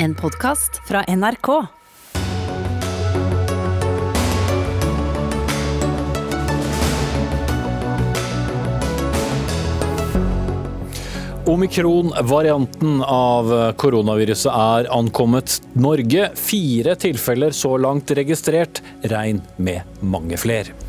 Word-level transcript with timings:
En 0.00 0.14
podkast 0.14 0.80
fra 0.88 1.04
NRK. 1.16 1.48
Omikron-varianten 11.44 13.02
av 13.02 13.50
koronaviruset 13.74 14.52
er 14.52 14.86
ankommet 14.94 15.58
Norge. 15.74 16.30
Fire 16.38 16.94
tilfeller 16.94 17.50
så 17.50 17.74
langt 17.82 18.14
registrert, 18.14 18.78
regn 19.02 19.42
med 19.56 19.98
mange 19.98 20.38
flere. 20.38 20.87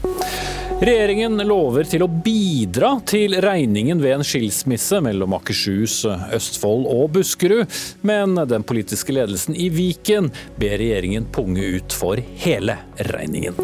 Regjeringen 0.79 1.35
lover 1.43 1.83
til 1.83 2.05
å 2.05 2.07
bidra 2.07 2.93
til 3.03 3.33
regningen 3.43 3.99
ved 3.99 4.13
en 4.15 4.23
skilsmisse 4.23 5.01
mellom 5.03 5.33
Akershus, 5.35 6.05
Østfold 6.37 6.87
og 6.87 7.09
Buskerud, 7.17 7.67
men 8.07 8.39
den 8.47 8.63
politiske 8.63 9.11
ledelsen 9.11 9.57
i 9.59 9.67
Viken 9.75 10.31
ber 10.55 10.77
regjeringen 10.79 11.27
punge 11.35 11.67
ut 11.75 11.95
for 11.99 12.23
hele 12.45 12.77
regningen. 13.11 13.59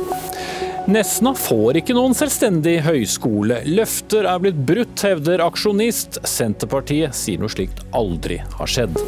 Nesna 0.92 1.32
får 1.40 1.80
ikke 1.80 1.96
noen 1.96 2.14
selvstendig 2.20 2.82
høyskole. 2.86 3.64
Løfter 3.64 4.28
er 4.28 4.44
blitt 4.44 4.60
brutt, 4.68 5.00
hevder 5.08 5.42
aksjonist. 5.48 6.20
Senterpartiet 6.28 7.16
sier 7.16 7.40
noe 7.40 7.50
slikt 7.50 7.80
aldri 7.96 8.44
har 8.60 8.70
skjedd. 8.70 9.00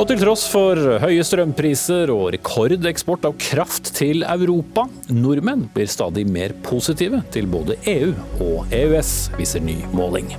Og 0.00 0.06
til 0.08 0.16
tross 0.16 0.46
for 0.48 0.78
høye 1.02 1.24
strømpriser 1.28 2.08
og 2.14 2.30
rekordeksport 2.32 3.26
av 3.28 3.34
kraft 3.36 3.90
til 3.98 4.24
Europa, 4.24 4.86
nordmenn 5.12 5.66
blir 5.74 5.90
stadig 5.92 6.24
mer 6.24 6.54
positive 6.64 7.20
til 7.34 7.50
både 7.52 7.76
EU 7.98 8.14
og 8.46 8.72
EØS, 8.72 9.12
viser 9.36 9.60
ny 9.60 9.76
måling. 9.92 10.32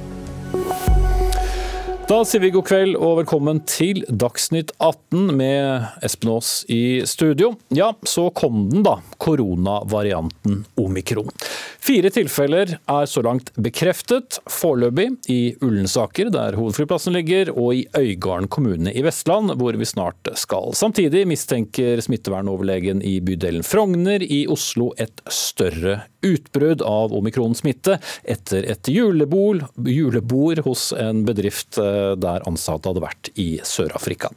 Da 2.11 2.17
sier 2.27 2.41
vi 2.43 2.49
god 2.51 2.65
kveld 2.67 2.97
og 2.99 3.21
velkommen 3.21 3.61
til 3.71 4.01
Dagsnytt 4.03 4.73
18 4.83 5.29
med 5.31 6.01
Espen 6.03 6.33
Aas 6.33 6.49
i 6.67 7.05
studio. 7.07 7.53
Ja, 7.71 7.93
så 8.03 8.25
kom 8.35 8.65
den 8.67 8.83
da, 8.83 8.97
koronavarianten 9.15 10.65
omikron. 10.75 11.31
Fire 11.79 12.11
tilfeller 12.11 12.75
er 12.75 13.07
så 13.07 13.23
langt 13.23 13.53
bekreftet, 13.55 14.41
foreløpig 14.51 15.07
i 15.31 15.39
Ullensaker, 15.63 16.33
der 16.35 16.59
hovedflyplassen 16.59 17.15
ligger, 17.15 17.53
og 17.55 17.79
i 17.79 17.87
Øygarden 17.95 18.51
kommune 18.51 18.91
i 18.91 19.05
Vestland, 19.07 19.55
hvor 19.55 19.79
vi 19.79 19.87
snart 19.87 20.35
skal. 20.35 20.75
Samtidig 20.75 21.23
mistenker 21.31 22.03
smittevernoverlegen 22.03 22.99
i 23.07 23.21
bydelen 23.23 23.63
Frogner 23.63 24.19
i 24.19 24.43
Oslo 24.51 24.91
et 24.99 25.23
større 25.31 26.01
utbrudd 26.25 26.83
av 26.85 27.13
omikron-smitte 27.17 27.97
etter 28.23 28.67
et 28.71 28.91
julebord, 28.91 29.65
julebord 29.87 30.63
hos 30.65 30.89
en 30.97 31.23
bedrift 31.27 31.79
eh, 31.81 32.13
der 32.19 32.45
ansatte 32.49 32.91
hadde 32.91 33.03
vært 33.03 33.31
i 33.41 33.49
Sør-Afrika. 33.65 34.31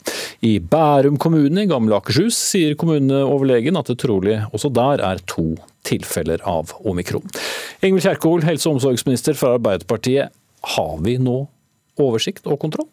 I 0.45 0.59
Bærum 0.59 1.19
kommune 1.21 1.65
i 1.65 1.71
Gamle 1.71 1.99
Akershus 1.99 2.39
sier 2.53 2.77
kommuneoverlegen 2.81 3.79
at 3.81 3.93
det 3.93 4.01
trolig 4.03 4.41
også 4.53 4.73
der 4.75 5.05
er 5.05 5.23
to 5.31 5.53
tilfeller 5.85 6.43
av 6.49 6.73
omikron. 6.89 7.27
Ingvild 7.85 8.07
Kjerkol, 8.07 8.45
helse- 8.47 8.71
og 8.71 8.79
omsorgsminister 8.79 9.37
fra 9.37 9.57
Arbeiderpartiet. 9.59 10.33
Har 10.75 10.95
vi 11.05 11.19
nå 11.21 11.43
oversikt 12.01 12.49
og 12.49 12.63
kontroll? 12.63 12.89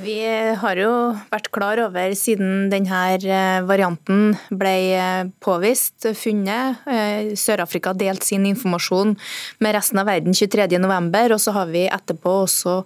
Vi 0.00 0.14
har 0.56 0.78
jo 0.80 0.92
vært 1.28 1.50
klar 1.52 1.80
over 1.84 2.14
siden 2.16 2.70
denne 2.72 3.00
eh, 3.18 3.60
varianten 3.68 4.32
ble 4.48 4.72
eh, 4.96 5.28
påvist, 5.44 6.06
funnet. 6.16 6.80
Eh, 6.88 7.32
Sør-Afrika 7.36 7.92
delte 7.92 8.24
sin 8.30 8.46
informasjon 8.48 9.12
med 9.60 9.76
resten 9.76 10.00
av 10.00 10.08
verden 10.08 10.32
23.11, 10.32 11.36
og 11.36 11.40
så 11.44 11.56
har 11.58 11.72
vi 11.72 11.84
etterpå 11.92 12.36
også 12.46 12.80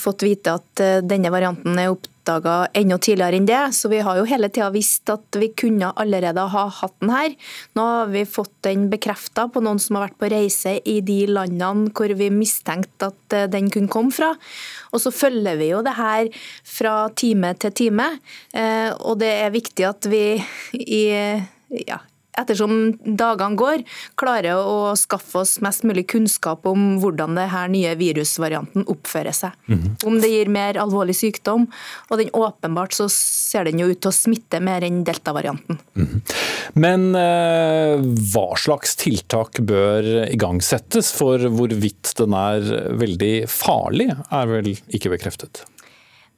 fått 0.00 0.22
vite 0.24 0.54
at 0.56 0.80
denne 1.04 1.30
varianten 1.32 1.76
er 1.78 1.92
opptatt 1.92 2.14
oppdaga 2.28 2.68
enda 2.76 2.98
tidligere 2.98 3.38
enn 3.38 3.46
det. 3.48 3.60
Så 3.72 3.88
vi 3.88 4.00
har 4.04 4.18
jo 4.18 4.26
hele 4.28 4.48
tida 4.52 4.68
visst 4.74 5.08
at 5.10 5.36
vi 5.38 5.50
kunne 5.56 5.92
allerede 5.96 6.44
ha 6.52 6.64
hatt 6.68 6.96
den 7.00 7.12
her. 7.12 7.34
Nå 7.74 7.82
har 7.82 8.10
vi 8.12 8.24
fått 8.28 8.52
den 8.66 8.88
bekrefta 8.90 9.48
på 9.48 9.62
noen 9.64 9.80
som 9.80 9.96
har 9.96 10.08
vært 10.08 10.20
på 10.20 10.30
reise 10.32 10.76
i 10.84 11.00
de 11.00 11.26
landene 11.30 11.92
hvor 11.92 12.12
vi 12.18 12.30
mistenkte 12.32 13.10
at 13.10 13.36
eh, 13.36 13.48
den 13.48 13.70
kunne 13.72 13.88
komme 13.88 14.12
fra. 14.12 14.34
Og 14.92 15.02
så 15.02 15.12
følger 15.14 15.58
vi 15.60 15.72
jo 15.72 15.82
det 15.84 15.96
her 15.96 16.28
fra 16.64 17.08
time 17.16 17.54
til 17.60 17.72
time. 17.72 18.10
Eh, 18.52 18.90
og 18.98 19.20
det 19.22 19.32
er 19.46 19.54
viktig 19.54 19.88
at 19.88 20.08
vi 20.10 20.22
i 20.78 21.04
ja, 21.88 21.98
ettersom 22.38 22.92
dagene 23.02 23.58
går, 23.58 23.84
klarer 24.18 24.58
å 24.60 24.94
skaffe 24.98 25.42
oss 25.42 25.56
mest 25.64 25.84
mulig 25.88 26.06
kunnskap 26.12 26.66
om 26.68 26.98
hvordan 27.02 27.38
denne 27.38 27.64
nye 27.72 27.94
virusvarianten 27.98 28.86
oppfører 28.88 29.34
seg. 29.34 29.56
Mm 29.66 29.78
-hmm. 29.78 30.06
Om 30.06 30.20
det 30.20 30.28
gir 30.28 30.48
mer 30.48 30.78
alvorlig 30.78 31.16
sykdom, 31.16 31.66
og 32.10 32.18
den 32.18 32.30
åpenbart 32.32 32.92
så 32.92 33.08
ser 33.08 33.64
den 33.64 33.78
jo 33.78 33.86
ut 33.86 34.00
til 34.00 34.08
å 34.08 34.12
smitte 34.12 34.60
mer 34.60 34.82
enn 34.82 35.04
delta-varianten. 35.04 35.78
Mm 35.96 36.06
-hmm. 36.06 36.20
Men 36.74 37.14
eh, 37.14 37.98
hva 38.32 38.56
slags 38.56 38.96
tiltak 38.96 39.60
bør 39.60 40.28
igangsettes 40.30 41.12
for 41.12 41.38
hvorvidt 41.38 42.14
den 42.16 42.34
er 42.34 42.60
veldig 42.92 43.48
farlig, 43.48 44.16
er 44.30 44.46
vel 44.46 44.76
ikke 44.88 45.10
bekreftet? 45.10 45.64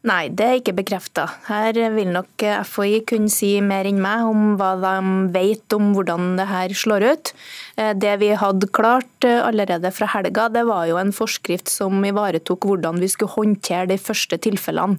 Nei, 0.08 0.30
det 0.32 0.44
er 0.46 0.54
ikke 0.56 0.72
bekrefta. 0.78 1.26
Her 1.44 1.76
vil 1.92 2.08
nok 2.14 2.40
FHI 2.64 3.02
kunne 3.04 3.28
si 3.28 3.50
mer 3.60 3.84
enn 3.84 3.98
meg 4.00 4.22
om 4.24 4.54
hva 4.56 4.70
de 4.80 4.92
vet 5.34 5.76
om 5.76 5.90
hvordan 5.92 6.38
det 6.38 6.46
her 6.48 6.72
slår 6.72 7.04
ut. 7.04 7.32
Eh, 7.76 7.92
det 7.92 8.14
vi 8.22 8.30
hadde 8.40 8.70
klart 8.72 9.28
eh, 9.28 9.42
allerede 9.44 9.92
fra 9.92 10.08
helga, 10.14 10.46
det 10.48 10.64
var 10.70 10.86
jo 10.88 10.96
en 10.96 11.12
forskrift 11.12 11.68
som 11.68 12.00
ivaretok 12.00 12.64
hvordan 12.70 12.96
vi 13.02 13.10
skulle 13.12 13.34
håndtere 13.34 13.90
de 13.92 14.00
første 14.00 14.40
tilfellene. 14.40 14.96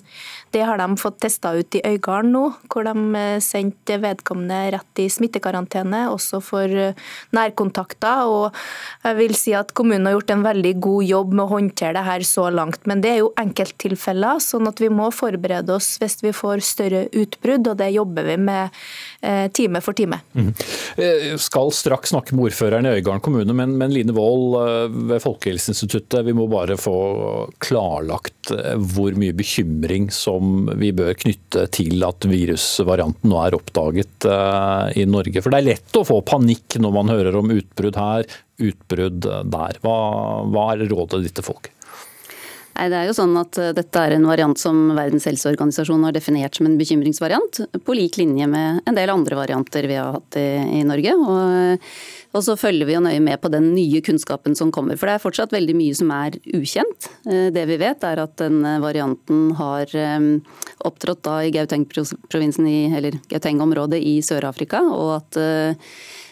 Det 0.52 0.64
har 0.68 0.78
de 0.82 0.98
fått 1.00 1.20
testa 1.24 1.54
ut 1.56 1.76
i 1.80 1.84
Øygarden 1.88 2.34
nå, 2.36 2.44
hvor 2.72 2.86
de 2.88 2.94
eh, 3.18 3.40
sendte 3.44 3.98
vedkommende 4.02 4.60
rett 4.76 5.02
i 5.04 5.08
smittekarantene, 5.12 6.04
også 6.12 6.42
for 6.44 6.68
nærkontakter. 7.36 8.28
Og 8.28 8.58
jeg 9.06 9.18
vil 9.20 9.36
si 9.38 9.56
at 9.58 9.72
kommunen 9.78 10.10
har 10.10 10.18
gjort 10.18 10.34
en 10.36 10.46
veldig 10.46 10.74
god 10.84 11.08
jobb 11.08 11.36
med 11.36 11.44
å 11.46 11.52
håndtere 11.56 11.96
det 11.98 12.06
her 12.08 12.26
så 12.28 12.50
langt. 12.54 12.84
Men 12.90 13.04
det 13.04 13.14
er 13.14 13.22
jo 13.22 13.32
enkelttilfeller, 13.40 14.42
sånn 14.44 14.70
at 14.70 14.82
vi 14.84 14.92
må 14.92 15.10
forberede 15.16 15.76
oss 15.76 15.94
hvis 16.02 16.20
vi 16.26 16.34
får 16.36 16.64
større 16.66 17.06
utbrudd, 17.12 17.72
og 17.72 17.80
det 17.80 17.92
jobber 17.96 18.28
vi 18.32 18.38
med 18.42 18.82
eh, 19.22 19.48
time 19.56 19.82
for 19.84 19.98
time. 19.98 20.22
Mm. 20.36 20.52
Skal 21.42 21.72
straks 21.76 22.12
snakke 22.14 22.36
med 22.36 22.50
ordføreren 22.50 22.90
i 22.90 22.96
Øygarden 22.98 23.24
kommune, 23.24 23.56
men, 23.56 23.78
men 23.80 23.94
Line 23.94 24.16
Wold 24.18 24.58
eh, 24.62 25.00
ved 25.12 25.24
Folkehelseinstituttet, 25.24 26.26
vi 26.28 26.36
må 26.38 26.48
bare 26.52 26.78
få 26.80 26.98
klarlagt 27.64 28.52
hvor 28.52 29.16
mye 29.20 29.36
bekymring 29.38 30.10
som 30.14 30.41
vi 30.82 30.92
bør 30.98 31.18
knytte 31.20 31.66
til 31.76 32.04
at 32.08 32.28
virusvarianten 32.30 33.32
nå 33.32 33.42
er 33.42 33.58
oppdaget 33.58 34.28
i 34.98 35.06
Norge. 35.10 35.42
For 35.42 35.54
det 35.54 35.62
er 35.62 35.70
lett 35.72 36.00
å 36.00 36.06
få 36.08 36.22
panikk 36.28 36.80
når 36.82 36.96
man 36.96 37.14
hører 37.14 37.38
om 37.40 37.54
utbrudd 37.54 38.00
her, 38.00 38.26
utbrudd 38.62 39.26
der. 39.26 39.80
Hva, 39.84 39.98
hva 40.52 40.66
er 40.74 40.88
rådet 40.92 41.24
ditt 41.26 41.38
til 41.40 41.48
folk? 41.52 41.72
Nei, 42.76 42.88
det 42.92 42.98
er 42.98 43.10
jo 43.10 43.16
sånn 43.16 43.36
at 43.40 43.58
eh, 43.60 43.74
Dette 43.76 44.04
er 44.06 44.16
en 44.16 44.28
variant 44.30 44.58
som 44.60 44.78
Verdens 44.96 45.28
helseorganisasjon 45.28 46.06
har 46.08 46.16
definert 46.16 46.58
som 46.58 46.70
en 46.70 46.78
bekymringsvariant, 46.80 47.62
på 47.86 47.96
lik 47.98 48.18
linje 48.22 48.48
med 48.50 48.82
en 48.88 48.98
del 48.98 49.12
andre 49.12 49.38
varianter 49.40 49.88
vi 49.90 49.98
har 50.00 50.16
hatt 50.16 50.38
i, 50.40 50.48
i 50.80 50.84
Norge. 50.88 51.16
Og, 51.20 51.90
og, 52.32 52.40
så 52.48 52.56
følger 52.60 52.88
vi 52.88 52.96
jo 52.96 53.04
nøye 53.04 53.22
med 53.24 53.42
på 53.44 53.52
den 53.54 53.72
nye 53.76 54.02
kunnskapen 54.06 54.56
som 54.58 54.72
kommer. 54.74 55.00
For 55.00 55.10
det 55.10 55.18
er 55.18 55.26
fortsatt 55.26 55.56
veldig 55.56 55.76
mye 55.78 55.98
som 55.98 56.14
er 56.16 56.40
ukjent. 56.56 57.12
Eh, 57.28 57.50
det 57.54 57.68
vi 57.70 57.80
vet 57.82 58.08
er 58.08 58.24
at 58.24 58.38
den 58.42 58.64
varianten 58.84 59.52
har 59.60 59.92
eh, 59.92 60.32
opptrådt 60.88 61.26
da 61.28 61.38
i 61.46 61.54
Gauteng-provinsen, 61.54 62.72
eller 62.98 63.20
Gauteng-området 63.32 64.00
i 64.00 64.18
Sør-Afrika, 64.26 64.84
og 64.96 65.16
at 65.20 65.42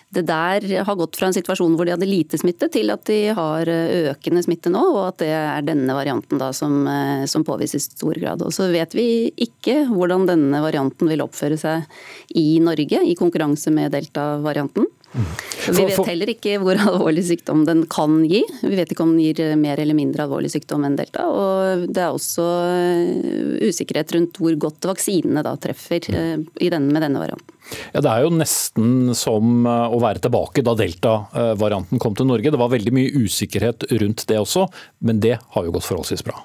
det 0.09 0.23
der 0.25 0.65
har 0.85 0.95
gått 0.97 1.17
fra 1.19 1.27
en 1.29 1.35
situasjon 1.35 1.75
hvor 1.77 1.85
de 1.85 1.93
hadde 1.93 2.09
lite 2.09 2.39
smitte, 2.41 2.69
til 2.73 2.89
at 2.89 3.03
de 3.05 3.19
har 3.37 3.69
eh, 3.69 4.09
økende 4.09 4.41
smitte 4.41 4.71
nå, 4.73 4.81
og 4.95 5.03
at 5.03 5.19
det 5.21 5.29
er 5.37 5.67
denne 5.67 5.93
varianten 5.93 6.41
da 6.41 6.49
som, 6.55 6.81
eh, 6.89 7.25
som 7.29 7.45
påvises 7.45 7.85
i 7.91 7.93
stor 7.93 8.17
grad. 8.17 8.41
Og 8.41 8.53
så 8.55 8.71
vet 8.73 8.95
vi 8.97 9.29
ikke 9.37 9.83
hvordan 9.91 10.25
denne 10.29 10.63
varianten 10.65 11.11
vil 11.11 11.21
oppføre 11.25 11.59
seg 11.61 11.85
i 12.33 12.57
Norge 12.63 13.03
i 13.05 13.17
konkurranse 13.19 13.73
med 13.75 13.93
delta-varianten. 13.93 14.89
Vi 15.13 15.85
vet 15.87 15.99
heller 16.05 16.31
ikke 16.31 16.57
hvor 16.61 16.79
alvorlig 16.89 17.23
sykdom 17.27 17.63
den 17.67 17.83
kan 17.91 18.19
gi. 18.29 18.43
Vi 18.61 18.75
vet 18.77 18.93
ikke 18.93 19.05
om 19.05 19.15
den 19.15 19.23
gir 19.25 19.55
mer 19.59 19.81
eller 19.81 19.97
mindre 19.97 20.25
alvorlig 20.25 20.51
sykdom 20.53 20.85
enn 20.87 20.97
delta. 20.99 21.25
Og 21.29 21.87
det 21.89 22.03
er 22.03 22.15
også 22.15 22.45
eh, 22.69 23.69
usikkerhet 23.69 24.13
rundt 24.15 24.41
hvor 24.41 24.59
godt 24.67 24.89
vaksinene 24.91 25.43
da 25.45 25.55
treffer 25.61 26.05
denne, 26.09 26.85
med 26.89 27.03
denne 27.05 27.21
varianten. 27.21 27.55
Ja, 27.93 28.01
Det 28.01 28.11
er 28.11 28.25
jo 28.25 28.33
nesten 28.33 29.15
som 29.17 29.65
eh, 29.65 29.95
å 29.95 30.01
være 30.01 30.23
tilbake 30.25 30.65
da 30.65 30.75
delta-varianten 30.77 32.01
kom 32.01 32.17
til 32.17 32.29
Norge. 32.29 32.53
Det 32.53 32.61
var 32.61 32.73
veldig 32.73 32.95
mye 32.95 33.25
usikkerhet 33.25 33.89
rundt 33.99 34.25
det 34.29 34.39
også, 34.41 34.67
men 35.05 35.21
det 35.23 35.37
har 35.41 35.67
jo 35.67 35.75
gått 35.75 35.89
forholdsvis 35.89 36.25
bra. 36.27 36.41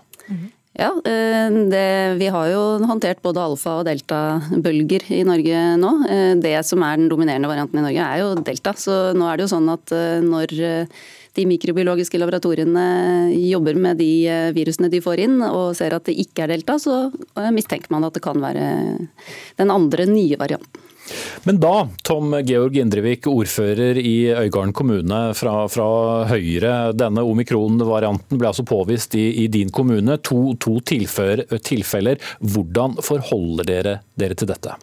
Ja, 0.75 0.91
det, 1.71 2.17
vi 2.19 2.29
har 2.35 2.49
jo 2.51 2.63
håndtert 2.83 3.21
både 3.23 3.43
alfa- 3.45 3.77
og 3.79 3.85
delta-bølger 3.87 5.05
i 5.15 5.21
Norge 5.27 5.61
nå. 5.79 5.93
Det 6.43 6.55
som 6.67 6.83
er 6.83 6.99
den 6.99 7.11
dominerende 7.13 7.51
varianten 7.51 7.79
i 7.79 7.85
Norge 7.85 8.07
er 8.09 8.23
jo 8.25 8.33
delta. 8.43 8.73
Så 8.75 8.97
nå 9.15 9.29
er 9.31 9.39
det 9.39 9.47
jo 9.47 9.53
sånn 9.55 9.71
at 9.71 9.95
når 10.25 10.57
de 11.35 11.45
mikrobiologiske 11.51 12.19
laboratoriene 12.19 12.87
jobber 13.39 13.79
med 13.87 14.03
de 14.03 14.11
virusene 14.55 14.91
de 14.91 15.03
får 15.03 15.23
inn, 15.29 15.39
og 15.47 15.77
ser 15.79 15.95
at 15.95 16.11
det 16.11 16.17
ikke 16.27 16.45
er 16.45 16.57
delta, 16.57 16.77
så 16.83 17.07
mistenker 17.55 17.95
man 17.95 18.07
at 18.11 18.19
det 18.19 18.25
kan 18.27 18.43
være 18.43 18.67
den 19.63 19.75
andre 19.75 20.11
nye 20.11 20.39
varianten. 20.43 20.84
Men 21.45 21.61
da, 21.61 21.89
Tom 22.03 22.33
Georg 22.47 22.79
Indrevik, 22.81 23.29
ordfører 23.31 23.99
i 24.01 24.31
Øygarden 24.33 24.73
kommune 24.77 25.21
fra, 25.37 25.57
fra 25.69 25.89
Høyre. 26.31 26.95
Denne 26.97 27.25
omikron-varianten 27.27 28.41
ble 28.41 28.51
altså 28.51 28.65
påvist 28.69 29.17
i, 29.21 29.27
i 29.45 29.49
din 29.53 29.73
kommune. 29.75 30.19
To, 30.25 30.55
to 30.61 30.79
tilfeller. 30.89 32.19
Hvordan 32.41 32.99
forholder 33.05 33.69
dere 33.69 34.01
dere 34.21 34.39
til 34.39 34.51
dette? 34.51 34.79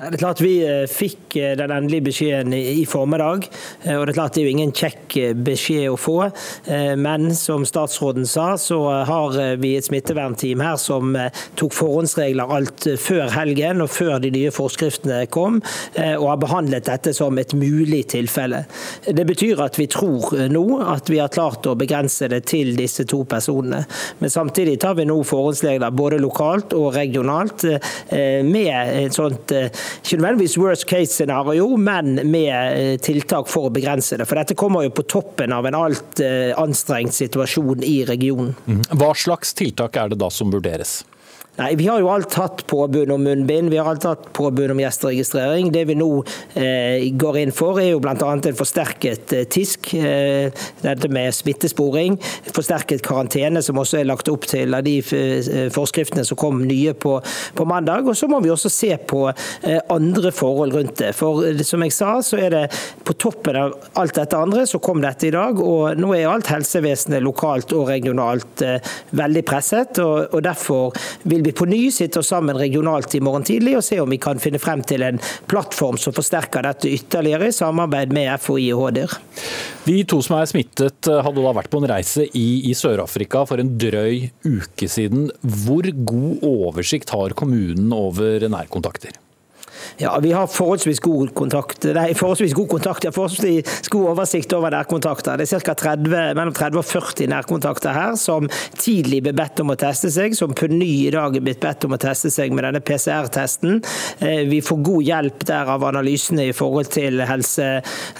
Det 0.00 0.16
er 0.16 0.20
klart 0.22 0.40
Vi 0.40 0.54
eh, 0.64 0.86
fikk 0.88 1.34
eh, 1.36 1.52
den 1.60 1.72
endelige 1.74 2.06
beskjeden 2.06 2.54
i 2.56 2.86
formiddag. 2.88 3.44
Eh, 3.84 3.98
og 3.98 4.06
Det 4.06 4.14
er 4.14 4.16
klart 4.16 4.36
det 4.36 4.40
er 4.40 4.46
jo 4.46 4.52
ingen 4.54 4.72
kjekk 4.72 5.16
beskjed 5.44 5.90
å 5.90 5.98
få. 6.00 6.16
Men 7.00 7.34
som 7.36 7.64
statsråden 7.66 8.24
sa, 8.28 8.54
så 8.60 8.78
har 9.08 9.34
vi 9.60 9.72
et 9.76 9.84
smittevernteam 9.84 10.62
her 10.62 10.76
som 10.80 11.16
tok 11.58 11.74
forhåndsregler 11.74 12.52
alt 12.54 12.86
før 13.00 13.32
helgen 13.34 13.82
og 13.82 13.90
før 13.92 14.20
de 14.22 14.30
nye 14.32 14.52
forskriftene 14.54 15.24
kom, 15.32 15.58
og 15.96 16.26
har 16.28 16.38
behandlet 16.40 16.86
dette 16.86 17.12
som 17.16 17.38
et 17.40 17.54
mulig 17.58 18.04
tilfelle. 18.12 18.62
Det 19.06 19.26
betyr 19.26 19.64
at 19.64 19.78
vi 19.80 19.88
tror 19.90 20.46
nå 20.52 20.64
at 20.94 21.10
vi 21.10 21.18
har 21.20 21.32
klart 21.32 21.66
å 21.66 21.76
begrense 21.78 22.28
det 22.30 22.44
til 22.52 22.72
disse 22.78 23.04
to 23.10 23.24
personene. 23.28 23.82
Men 24.22 24.32
samtidig 24.32 24.78
tar 24.84 24.96
vi 25.00 25.08
nå 25.10 25.18
forhåndsregler 25.26 25.96
både 25.96 26.20
lokalt 26.22 26.76
og 26.78 26.92
regionalt 26.96 27.66
med 28.46 28.94
et 28.94 29.16
sånt 29.16 29.56
ikke 30.02 30.20
nødvendigvis 30.20 30.56
worst 30.60 30.86
case-scenario, 30.90 31.68
men 31.76 32.20
med 32.30 32.54
eh, 32.54 32.96
tiltak 33.02 33.48
for 33.50 33.68
å 33.68 33.74
begrense 33.74 34.18
det. 34.20 34.26
For 34.28 34.40
dette 34.40 34.56
kommer 34.58 34.86
jo 34.86 34.94
på 34.94 35.06
toppen 35.10 35.54
av 35.56 35.68
en 35.68 35.78
alt 35.78 36.22
eh, 36.24 36.50
anstrengt 36.60 37.16
situasjon 37.16 37.84
i 37.86 38.00
regionen. 38.08 38.54
Mhm. 38.66 38.84
Hva 39.00 39.14
slags 39.16 39.54
tiltak 39.58 39.96
er 40.00 40.12
det 40.12 40.20
da 40.20 40.30
som 40.32 40.52
vurderes? 40.52 41.00
Nei, 41.60 41.74
Vi 41.76 41.86
har 41.90 42.00
jo 42.00 42.08
alt 42.08 42.32
hatt 42.40 42.62
påbud 42.70 43.10
om 43.12 43.20
munnbind, 43.20 43.68
vi 43.68 43.76
har 43.76 43.90
alt 43.90 44.06
hatt 44.08 44.30
påbud 44.32 44.70
om 44.72 44.78
gjesteregistrering. 44.80 45.68
Det 45.74 45.82
vi 45.90 45.96
nå 45.98 46.08
eh, 46.56 47.10
går 47.20 47.36
inn 47.42 47.50
for, 47.52 47.76
er 47.82 47.90
jo 47.90 47.98
bl.a. 48.00 48.14
en 48.16 48.56
forsterket 48.56 49.34
eh, 49.36 49.44
TISK, 49.44 49.90
eh, 50.00 50.62
dette 50.80 51.10
med 51.12 51.36
smittesporing. 51.36 52.16
Forsterket 52.56 53.04
karantene, 53.04 53.60
som 53.60 53.76
også 53.82 53.98
er 54.00 54.08
lagt 54.08 54.30
opp 54.32 54.46
til 54.48 54.72
av 54.72 54.86
de 54.86 54.94
eh, 55.04 55.66
forskriftene 55.74 56.24
som 56.24 56.38
kom 56.40 56.62
nye 56.64 56.94
på, 56.96 57.18
på 57.58 57.66
mandag. 57.68 58.08
Og 58.08 58.16
så 58.16 58.30
må 58.30 58.40
vi 58.40 58.54
også 58.54 58.72
se 58.72 58.94
på 58.96 59.26
eh, 59.28 59.82
andre 59.92 60.32
forhold 60.32 60.78
rundt 60.78 60.96
det. 61.02 61.12
For 61.18 61.44
eh, 61.44 61.60
som 61.60 61.84
jeg 61.84 61.92
sa, 61.92 62.14
så 62.24 62.40
er 62.40 62.56
det 62.56 62.64
på 63.04 63.18
toppen 63.20 63.60
av 63.66 63.76
alt 64.00 64.16
dette 64.16 64.40
andre, 64.40 64.64
så 64.64 64.80
kom 64.80 65.04
dette 65.04 65.28
i 65.28 65.34
dag. 65.36 65.60
Og 65.60 66.00
nå 66.00 66.14
er 66.16 66.30
alt 66.32 66.48
helsevesenet 66.54 67.20
lokalt 67.20 67.76
og 67.76 67.90
regionalt 67.92 68.64
veldig 69.12 69.44
presset. 69.44 70.00
og, 70.00 70.32
og 70.32 70.48
derfor 70.48 70.96
vil 71.28 71.44
vi 71.44 71.49
vi 71.50 71.56
på 71.56 71.66
ny 71.66 71.90
sitter 71.90 72.22
sammen 72.22 72.56
regionalt 72.56 73.14
i 73.14 73.20
morgen 73.20 73.42
tidlig 73.46 73.74
og 73.78 73.82
ser 73.82 74.04
om 74.04 74.12
vi 74.12 74.20
kan 74.22 74.38
finne 74.38 74.60
frem 74.62 74.84
til 74.86 75.02
en 75.02 75.18
plattform 75.50 75.98
som 75.98 76.14
forsterker 76.14 76.62
dette 76.62 76.90
ytterligere, 76.94 77.48
i 77.50 77.56
samarbeid 77.56 78.12
med 78.14 78.30
FHI 78.38 78.68
og 78.76 78.84
HDR. 78.84 79.16
De 79.88 79.96
to 80.06 80.20
som 80.22 80.36
er 80.38 80.50
smittet, 80.50 81.08
eh, 81.10 81.22
hadde 81.24 81.42
da 81.42 81.54
vært 81.56 81.72
på 81.72 81.80
en 81.80 81.88
reise 81.90 82.28
i, 82.28 82.46
i 82.70 82.76
Sør-Afrika 82.78 83.42
for 83.48 83.62
en 83.62 83.72
drøy 83.80 84.28
uke 84.46 84.90
siden. 84.90 85.30
Hvor 85.64 85.90
god 86.12 86.46
oversikt 86.46 87.10
har 87.16 87.34
kommunen 87.34 87.90
over 87.96 88.46
nærkontakter? 88.46 89.18
Ja, 90.00 90.18
Vi 90.20 90.32
har 90.32 90.46
forholdsvis 90.46 91.00
god 91.00 91.34
kontakt, 91.34 91.84
nei, 91.94 92.10
forholdsvis 92.14 92.54
god 92.54 92.68
kontakt, 92.68 93.04
ja, 93.04 93.12
forholdsvis 93.14 93.88
god 93.92 94.08
oversikt 94.14 94.52
over 94.56 94.74
nærkontakter. 94.74 95.40
Det 95.40 95.48
er 95.48 95.64
ca. 95.64 95.74
30, 95.74 96.34
mellom 96.38 96.54
30 96.54 96.80
og 96.80 96.86
40 96.86 97.30
nærkontakter 97.30 97.94
her 97.94 98.16
som 98.20 98.48
tidlig 98.78 99.22
ble 99.24 99.34
bedt 99.36 99.62
om 99.62 99.72
å 99.72 99.78
teste 99.80 100.10
seg, 100.12 100.36
som 100.36 100.54
på 100.56 100.68
ny 100.70 100.90
i 101.06 101.12
dag 101.14 101.36
er 101.36 101.44
blitt 101.44 101.62
bedt 101.62 101.86
om 101.86 101.96
å 101.96 102.00
teste 102.00 102.30
seg 102.32 102.54
med 102.54 102.66
denne 102.66 102.82
PCR-testen. 102.84 103.80
Eh, 104.18 104.44
vi 104.50 104.60
får 104.64 104.82
god 104.86 105.08
hjelp 105.08 105.46
der 105.48 105.72
av 105.74 105.84
analysene 105.88 106.48
i 106.50 106.56
forhold 106.56 106.92
til 106.94 107.22
Helse, 107.28 107.68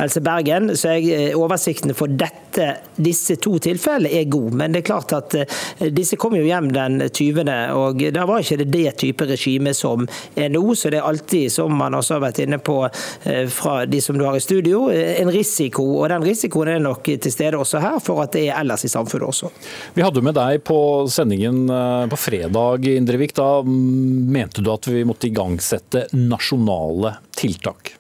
Helse 0.01 0.23
Bergen. 0.25 0.73
Så 0.77 0.97
jeg, 0.97 1.11
eh, 1.31 1.39
oversikten 1.39 1.95
for 1.97 2.09
dette, 2.09 2.77
disse 2.97 3.37
to 3.41 3.59
tilfellene 3.63 4.13
er 4.21 4.31
god. 4.31 4.55
Men 4.55 4.73
det 4.73 4.83
er 4.83 4.89
klart 4.91 5.13
at 5.17 5.35
eh, 5.35 5.91
disse 5.91 6.19
kom 6.21 6.37
jo 6.37 6.45
hjem 6.47 6.73
den 6.75 7.01
20., 7.09 7.51
og 7.77 8.03
da 8.15 8.27
var 8.29 8.43
ikke 8.43 8.61
det 8.63 8.71
det 8.71 8.97
type 9.01 9.27
regime 9.29 9.75
som 9.77 10.07
er 10.37 10.51
nå. 10.53 10.63
så 10.75 10.91
det 10.91 11.01
er 11.01 11.09
alltid 11.09 11.50
som 11.53 11.75
man 11.77 11.97
også 11.97 12.17
har 12.17 12.25
vært 12.25 12.41
inne 12.45 12.59
på 12.63 12.77
eh, 12.87 13.47
fra 13.53 13.85
de 13.91 14.01
som 14.03 14.19
du 14.19 14.25
har 14.27 14.39
i 14.39 14.43
studio, 14.45 14.87
eh, 14.93 15.21
en 15.21 15.31
risiko. 15.33 15.85
Og 16.01 16.09
den 16.13 16.25
risikoen 16.27 16.73
er 16.75 16.83
nok 16.85 17.11
til 17.11 17.33
stede 17.33 17.61
også 17.61 17.83
her, 17.83 17.99
for 18.05 18.23
at 18.25 18.35
det 18.37 18.47
er 18.49 18.61
ellers 18.61 18.87
i 18.87 18.93
samfunnet 18.93 19.29
også. 19.31 19.53
Vi 19.97 20.05
hadde 20.07 20.25
med 20.25 20.37
deg 20.39 20.63
på 20.67 20.81
sendingen 21.13 21.65
eh, 21.71 22.07
på 22.11 22.21
fredag, 22.21 22.89
Indrevik. 22.91 23.35
Da 23.37 23.63
mente 23.67 24.65
du 24.65 24.73
at 24.73 24.89
vi 24.91 25.05
måtte 25.09 25.31
igangsette 25.31 26.09
nasjonale 26.17 27.17
tiltak. 27.37 27.95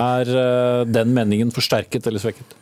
Er 0.00 0.28
den 0.88 1.10
meningen 1.12 1.50
forsterket 1.52 2.06
eller 2.08 2.22
svekket? 2.22 2.54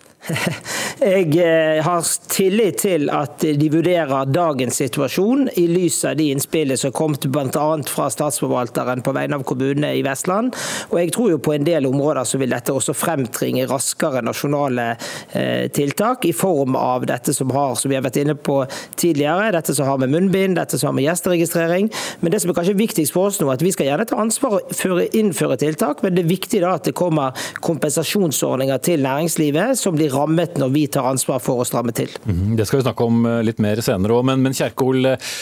Jeg 0.98 1.30
eh, 1.38 1.78
har 1.84 2.06
tillit 2.28 2.80
til 2.82 3.06
at 3.14 3.40
de 3.40 3.68
vurderer 3.70 4.28
dagens 4.28 4.80
situasjon 4.80 5.46
i 5.56 5.64
lys 5.70 6.00
av 6.08 6.16
de 6.18 6.26
innspillene 6.34 6.78
som 6.80 6.92
kom 6.92 7.14
bl.a. 7.14 7.66
fra 7.88 8.08
statsforvalteren 8.12 9.04
på 9.06 9.14
vegne 9.14 9.38
av 9.38 9.44
kommunene 9.48 9.92
i 9.96 10.02
Vestland. 10.04 10.56
Og 10.90 10.98
jeg 11.00 11.12
tror 11.14 11.30
jo 11.32 11.40
på 11.42 11.54
en 11.54 11.66
del 11.66 11.86
områder 11.88 12.26
så 12.28 12.40
vil 12.42 12.52
dette 12.52 12.74
også 12.74 12.96
fremtringe 12.98 13.68
raskere 13.70 14.24
nasjonale 14.26 14.88
eh, 15.32 15.68
tiltak, 15.74 16.26
i 16.28 16.34
form 16.36 16.76
av 16.76 17.06
dette 17.08 17.32
som 17.34 17.52
har, 17.54 17.76
som 17.78 17.92
vi 17.92 17.96
har 17.96 18.04
vært 18.04 18.20
inne 18.20 18.34
på 18.34 18.58
tidligere, 18.98 19.52
dette 19.54 19.76
som 19.76 19.88
har 19.88 20.02
med 20.02 20.12
munnbind, 20.12 20.58
dette 20.58 20.80
som 20.80 20.90
har 20.90 20.98
med 20.98 21.06
gjesteregistrering. 21.06 21.92
Men 22.20 22.34
det 22.34 22.42
som 22.42 22.52
er 22.52 22.58
kanskje 22.58 22.76
viktigst 22.80 23.14
for 23.14 23.30
oss 23.30 23.40
nå, 23.40 23.48
at 23.54 23.64
vi 23.64 23.72
skal 23.74 23.92
gjerne 23.92 24.08
ta 24.08 24.18
ansvar 24.20 24.58
og 24.58 25.16
innføre 25.16 25.60
tiltak, 25.62 26.02
men 26.02 26.18
det 26.18 26.26
er 26.26 26.32
viktig 26.34 26.62
da 26.64 26.74
at 26.76 26.90
det 26.90 26.96
kommer 26.98 27.48
kompensasjonsordninger 27.64 28.82
til 28.84 29.06
næringslivet 29.06 29.78
som 29.78 29.96
blir 29.96 30.17
rammet 30.18 30.58
når 30.60 30.74
vi 30.74 30.84
tar 30.92 31.08
ansvar 31.10 31.40
for 31.42 31.62
å 31.62 31.68
stramme 31.68 31.94
til. 31.96 32.10
Mhm, 32.24 32.56
det 32.58 32.68
skal 32.68 32.80
vi 32.80 32.88
snakke 32.88 33.06
om 33.06 33.24
eh, 33.26 33.40
litt 33.46 33.62
mer 33.62 33.80
senere 33.84 34.18
òg, 34.18 34.26
men, 34.28 34.44
men 34.44 34.56
Kjerkol. 34.56 35.14
Eh, 35.14 35.32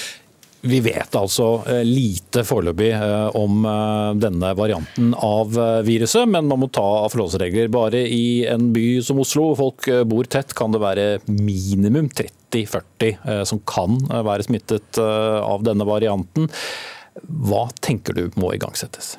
vi 0.67 0.81
vet 0.83 1.15
altså 1.15 1.61
eh, 1.71 1.83
lite 1.87 2.43
foreløpig 2.43 2.89
om 3.39 3.67
denne 4.19 4.49
varianten 4.59 5.13
av 5.15 5.53
viruset, 5.87 6.25
men 6.27 6.49
man 6.51 6.59
må 6.59 6.67
ta 6.75 7.05
forholdsregler. 7.13 7.69
Bare 7.71 8.01
i 8.03 8.43
en 8.51 8.73
by 8.75 8.87
som 9.05 9.21
Oslo, 9.23 9.53
folk 9.59 9.87
bor 10.11 10.27
tett, 10.33 10.57
kan 10.59 10.75
det 10.75 10.83
være 10.83 11.07
minimum 11.29 12.09
30-40 12.11 13.45
som 13.47 13.63
kan 13.69 14.01
være 14.27 14.49
smittet 14.49 14.99
av 14.99 15.63
denne 15.69 15.87
varianten. 15.87 16.51
Hva 17.23 17.69
tenker 17.85 18.17
du 18.17 18.27
må 18.41 18.57
igangsettes? 18.57 19.15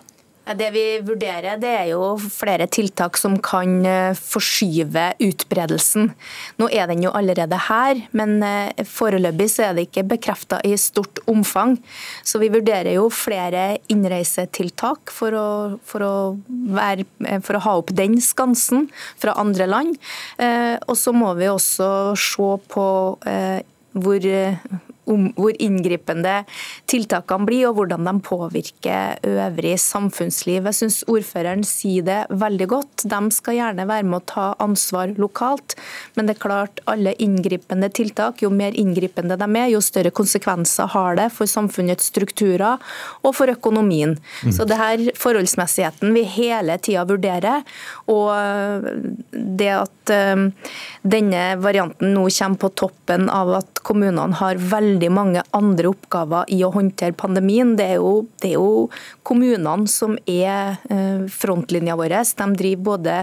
Det 0.56 0.68
vi 0.72 0.84
vurderer, 1.04 1.57
det 1.60 1.71
er 1.76 1.88
jo 1.92 2.14
flere 2.31 2.69
tiltak 2.71 3.18
som 3.19 3.33
kan 3.44 3.81
eh, 3.83 4.16
forskyve 4.16 5.10
utbredelsen. 5.26 6.14
Nå 6.62 6.69
er 6.71 6.88
den 6.88 7.04
jo 7.04 7.12
allerede 7.12 7.60
her, 7.68 8.00
men 8.16 8.38
eh, 8.45 8.86
foreløpig 8.88 9.50
så 9.52 9.66
er 9.68 9.76
det 9.76 9.88
ikke 9.90 10.06
bekrefta 10.14 10.62
i 10.64 10.71
stort 10.80 11.19
omfang. 11.28 11.76
Så 12.24 12.40
vi 12.40 12.52
vurderer 12.54 12.94
jo 12.95 13.10
flere 13.12 13.81
innreisetiltak 13.92 15.12
for 15.12 15.36
å, 15.36 15.48
for 15.83 16.07
å, 16.07 16.16
være, 16.48 17.04
eh, 17.28 17.44
for 17.44 17.60
å 17.60 17.64
ha 17.68 17.78
opp 17.81 17.92
den 17.98 18.16
skansen 18.24 18.88
fra 19.19 19.36
andre 19.42 19.68
land. 19.68 20.00
Og 20.88 20.95
så 20.95 21.12
må 21.16 21.33
vi 21.38 21.50
også 21.50 21.90
se 22.19 22.48
på 22.71 22.86
hvor 23.98 24.28
om 25.07 25.30
hvor 25.37 25.56
inngripende 25.64 26.42
tiltakene 26.90 27.47
blir, 27.47 27.68
og 27.69 27.80
hvordan 27.80 28.07
de 28.07 28.14
påvirker 28.26 29.28
øvrig 29.28 29.76
samfunnsliv. 29.81 30.68
Jeg 30.69 30.80
syns 30.81 30.99
ordføreren 31.09 31.66
sier 31.68 32.06
det 32.07 32.19
veldig 32.30 32.69
godt. 32.71 33.06
De 33.09 33.21
skal 33.35 33.57
gjerne 33.59 33.87
være 33.90 34.07
med 34.07 34.19
å 34.21 34.28
ta 34.33 34.47
ansvar 34.64 35.14
lokalt, 35.19 35.78
men 36.16 36.28
det 36.28 36.37
er 36.37 36.44
klart 36.45 36.81
alle 36.90 37.16
inngripende 37.23 37.90
tiltak, 37.94 38.44
jo 38.44 38.52
mer 38.54 38.76
inngripende 38.78 39.37
de 39.40 39.49
er, 39.57 39.71
jo 39.73 39.83
større 39.83 40.14
konsekvenser 40.16 40.92
har 40.94 41.18
det 41.19 41.30
for 41.35 41.49
samfunnets 41.49 42.11
strukturer 42.11 42.81
og 43.23 43.35
for 43.35 43.52
økonomien. 43.52 44.18
Mm. 44.44 44.54
Så 44.56 44.68
det 44.69 44.80
her 44.80 45.04
forholdsmessigheten 45.18 46.14
vi 46.16 46.26
hele 46.37 46.78
tida 46.83 47.06
vurderer, 47.07 47.66
og 48.11 48.87
det 49.31 49.71
at 49.73 49.97
at 50.07 50.47
denne 51.07 51.44
varianten 51.61 52.14
nå 52.16 52.28
kommer 52.31 52.61
på 52.61 52.69
toppen 52.83 53.30
av 53.30 53.54
at 53.59 53.81
kommunene 53.85 54.37
har 54.40 54.59
veldig 54.59 54.96
mange 55.13 55.44
andre 55.56 55.92
oppgaver 55.92 56.49
i 56.54 56.61
å 56.66 56.71
håndtere 56.73 57.16
pandemien. 57.18 57.75
Det 57.77 57.85
er 57.94 57.99
jo, 58.01 58.25
det 58.42 58.51
er 58.51 58.57
jo 58.57 58.87
kommunene 59.27 59.87
som 59.92 60.16
er 60.27 60.77
frontlinja 61.31 61.97
vår. 61.99 62.16
De 62.37 62.47
driver 62.57 62.83
både 62.87 63.16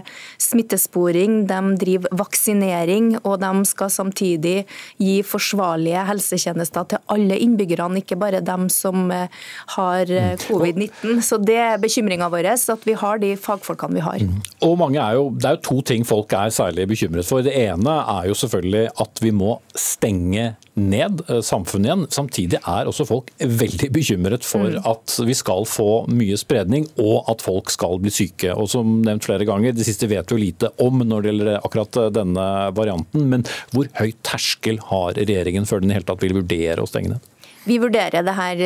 smittesporing, 0.42 1.44
de 1.50 1.60
driver 1.80 2.14
vaksinering, 2.22 3.14
og 3.24 3.40
de 3.42 3.52
skal 3.68 3.92
samtidig 3.92 4.56
gi 5.02 5.16
forsvarlige 5.26 6.04
helsetjenester 6.08 6.88
til 6.92 7.02
alle 7.12 7.38
innbyggerne, 7.42 8.02
ikke 8.02 8.18
bare 8.20 8.42
dem 8.44 8.68
som 8.72 9.08
har 9.10 10.14
covid-19. 10.46 11.22
Så 11.24 11.40
Det 11.44 11.58
er 11.60 11.80
bekymringa 11.82 12.30
vår, 12.32 12.46
at 12.54 12.86
vi 12.86 12.96
har 12.98 13.20
de 13.22 13.34
fagfolkene 13.36 13.98
vi 13.98 14.04
har. 14.04 14.24
Og 14.64 14.78
mange 14.80 15.00
er 15.02 15.18
jo, 15.18 15.30
Det 15.30 15.48
er 15.50 15.58
jo 15.58 15.64
to 15.70 15.80
ting 15.82 16.04
folk 16.06 16.32
er 16.32 16.52
særlig 16.54 16.88
bekymret 16.88 17.26
for. 17.26 17.42
Det 17.42 17.54
ene 17.54 17.98
er 18.18 18.28
jo 18.30 18.34
selvfølgelig 18.38 18.88
at 19.00 19.22
vi 19.22 19.32
må 19.34 19.58
stenge 19.74 20.54
ned 20.74 21.22
eh, 21.28 21.40
samfunnet 21.44 21.88
igjen. 21.88 22.06
Samtidig 22.10 22.60
er 22.60 22.88
også 22.90 23.06
folk 23.08 23.30
veldig 23.38 23.90
bekymret 23.94 24.46
for 24.46 24.72
mm. 24.74 24.80
at 24.90 25.16
vi 25.26 25.36
skal 25.38 25.66
få 25.68 26.04
mye 26.10 26.38
spredning 26.40 26.88
og 27.00 27.30
at 27.30 27.44
folk 27.44 27.72
skal 27.74 28.00
bli 28.02 28.12
syke. 28.14 28.52
Og 28.54 28.68
som 28.72 29.00
nevnt 29.06 29.26
flere 29.26 29.46
ganger, 29.48 29.74
Det 29.74 29.86
siste 29.86 30.08
vet 30.10 30.30
vi 30.32 30.40
lite 30.40 30.72
om 30.82 31.02
når 31.04 31.22
det 31.22 31.32
gjelder 31.32 31.60
akkurat 31.60 32.00
denne 32.14 32.48
varianten. 32.74 33.28
Men 33.30 33.46
hvor 33.72 33.88
høy 34.00 34.12
terskel 34.26 34.80
har 34.90 35.14
regjeringen 35.18 35.68
før 35.68 35.84
den 35.84 35.94
i 35.94 35.98
hele 35.98 36.08
tatt 36.08 36.22
vil 36.24 36.36
vurdere 36.40 36.82
å 36.82 36.90
stenge 36.90 37.14
ned? 37.14 37.30
Vi 37.64 37.78
vurderer 37.80 38.24
det 38.26 38.36
her 38.36 38.60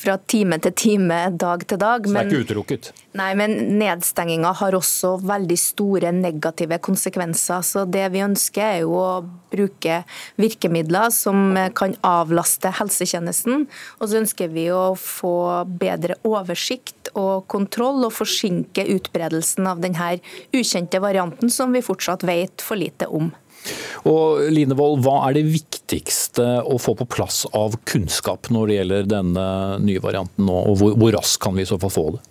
fra 0.00 0.16
time 0.30 0.56
til 0.64 0.74
time, 0.76 1.18
dag 1.36 1.64
til 1.68 1.80
dag. 1.80 2.06
Så 2.06 2.14
det 2.14 2.20
er 2.22 2.30
ikke 2.30 2.44
utelukket? 2.46 2.90
Nei, 3.18 3.30
men 3.38 3.56
nedstenginga 3.80 4.52
har 4.60 4.76
også 4.76 5.16
veldig 5.26 5.58
store 5.60 6.12
negative 6.14 6.78
konsekvenser. 6.82 7.64
Så 7.66 7.84
det 7.90 8.06
vi 8.14 8.22
ønsker 8.24 8.64
er 8.64 8.78
jo 8.84 8.94
å 8.96 9.10
bruke 9.50 10.00
virkemidler 10.40 11.10
som 11.14 11.58
kan 11.76 11.96
avlaste 12.06 12.72
helsetjenesten. 12.80 13.66
Og 13.98 14.08
så 14.08 14.22
ønsker 14.22 14.52
vi 14.54 14.68
å 14.72 14.94
få 14.98 15.34
bedre 15.80 16.16
oversikt 16.28 17.12
og 17.18 17.48
kontroll, 17.50 18.04
og 18.06 18.14
forsinke 18.14 18.86
utbredelsen 18.94 19.66
av 19.66 19.82
denne 19.82 20.16
ukjente 20.54 21.02
varianten 21.02 21.50
som 21.52 21.74
vi 21.74 21.84
fortsatt 21.84 22.24
vet 22.26 22.62
for 22.64 22.78
lite 22.78 23.10
om. 23.10 23.32
Og 24.08 24.48
Linevold, 24.52 25.02
Hva 25.04 25.16
er 25.28 25.36
det 25.36 25.46
viktigste 25.50 26.46
å 26.64 26.78
få 26.80 26.96
på 26.98 27.08
plass 27.10 27.42
av 27.56 27.76
kunnskap 27.88 28.48
når 28.52 28.70
det 28.70 28.78
gjelder 28.80 29.12
denne 29.18 29.46
nye 29.84 30.02
varianten 30.02 30.48
nå, 30.48 30.58
og 30.72 30.80
hvor, 30.80 30.96
hvor 30.96 31.16
raskt 31.18 31.42
kan 31.44 31.56
vi 31.56 31.66
i 31.66 31.70
så 31.70 31.80
fall 31.80 31.94
få 31.94 32.06
det? 32.16 32.24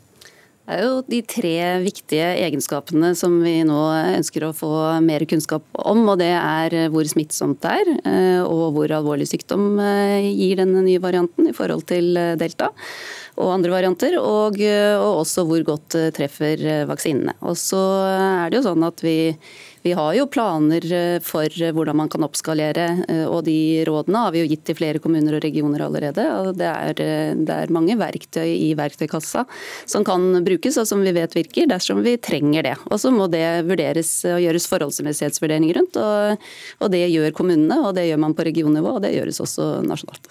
Det 0.70 0.76
er 0.78 0.84
jo 0.86 0.98
de 1.02 1.20
tre 1.26 1.54
viktige 1.82 2.26
egenskapene 2.44 3.16
som 3.18 3.40
vi 3.42 3.56
nå 3.66 3.78
ønsker 4.20 4.44
å 4.46 4.52
få 4.54 4.70
mer 5.02 5.24
kunnskap 5.26 5.64
om. 5.74 6.04
og 6.14 6.20
Det 6.22 6.30
er 6.30 6.76
hvor 6.94 7.08
smittsomt 7.10 7.58
det 7.64 7.72
er, 7.80 7.90
eh, 8.06 8.42
og 8.44 8.76
hvor 8.76 8.94
alvorlig 8.94 9.26
sykdom 9.32 9.80
eh, 9.82 10.28
gir 10.30 10.62
denne 10.62 10.84
nye 10.86 11.02
varianten 11.02 11.50
i 11.50 11.56
forhold 11.58 11.88
til 11.90 12.14
eh, 12.22 12.36
delta 12.38 12.70
og 13.42 13.50
andre 13.56 13.74
varianter. 13.80 14.20
Og, 14.22 14.62
og 14.62 15.24
også 15.24 15.48
hvor 15.50 15.66
godt 15.66 15.98
treffer 16.14 16.62
vaksinene. 16.86 17.34
Og 17.42 17.58
så 17.58 17.82
er 18.06 18.52
det 18.52 18.60
jo 18.60 18.68
sånn 18.68 18.86
at 18.86 19.02
vi 19.02 19.18
vi 19.82 19.94
har 19.96 20.14
jo 20.14 20.26
planer 20.28 20.84
eh, 20.92 21.20
for 21.24 21.48
eh, 21.48 21.72
hvordan 21.76 21.98
man 22.02 22.10
kan 22.12 22.26
oppskalere, 22.26 22.88
eh, 23.08 23.26
og 23.30 23.46
de 23.48 23.86
rådene 23.88 24.24
har 24.26 24.34
vi 24.36 24.42
jo 24.42 24.50
gitt 24.52 24.66
til 24.68 24.76
flere 24.76 25.00
kommuner 25.00 25.38
og 25.38 25.44
regioner 25.46 25.86
allerede. 25.86 26.26
og 26.42 26.58
Det 26.60 26.68
er, 26.68 26.94
det 27.40 27.56
er 27.56 27.74
mange 27.74 27.96
verktøy 28.00 28.50
i 28.50 28.74
verktøykassa 28.78 29.46
som 29.90 30.04
kan 30.08 30.44
brukes, 30.46 30.80
og 30.82 30.88
som 30.90 31.04
vi 31.06 31.14
vet 31.16 31.36
virker, 31.38 31.70
dersom 31.72 32.04
vi 32.04 32.18
trenger 32.20 32.68
det. 32.68 32.76
Og 32.90 33.00
Så 33.00 33.14
må 33.16 33.30
det 33.32 33.46
vurderes 33.70 34.12
og 34.28 34.42
gjøres 34.44 34.68
forholdsmessighetsvurderinger 34.72 35.80
rundt, 35.80 36.00
og, 36.00 36.50
og 36.84 36.92
det 36.92 37.06
gjør 37.14 37.32
kommunene, 37.36 37.80
og 37.88 37.96
det 37.96 38.10
gjør 38.10 38.24
man 38.26 38.36
på 38.36 38.46
regionnivå, 38.50 38.98
og 38.98 39.04
det 39.06 39.14
gjøres 39.16 39.40
også 39.46 39.70
nasjonalt. 39.88 40.28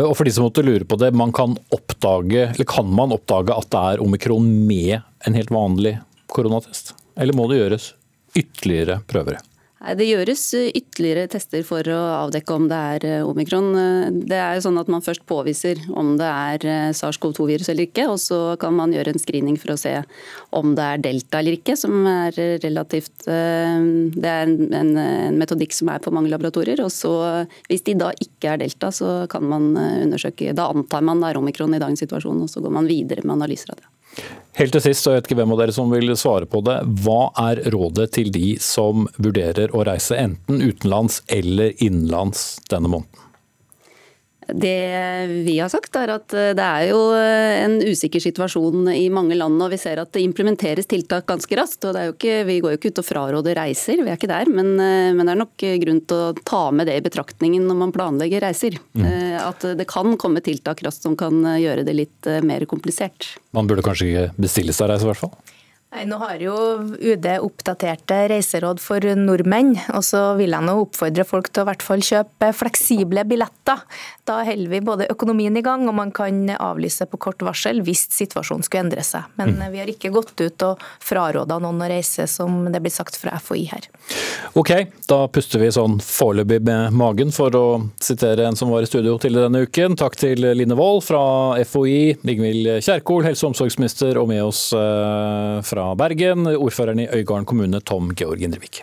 Og 0.00 0.16
for 0.18 0.26
de 0.26 0.34
som 0.34 0.48
måtte 0.48 0.66
lure 0.66 0.88
på 0.88 0.98
det, 1.00 1.12
man 1.14 1.34
kan, 1.36 1.54
oppdage, 1.74 2.50
kan 2.66 2.90
man 2.94 3.14
oppdage 3.14 3.54
at 3.54 3.70
det 3.70 3.86
er 3.94 4.02
omikron 4.02 4.50
med 4.66 4.98
en 5.26 5.38
helt 5.38 5.54
vanlig 5.54 5.98
koronatest? 6.30 6.94
Eller 7.20 7.36
må 7.36 7.46
det 7.50 7.60
gjøres 7.60 7.92
ytterligere 8.34 9.00
prøver? 9.10 9.40
Det 9.80 10.04
gjøres 10.04 10.42
eh, 10.58 10.66
ytterligere 10.76 11.24
tester 11.32 11.62
for 11.64 11.86
å 11.88 11.98
avdekke 12.26 12.52
om 12.52 12.66
det 12.68 12.78
er 12.94 13.04
eh, 13.08 13.22
omikron. 13.24 13.70
Eh, 13.80 14.08
det 14.28 14.36
er 14.36 14.58
jo 14.58 14.64
sånn 14.66 14.76
at 14.76 14.90
Man 14.92 15.00
først 15.00 15.22
påviser 15.24 15.78
om 15.96 16.18
det 16.20 16.26
er 16.28 16.92
SARS-CoV-2-virus 16.98 17.70
eller 17.72 17.86
ikke, 17.88 18.04
og 18.12 18.18
så 18.20 18.58
kan 18.60 18.76
man 18.76 18.92
gjøre 18.92 19.14
en 19.14 19.22
screening 19.22 19.56
for 19.60 19.72
å 19.72 19.78
se 19.80 19.94
om 20.56 20.74
det 20.76 20.84
er 20.84 21.04
delta 21.06 21.40
eller 21.40 21.56
ikke. 21.56 21.78
som 21.80 22.04
er 22.04 22.36
relativt, 22.60 23.24
Det 23.24 24.32
er 24.34 24.44
en, 24.44 24.74
en 24.76 25.38
metodikk 25.38 25.72
som 25.72 25.88
er 25.94 26.02
på 26.04 26.12
mange 26.12 26.28
laboratorier. 26.28 26.82
og 26.84 26.92
så 26.92 27.46
Hvis 27.70 27.86
de 27.86 27.96
da 27.96 28.10
ikke 28.20 28.52
er 28.52 28.60
delta, 28.60 28.90
så 28.92 29.24
kan 29.32 29.48
man 29.48 29.72
undersøke. 29.78 30.52
Da 30.52 30.68
antar 30.68 31.00
man 31.00 31.24
det 31.24 31.30
er 31.30 31.40
omikron 31.40 31.72
i 31.74 31.80
dagens 31.80 32.04
situasjon, 32.04 32.44
og 32.44 32.52
så 32.52 32.60
går 32.60 32.76
man 32.76 32.90
videre 32.90 33.24
med 33.24 33.38
analyser 33.38 33.72
av 33.72 33.80
det. 33.80 33.88
Helt 34.58 34.74
til 34.74 34.82
sist, 34.82 35.06
og 35.06 35.14
jeg 35.14 35.20
vet 35.20 35.28
ikke 35.30 35.38
hvem 35.38 35.54
av 35.54 35.60
dere 35.62 35.74
som 35.74 35.92
vil 35.94 36.12
svare 36.18 36.48
på 36.50 36.60
det. 36.66 36.80
Hva 37.04 37.30
er 37.48 37.62
rådet 37.72 38.10
til 38.16 38.32
de 38.34 38.56
som 38.60 39.06
vurderer 39.16 39.72
å 39.72 39.84
reise 39.86 40.18
enten 40.20 40.60
utenlands 40.60 41.22
eller 41.30 41.76
innenlands 41.78 42.58
denne 42.72 42.90
måneden? 42.90 43.19
Det 44.54 45.44
vi 45.46 45.56
har 45.58 45.70
sagt 45.72 45.96
er 45.98 46.12
at 46.14 46.34
eh, 46.36 46.52
det 46.56 46.64
er 46.64 46.86
jo 46.90 47.00
eh, 47.16 47.60
en 47.64 47.76
usikker 47.82 48.22
situasjon 48.22 48.90
i 48.92 49.08
mange 49.12 49.36
land, 49.38 49.60
og 49.62 49.72
vi 49.72 49.78
ser 49.80 50.00
at 50.02 50.12
det 50.14 50.24
implementeres 50.24 50.88
tiltak 50.90 51.28
ganske 51.28 51.58
raskt. 51.58 51.86
og 51.88 51.98
ikke, 52.14 52.40
Vi 52.48 52.58
går 52.62 52.74
jo 52.74 52.80
ikke 52.80 52.92
ut 52.92 53.02
og 53.02 53.08
fraråder 53.08 53.58
reiser, 53.58 54.02
vi 54.02 54.10
er 54.10 54.18
ikke 54.18 54.30
der. 54.30 54.50
Men, 54.50 54.72
eh, 54.80 55.12
men, 55.14 55.24
det 55.24 55.34
er 55.34 55.42
nok 55.42 55.66
grunn 55.84 56.02
til 56.10 56.24
å 56.30 56.34
ta 56.44 56.64
med 56.74 56.90
det 56.90 56.98
i 56.98 57.06
betraktningen 57.06 57.68
når 57.68 57.80
man 57.84 57.94
planlegger 57.94 58.44
reiser. 58.46 58.78
Mm. 58.94 59.06
At 59.40 59.64
det 59.78 59.86
kan 59.90 60.16
komme 60.20 60.42
tiltak 60.44 60.82
raskt 60.84 61.06
som 61.06 61.16
kan 61.18 61.42
gjøre 61.60 61.84
det 61.86 61.94
litt 61.96 62.28
mer 62.46 62.64
komplisert. 62.70 63.34
Man 63.56 63.68
burde 63.70 63.84
kanskje 63.86 64.08
ikke 64.10 64.26
bestille 64.40 64.74
seg 64.76 64.90
reise, 64.90 65.06
i 65.06 65.10
hvert 65.10 65.22
fall? 65.22 65.34
Nei, 65.90 66.04
Nå 66.06 66.20
har 66.22 66.38
jo 66.38 66.54
UD 67.02 67.24
oppdaterte 67.42 68.20
reiseråd 68.30 68.78
for 68.78 69.02
nordmenn, 69.18 69.72
og 69.90 70.04
så 70.06 70.20
vil 70.38 70.54
jeg 70.54 70.62
nå 70.62 70.76
oppfordre 70.84 71.24
folk 71.26 71.48
til 71.50 71.64
å 71.64 71.66
i 71.66 71.68
hvert 71.72 71.82
fall 71.82 72.04
kjøpe 72.06 72.50
fleksible 72.54 73.24
billetter. 73.26 73.82
Da 74.28 74.36
holder 74.46 74.70
vi 74.70 74.80
både 74.86 75.08
økonomien 75.10 75.56
i 75.58 75.64
gang, 75.66 75.88
og 75.90 75.96
man 75.98 76.12
kan 76.14 76.44
avlyse 76.54 77.08
på 77.10 77.18
kort 77.26 77.42
varsel 77.42 77.82
hvis 77.82 78.04
situasjonen 78.14 78.62
skulle 78.62 78.84
endre 78.84 79.02
seg. 79.06 79.26
Men 79.40 79.56
mm. 79.56 79.64
vi 79.72 79.80
har 79.82 79.90
ikke 79.90 80.12
gått 80.14 80.38
ut 80.38 80.66
og 80.68 80.84
fraråda 81.02 81.58
noen 81.58 81.82
å 81.82 81.90
reise, 81.90 82.28
som 82.30 82.62
det 82.70 82.82
blir 82.84 82.94
sagt 82.94 83.18
fra 83.18 83.34
FHI 83.42 83.66
her. 83.72 83.90
Ok, 84.58 84.70
da 85.10 85.24
puster 85.32 85.58
vi 85.58 85.72
sånn 85.74 85.98
foreløpig 86.04 86.60
med 86.70 86.94
magen, 86.94 87.34
for 87.34 87.58
å 87.58 87.66
sitere 87.98 88.46
en 88.46 88.58
som 88.58 88.70
var 88.70 88.86
i 88.86 88.90
studio 88.90 89.16
til 89.18 89.40
denne 89.40 89.66
uken. 89.66 89.98
Takk 89.98 90.14
til 90.22 90.46
Line 90.54 90.78
Wold 90.78 91.02
fra 91.08 91.24
FHI, 91.66 92.14
Ingvild 92.22 92.76
Kjerkol, 92.86 93.26
helse- 93.26 93.48
og 93.48 93.56
omsorgsminister, 93.56 94.22
og 94.22 94.30
med 94.30 94.46
oss 94.46 94.68
eh, 94.76 95.58
fra 95.66 95.79
fra 95.80 95.94
Bergen, 95.96 96.46
ordføreren 96.46 97.00
i 97.00 97.08
Øygarden 97.08 97.48
kommune, 97.48 97.80
Tom 97.80 98.14
Georg 98.14 98.42
Indrevik. 98.44 98.82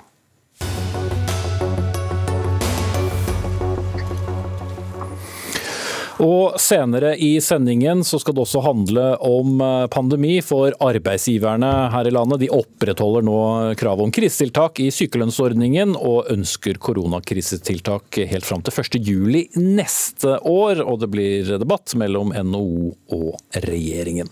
Og 6.23 6.55
Senere 6.57 7.11
i 7.21 7.35
sendingen 7.41 7.99
så 8.05 8.17
skal 8.17 8.33
det 8.33 8.41
også 8.41 8.63
handle 8.65 9.03
om 9.21 9.61
eh, 9.61 9.87
pandemi, 9.93 10.39
for 10.41 10.73
arbeidsgiverne 10.81 11.69
her 11.93 12.09
i 12.09 12.13
landet 12.13 12.41
de 12.41 12.49
opprettholder 12.53 13.25
nå 13.27 13.41
kravet 13.77 14.07
om 14.07 14.13
krisetiltak 14.13 14.81
i 14.81 14.89
sykelønnsordningen, 14.93 15.93
og 15.97 16.31
ønsker 16.33 16.79
koronakrisetiltak 16.81 18.17
helt 18.31 18.47
fram 18.49 18.65
til 18.65 18.73
1.7 18.73 19.61
neste 19.61 20.39
år. 20.41 20.81
Og 20.81 21.03
det 21.03 21.11
blir 21.13 21.53
debatt 21.61 21.93
mellom 21.99 22.33
NHO 22.33 22.95
og 23.13 23.61
regjeringen. 23.67 24.31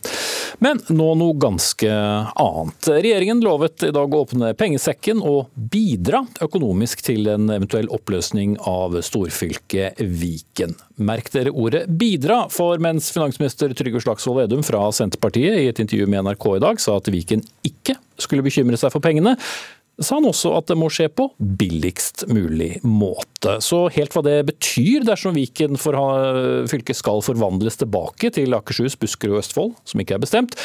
Men 0.64 0.82
nå 0.90 1.12
noe 1.20 1.38
ganske 1.38 1.92
annet. 1.92 2.90
Regjeringen 2.90 3.44
lovet 3.46 3.86
i 3.86 3.94
dag 3.94 4.10
å 4.10 4.24
åpne 4.26 4.56
pengesekken 4.58 5.22
og 5.22 5.54
bidra 5.54 6.24
økonomisk 6.42 7.06
til 7.06 7.30
en 7.30 7.52
eventuell 7.54 7.92
oppløsning 7.94 8.58
av 8.66 8.98
storfylket 9.06 10.02
Viken. 10.02 10.78
Merk 10.96 11.28
dere 11.34 11.52
ordet 11.52 11.86
'bidra', 11.92 12.46
for 12.52 12.80
mens 12.80 13.10
finansminister 13.12 13.74
Trygve 13.76 14.00
Slagsvold 14.04 14.46
Vedum 14.46 14.64
fra 14.64 14.86
Senterpartiet 14.96 15.60
i 15.60 15.68
et 15.68 15.80
intervju 15.84 16.08
med 16.08 16.24
NRK 16.24 16.46
i 16.56 16.64
dag 16.64 16.80
sa 16.80 16.96
at 17.00 17.10
Viken 17.12 17.44
ikke 17.68 17.98
skulle 18.22 18.46
bekymre 18.46 18.80
seg 18.80 18.94
for 18.94 19.04
pengene, 19.04 19.36
sa 20.00 20.18
han 20.18 20.28
også 20.28 20.54
at 20.58 20.68
det 20.72 20.78
må 20.80 20.90
skje 20.92 21.08
på 21.12 21.30
billigst 21.40 22.26
mulig 22.32 22.82
måte. 22.84 23.58
Så 23.64 23.86
helt 23.96 24.16
hva 24.16 24.24
det 24.26 24.38
betyr 24.50 25.08
dersom 25.08 25.36
Viken 25.36 25.80
for 25.80 26.00
fylke 26.72 26.96
skal 26.96 27.24
forvandles 27.24 27.80
tilbake 27.80 28.32
til 28.36 28.56
Akershus, 28.56 28.98
Buskerud 29.00 29.38
og 29.38 29.44
Østfold, 29.44 29.76
som 29.88 30.04
ikke 30.04 30.18
er 30.18 30.24
bestemt, 30.24 30.56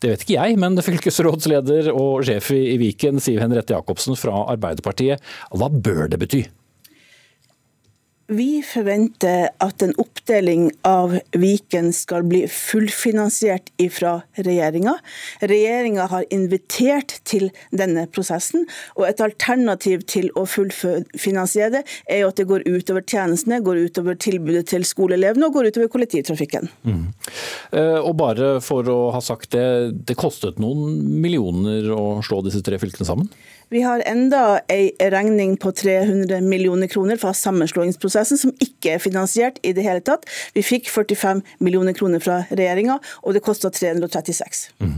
det 0.00 0.14
vet 0.14 0.22
ikke 0.24 0.38
jeg, 0.38 0.56
men 0.60 0.80
fylkesrådsleder 0.80 1.90
og 1.92 2.22
sjef 2.24 2.54
i 2.56 2.78
Viken, 2.80 3.20
Siv 3.20 3.40
Henriette 3.42 3.76
Jacobsen 3.76 4.16
fra 4.16 4.46
Arbeiderpartiet, 4.48 5.20
hva 5.52 5.68
bør 5.68 6.08
det 6.08 6.20
bety? 6.22 6.40
Vi 8.30 8.60
forventer 8.62 9.48
at 9.58 9.82
en 9.82 9.92
oppdeling 9.98 10.68
av 10.86 11.16
Viken 11.34 11.88
skal 11.92 12.22
bli 12.30 12.44
fullfinansiert 12.46 13.72
fra 13.90 14.12
regjeringa. 14.38 14.92
Regjeringa 15.42 16.06
har 16.12 16.28
invitert 16.30 17.16
til 17.26 17.48
denne 17.74 18.06
prosessen, 18.14 18.68
og 18.94 19.08
et 19.08 19.22
alternativ 19.24 20.04
til 20.06 20.30
å 20.38 20.44
fullfinansiere 20.46 21.72
det, 21.74 21.82
er 22.06 22.22
jo 22.22 22.30
at 22.30 22.38
det 22.38 22.46
går 22.52 22.68
utover 22.68 23.02
tjenestene, 23.02 23.58
går 23.66 23.82
utover 23.90 24.14
tilbudet 24.22 24.68
til 24.70 24.86
skoleelevene 24.86 25.48
og 25.48 25.58
går 25.58 25.72
utover 25.72 25.90
kollektivtrafikken. 25.90 26.70
Mm. 26.86 27.04
Eh, 27.74 27.98
og 27.98 28.14
bare 28.20 28.52
for 28.62 28.86
å 28.94 29.00
ha 29.10 29.24
sagt 29.24 29.56
det, 29.56 29.66
det 30.06 30.18
kostet 30.20 30.62
noen 30.62 31.00
millioner 31.18 31.90
å 31.96 32.20
slå 32.22 32.44
disse 32.46 32.62
tre 32.62 32.78
fylkene 32.78 33.10
sammen? 33.10 33.34
Vi 33.70 33.84
har 33.86 34.02
enda 34.06 34.60
ei 34.66 34.90
regning 34.98 35.54
på 35.62 35.70
300 35.72 36.40
millioner 36.42 36.90
kroner 36.90 37.20
fra 37.22 37.30
sammenslåingsprosessen, 37.38 38.38
som 38.38 38.54
ikke 38.58 38.96
er 38.96 39.02
finansiert 39.02 39.60
i 39.62 39.70
det 39.76 39.84
hele 39.86 40.02
tatt. 40.02 40.26
Vi 40.56 40.64
fikk 40.66 40.90
45 40.90 41.44
millioner 41.62 41.94
kroner 41.94 42.22
fra 42.22 42.40
regjeringa, 42.50 42.98
og 43.22 43.36
det 43.36 43.44
kosta 43.46 43.70
336. 43.70 44.64
Mm. 44.82 44.96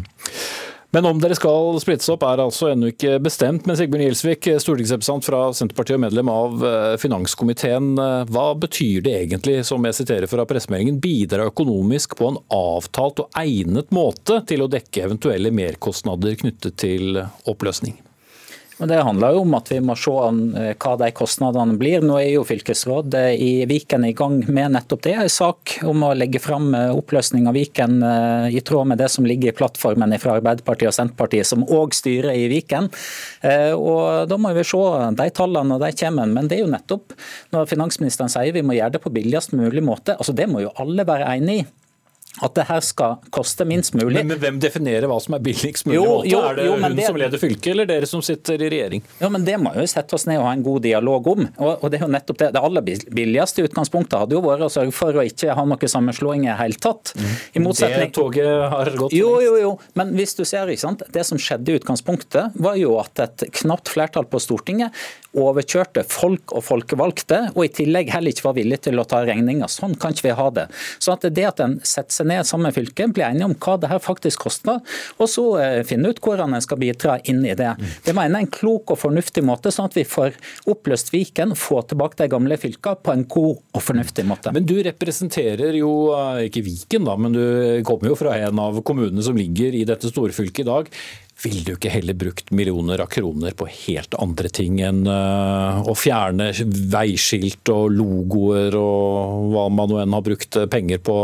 Men 0.93 1.07
om 1.09 1.21
dere 1.21 1.37
skal 1.37 1.79
splittes 1.81 2.09
opp 2.13 2.25
er 2.29 2.41
altså 2.41 2.71
ennå 2.73 2.91
ikke 2.93 3.19
bestemt. 3.25 3.65
Men 3.69 3.77
Sigbjørn 3.77 4.07
Gjelsvik, 4.07 4.49
stortingsrepresentant 4.61 5.25
fra 5.29 5.41
Senterpartiet 5.57 5.97
og 5.97 6.03
medlem 6.05 6.29
av 6.33 6.65
eh, 6.69 6.97
finanskomiteen. 7.01 7.91
Eh, 7.97 8.29
hva 8.33 8.47
betyr 8.61 9.05
det 9.05 9.15
egentlig, 9.23 9.59
som 9.69 9.85
jeg 9.89 9.97
siterer 9.97 10.29
fra 10.29 10.45
pressemeldingen, 10.49 11.01
bidra 11.01 11.49
økonomisk 11.49 12.17
på 12.21 12.29
en 12.33 12.41
avtalt 12.57 13.25
og 13.25 13.41
egnet 13.41 13.93
måte 13.93 14.41
til 14.49 14.65
å 14.65 14.71
dekke 14.73 15.07
eventuelle 15.09 15.53
merkostnader 15.61 16.37
knyttet 16.45 16.81
til 16.85 17.23
oppløsning? 17.49 18.01
Og 18.83 18.89
Det 18.89 18.99
handler 18.99 19.37
jo 19.37 19.43
om 19.45 19.53
at 19.55 19.69
vi 19.71 19.79
må 19.85 19.95
se 19.95 20.11
eh, 20.11 20.73
hva 20.83 20.93
de 20.99 21.09
kostnadene 21.15 21.77
blir. 21.79 22.03
Nå 22.03 22.17
er 22.19 22.33
jo 22.33 22.47
fylkesrådet 22.47 23.37
i 23.39 23.51
Viken 23.71 24.09
i 24.09 24.15
gang 24.19 24.41
med 24.49 24.75
nettopp 24.75 25.05
det. 25.07 25.13
En 25.23 25.31
sak 25.31 25.77
om 25.87 26.03
å 26.03 26.11
legge 26.19 26.41
fram 26.43 26.73
eh, 26.75 26.91
oppløsning 26.91 27.47
av 27.47 27.55
Viken 27.55 28.01
eh, 28.03 28.49
i 28.59 28.63
tråd 28.67 28.91
med 28.91 28.99
det 28.99 29.07
som 29.15 29.29
ligger 29.29 29.53
i 29.53 29.55
plattformen 29.55 30.17
fra 30.19 30.35
Arbeiderpartiet 30.41 30.91
og 30.91 30.97
Senterpartiet, 30.97 31.47
som 31.47 31.63
òg 31.63 31.95
styrer 31.95 32.35
i 32.35 32.49
Viken. 32.51 32.91
Og 33.79 34.27
Da 34.29 34.37
må 34.39 34.51
vi 34.57 34.65
se 34.67 34.81
de 35.19 35.29
tallene 35.35 35.71
når 35.71 35.85
de 35.85 35.91
kommer. 36.03 36.33
Men 36.35 36.51
det 36.51 36.59
er 36.59 36.65
jo 36.65 36.73
nettopp 36.73 37.15
når 37.55 37.71
finansministeren 37.71 38.33
sier 38.33 38.55
vi 38.55 38.65
må 38.67 38.75
gjøre 38.77 38.97
det 38.97 39.03
på 39.05 39.15
billigst 39.15 39.55
mulig 39.55 39.85
måte. 39.85 40.17
altså 40.19 40.35
Det 40.35 40.49
må 40.51 40.65
jo 40.65 40.75
alle 40.83 41.07
være 41.07 41.31
enig 41.37 41.61
i 41.61 41.67
at 42.41 42.55
det 42.57 42.65
her 42.65 42.81
skal 42.81 43.19
koste 43.35 43.65
minst 43.69 43.93
mulig. 43.95 44.15
Men, 44.17 44.31
men 44.33 44.41
hvem 44.41 44.61
definerer 44.63 45.05
hva 45.11 45.19
som 45.21 45.37
er 45.37 45.43
billigst 45.45 45.85
mulig 45.85 45.99
jo, 45.99 46.05
måte? 46.07 46.31
Jo, 46.33 46.41
er 46.49 46.57
det 46.57 46.65
jo, 46.65 46.77
hun 46.81 46.97
det... 46.97 47.07
som 47.07 47.19
leder 47.21 47.43
fylket, 47.43 47.69
eller 47.75 47.89
dere 47.91 48.09
som 48.09 48.23
sitter 48.25 48.63
i 48.65 48.71
regjering? 48.73 49.05
Jo, 49.21 49.29
men 49.35 49.45
Det 49.45 49.59
må 49.61 49.75
jo 49.77 49.85
sette 49.91 50.17
oss 50.17 50.25
ned 50.31 50.41
og 50.41 50.47
ha 50.49 50.55
en 50.57 50.65
god 50.65 50.81
dialog 50.87 51.29
om. 51.35 51.45
Og, 51.45 51.73
og 51.75 51.93
Det 51.93 52.01
er 52.01 52.07
jo 52.07 52.11
nettopp 52.15 52.41
det. 52.41 52.51
Det 52.57 52.63
aller 52.69 52.87
billigste 53.19 53.67
utgangspunktet 53.69 54.17
hadde 54.23 54.39
jo 54.39 54.43
vært 54.47 54.65
å 54.65 54.71
sørge 54.73 54.97
for 54.97 55.21
å 55.21 55.27
ikke 55.29 55.57
ha 55.59 55.67
noen 55.69 55.93
sammenslåing 55.95 56.47
i 56.49 56.57
hele 56.57 56.81
tatt. 56.81 57.13
Mm. 57.19 57.35
I 57.61 57.65
motsetning... 57.67 58.13
Det 58.13 58.17
toget 58.17 58.65
har 58.73 58.93
gått 59.03 59.17
Jo, 59.17 59.35
jo, 59.45 59.59
jo. 59.61 59.75
Men 59.99 60.15
hvis 60.17 60.33
du 60.39 60.47
ser, 60.49 60.73
ikke 60.73 60.87
sant? 60.87 61.05
det 61.13 61.27
som 61.29 61.41
skjedde 61.41 61.75
i 61.75 61.81
utgangspunktet, 61.83 62.57
var 62.57 62.81
jo 62.81 62.97
at 63.03 63.27
et 63.27 63.45
knapt 63.61 63.93
flertall 63.93 64.25
på 64.31 64.41
Stortinget 64.41 64.97
overkjørte 65.39 66.05
folk 66.09 66.53
og 66.57 66.65
folkevalgte, 66.67 67.39
og 67.55 67.65
i 67.65 67.71
tillegg 67.73 68.11
heller 68.13 68.35
ikke 68.35 68.45
var 68.49 68.57
villig 68.59 68.83
til 68.85 69.01
å 69.01 69.07
ta 69.09 69.23
regninga. 69.25 69.69
Sånn 69.71 69.95
kan 70.01 70.13
ikke 70.13 70.29
vi 70.29 70.35
ha 70.37 70.49
det. 70.53 70.67
Så 71.01 71.15
at 71.15 71.25
det 71.25 71.47
at 71.49 71.63
en 71.65 71.79
setter 71.87 72.22
seg 72.23 72.61
ned 72.61 72.67
med 72.67 72.77
fylket, 72.77 73.15
bli 73.17 73.25
enige 73.27 73.49
om 73.49 73.55
hva 73.57 73.77
det 73.81 73.91
her 73.91 74.03
faktisk 74.03 74.47
koster, 74.47 74.81
og 75.19 75.31
så 75.31 75.47
eh, 75.63 75.79
finne 75.87 76.13
ut 76.13 76.21
hvordan 76.23 76.55
en 76.55 76.65
skal 76.65 76.81
bidra 76.81 77.19
inn 77.29 77.43
i 77.45 77.57
det. 77.59 77.73
Det 78.05 78.15
mener 78.15 78.31
jeg 78.31 78.39
er 78.39 78.47
en 78.47 78.53
klok 78.59 78.95
og 78.95 79.01
fornuftig 79.03 79.45
måte, 79.47 79.73
sånn 79.75 79.91
at 79.91 79.99
vi 79.99 80.07
får 80.09 80.37
oppløst 80.71 81.13
Viken, 81.15 81.57
få 81.59 81.83
tilbake 81.89 82.21
de 82.23 82.31
gamle 82.33 82.59
fylkene 82.61 83.03
på 83.03 83.15
en 83.15 83.27
god 83.31 83.61
og 83.73 83.83
fornuftig 83.83 84.27
måte. 84.29 84.55
Men 84.55 84.69
du 84.69 84.77
representerer 84.85 85.77
jo 85.79 85.93
eh, 86.17 86.47
ikke 86.49 86.65
Viken, 86.67 87.09
da, 87.09 87.19
men 87.19 87.37
du 87.37 87.45
kommer 87.89 88.13
jo 88.13 88.19
fra 88.19 88.37
en 88.39 88.63
av 88.63 88.81
kommunene 88.87 89.25
som 89.25 89.39
ligger 89.39 89.75
i 89.77 89.85
dette 89.89 90.11
storfylket 90.13 90.65
i 90.65 90.71
dag. 90.71 90.91
Ville 91.43 91.65
du 91.67 91.73
ikke 91.75 91.91
heller 91.91 92.15
brukt 92.15 92.51
millioner 92.55 93.01
av 93.03 93.09
kroner 93.11 93.55
på 93.59 93.67
helt 93.67 94.15
andre 94.23 94.51
ting 94.53 94.79
enn 94.85 95.03
uh, 95.09 95.83
å 95.91 95.95
fjerne 95.99 96.51
veiskilt 96.93 97.67
og 97.73 97.91
logoer 97.97 98.77
og 98.79 99.49
hva 99.51 99.65
man 99.75 99.91
nå 99.91 99.99
enn 100.03 100.15
har 100.15 100.23
brukt 100.23 100.59
penger 100.71 101.01
på 101.03 101.17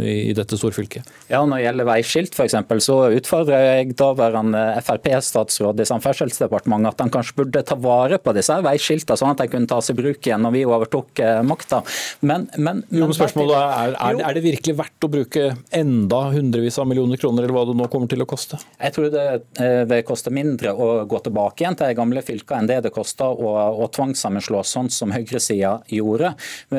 i, 0.00 0.32
dette 0.36 0.56
storfylket? 0.56 1.10
Ja, 1.28 1.42
Når 1.44 1.58
det 1.58 1.66
gjelder 1.66 1.88
veiskilt 1.90 2.38
f.eks., 2.38 2.56
så 2.86 2.96
utfordrer 3.18 3.66
jeg 3.66 3.96
daværende 3.98 4.62
Frp-statsråd 4.86 5.82
i 5.82 5.88
Samferdselsdepartementet 5.90 6.94
at 6.94 7.04
han 7.04 7.12
kanskje 7.12 7.36
burde 7.42 7.64
ta 7.66 7.76
vare 7.80 8.20
på 8.22 8.32
disse 8.36 8.56
veiskiltene, 8.64 9.20
sånn 9.20 9.34
at 9.34 9.44
de 9.44 9.48
kunne 9.52 9.68
tas 9.70 9.92
i 9.92 9.96
bruk 9.98 10.24
igjen 10.24 10.44
når 10.46 10.56
vi 10.56 10.64
overtok 10.68 11.24
uh, 11.24 11.42
makta. 11.44 11.82
Men, 12.20 12.48
men, 12.56 12.80
men, 12.88 13.02
jo, 13.02 13.10
men 13.10 13.18
spørsmålet 13.18 13.58
er, 13.60 13.98
er, 13.98 14.22
er, 14.24 14.38
det 14.38 14.46
virkelig 14.46 14.78
verdt 14.80 15.08
å 15.08 15.12
bruke 15.18 15.46
enda 15.76 16.24
hundrevis 16.32 16.80
av 16.80 16.88
millioner 16.88 17.20
kroner, 17.20 17.44
eller 17.44 17.58
hva 17.58 17.68
det 17.68 17.76
nå 17.76 17.92
kommer 17.92 18.08
til 18.08 18.24
å 18.24 18.30
koste? 18.30 18.62
Jeg 18.80 18.96
tror 18.96 19.12
det 19.12 19.26
Eh, 19.65 19.65
det 19.90 20.02
koster 20.08 20.34
mindre 20.34 20.72
å 20.72 20.88
gå 21.08 21.20
tilbake 21.24 21.62
igjen 21.64 21.76
til 21.78 21.90
de 21.90 21.98
gamle 21.98 22.22
fylkene 22.24 22.62
enn 22.62 22.70
det 22.70 22.78
det 22.86 22.92
koster 22.94 23.26
å, 23.26 23.52
å 23.82 23.88
tvangssammenslå, 23.92 24.62
sånn 24.66 24.90
som 24.92 25.14
høyresida 25.14 25.76
gjorde. 25.92 26.32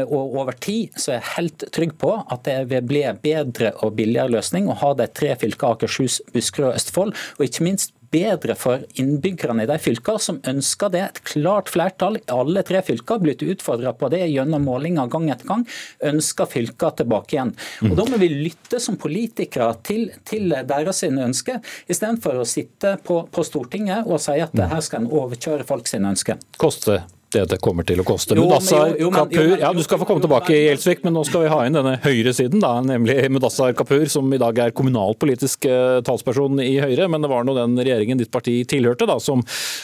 Og 0.05 0.37
over 0.41 0.57
tid 0.61 0.95
så 0.99 1.13
er 1.13 1.19
jeg 1.19 1.33
helt 1.35 1.67
trygg 1.75 1.97
på 2.01 2.13
at 2.19 2.45
det 2.47 2.57
vil 2.71 2.85
bli 2.87 3.03
bedre 3.23 3.73
og 3.85 3.95
billigere 3.99 4.37
løsning 4.37 4.69
å 4.69 4.77
ha 4.81 4.93
de 4.97 5.09
tre 5.11 5.33
fylkene 5.39 5.77
Akershus, 5.77 6.21
Buskerud 6.33 6.71
og 6.71 6.79
Østfold, 6.79 7.15
og 7.37 7.47
ikke 7.47 7.65
minst 7.67 7.96
bedre 8.13 8.55
for 8.57 8.83
innbyggerne 8.99 9.65
i 9.65 9.69
de 9.69 9.77
fylkene 9.81 10.23
som 10.23 10.39
ønsker 10.47 10.91
det. 10.93 11.03
Et 11.03 11.21
klart 11.31 11.71
flertall 11.71 12.19
i 12.19 12.23
alle 12.33 12.63
tre 12.67 12.81
fylker 12.85 13.21
blitt 13.23 13.43
utfordra 13.45 13.93
på 13.97 14.09
det 14.13 14.23
gjennom 14.27 14.65
målinger 14.67 15.09
gang 15.11 15.29
etter 15.33 15.51
gang. 15.51 15.65
Ønsker 16.11 16.49
fylkene 16.51 17.01
tilbake 17.01 17.37
igjen. 17.37 17.53
Og 17.89 17.97
Da 17.97 18.07
må 18.09 18.21
vi 18.21 18.31
lytte 18.31 18.81
som 18.83 18.99
politikere 19.01 19.73
til, 19.87 20.09
til 20.27 20.55
deres 20.67 21.03
ønsker, 21.07 21.61
istedenfor 21.87 22.41
å 22.41 22.47
sitte 22.47 22.97
på, 23.03 23.23
på, 23.31 23.45
Stortinget 23.47 24.07
og 24.07 24.19
si 24.21 24.35
at 24.43 24.55
her 24.57 24.81
skal 24.83 25.05
en 25.05 25.13
overkjøre 25.13 25.67
folk 25.67 25.87
sine 25.87 26.11
ønsker. 26.11 26.41
Koste 26.59 27.01
det 27.35 27.43
det 27.51 27.57
kommer 27.63 27.85
til 27.87 27.99
å 27.99 28.05
koste. 28.07 28.35
Mudassar 28.37 28.93
Kapur, 29.13 29.57
ja, 29.59 29.71
Du 29.75 29.81
skal 29.83 29.99
få 29.99 30.07
komme 30.07 30.23
tilbake 30.23 30.53
i 30.55 30.61
Gjelsvik, 30.67 31.03
men 31.03 31.15
nå 31.17 31.23
skal 31.27 31.43
vi 31.43 31.51
ha 31.51 31.59
inn 31.67 31.75
denne 31.75 31.97
høyresiden, 32.03 32.61
da, 32.63 32.77
nemlig 32.85 33.17
Mudassar 33.33 33.75
Kapur, 33.77 34.05
som 34.11 34.31
i 34.33 34.39
dag 34.41 34.57
er 34.63 34.75
kommunalpolitisk 34.75 35.67
eh, 35.67 35.99
talsperson 36.07 36.61
i 36.63 36.77
Høyre. 36.79 37.09
Men 37.11 37.25
det 37.25 37.31
var 37.31 37.47
nå 37.47 37.55
den 37.57 37.75
regjeringen 37.79 38.21
ditt 38.21 38.31
parti 38.31 38.61
tilhørte 38.69 39.09
da, 39.09 39.17
som, 39.23 39.43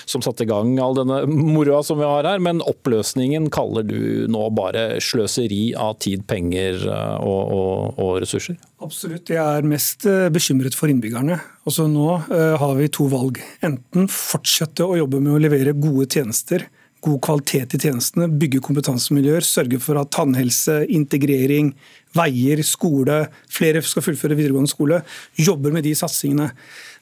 som 0.10 0.24
satte 0.24 0.46
i 0.46 0.50
gang 0.50 0.78
all 0.84 0.96
denne 0.98 1.24
moroa 1.28 1.84
som 1.84 2.00
vi 2.00 2.08
har 2.08 2.28
her. 2.30 2.44
Men 2.44 2.64
oppløsningen 2.64 3.50
kaller 3.54 3.88
du 3.88 4.30
nå 4.32 4.48
bare 4.56 5.02
sløseri 5.04 5.74
av 5.76 5.98
tid, 6.04 6.24
penger 6.30 6.86
eh, 6.88 7.18
og, 7.20 7.42
og, 7.58 8.00
og 8.00 8.14
ressurser? 8.24 8.60
Absolutt. 8.84 9.32
Jeg 9.32 9.44
er 9.44 9.68
mest 9.68 10.08
eh, 10.10 10.30
bekymret 10.34 10.78
for 10.78 10.92
innbyggerne. 10.92 11.42
Altså 11.64 11.86
Nå 11.88 12.08
har 12.28 12.74
vi 12.76 12.90
to 12.92 13.06
valg. 13.08 13.38
Enten 13.64 14.10
fortsette 14.12 14.84
å 14.84 14.98
jobbe 15.00 15.22
med 15.24 15.36
å 15.36 15.40
levere 15.40 15.76
gode 15.78 16.10
tjenester 16.12 16.66
god 17.04 17.20
kvalitet 17.26 17.76
i 17.76 17.80
tjenestene, 17.82 18.30
bygge 18.40 18.62
kompetansemiljøer, 18.64 19.44
sørge 19.46 19.80
for 19.84 20.00
at 20.00 20.12
tannhelse, 20.16 20.80
integrering, 20.94 21.74
veier, 22.16 22.64
skole, 22.66 23.26
flere 23.52 23.84
skal 23.86 24.06
fullføre 24.06 24.38
videregående 24.40 24.72
skole, 24.72 25.02
jobber 25.36 25.76
med 25.76 25.86
de 25.88 25.94
satsingene. 25.98 26.50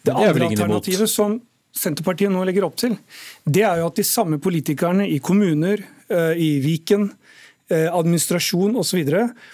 Det 0.02 0.16
andre 0.16 0.50
alternativet 0.50 1.12
som 1.12 1.40
Senterpartiet 1.72 2.34
nå 2.34 2.42
legger 2.44 2.66
opp 2.68 2.76
til, 2.82 2.98
det 3.48 3.62
er 3.64 3.80
jo 3.80 3.88
at 3.88 4.00
de 4.02 4.04
samme 4.04 4.42
politikerne 4.44 5.06
i 5.08 5.22
kommuner, 5.24 5.80
eh, 6.12 6.34
i 6.36 6.50
Viken, 6.60 7.06
eh, 7.72 7.88
administrasjon 7.88 8.76
osv. 8.76 9.06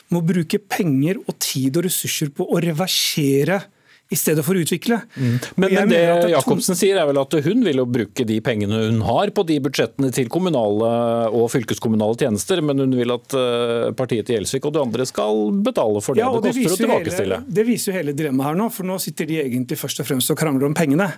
må 0.10 0.23
bruke 0.25 0.57
penger 0.57 1.19
og 1.27 1.38
tid 1.38 1.77
og 1.77 1.86
ressurser 1.86 2.33
på 2.33 2.47
å 2.49 2.62
reversere 2.63 3.62
i 4.09 4.15
stedet 4.15 4.43
for 4.45 4.55
å 4.55 4.61
utvikle. 4.63 5.01
Mm. 5.17 5.35
Men, 5.55 5.73
men 5.73 5.89
det, 5.91 5.99
det 6.23 6.31
Jacobsen 6.31 6.77
sier 6.79 6.99
er 6.99 7.07
vel 7.09 7.19
at 7.19 7.33
hun 7.43 7.63
vil 7.65 7.81
jo 7.81 7.85
bruke 7.89 8.23
de 8.27 8.37
pengene 8.43 8.79
hun 8.85 9.01
har 9.03 9.31
på 9.35 9.43
de 9.47 9.57
budsjettene 9.65 10.11
til 10.15 10.29
kommunale 10.31 10.91
og 11.35 11.49
fylkeskommunale 11.51 12.15
tjenester, 12.21 12.61
men 12.63 12.79
hun 12.83 12.95
vil 12.95 13.11
at 13.15 13.35
eh, 13.35 13.89
partiet 13.97 14.29
til 14.29 14.37
Gjelsvik 14.37 14.69
og 14.69 14.75
de 14.77 14.83
andre 14.85 15.07
skal 15.09 15.41
betale 15.65 16.03
for 16.03 16.15
det 16.15 16.23
ja, 16.23 16.31
det, 16.37 16.53
det 16.53 16.53
koster 16.55 16.77
å 16.77 16.81
tilbakestille. 16.85 17.41
Hele, 17.41 17.55
det 17.59 17.67
viser 17.67 17.91
jo 17.91 17.97
hele 17.99 18.15
dilemmaet 18.17 18.51
her 18.51 18.61
nå, 18.61 18.69
for 18.73 18.87
nå 18.87 18.99
sitter 19.03 19.27
de 19.29 19.41
egentlig 19.43 19.79
først 19.81 20.03
og 20.03 20.09
fremst 20.09 20.33
og 20.33 20.39
krangler 20.39 20.69
om 20.69 20.77
pengene. 20.77 21.09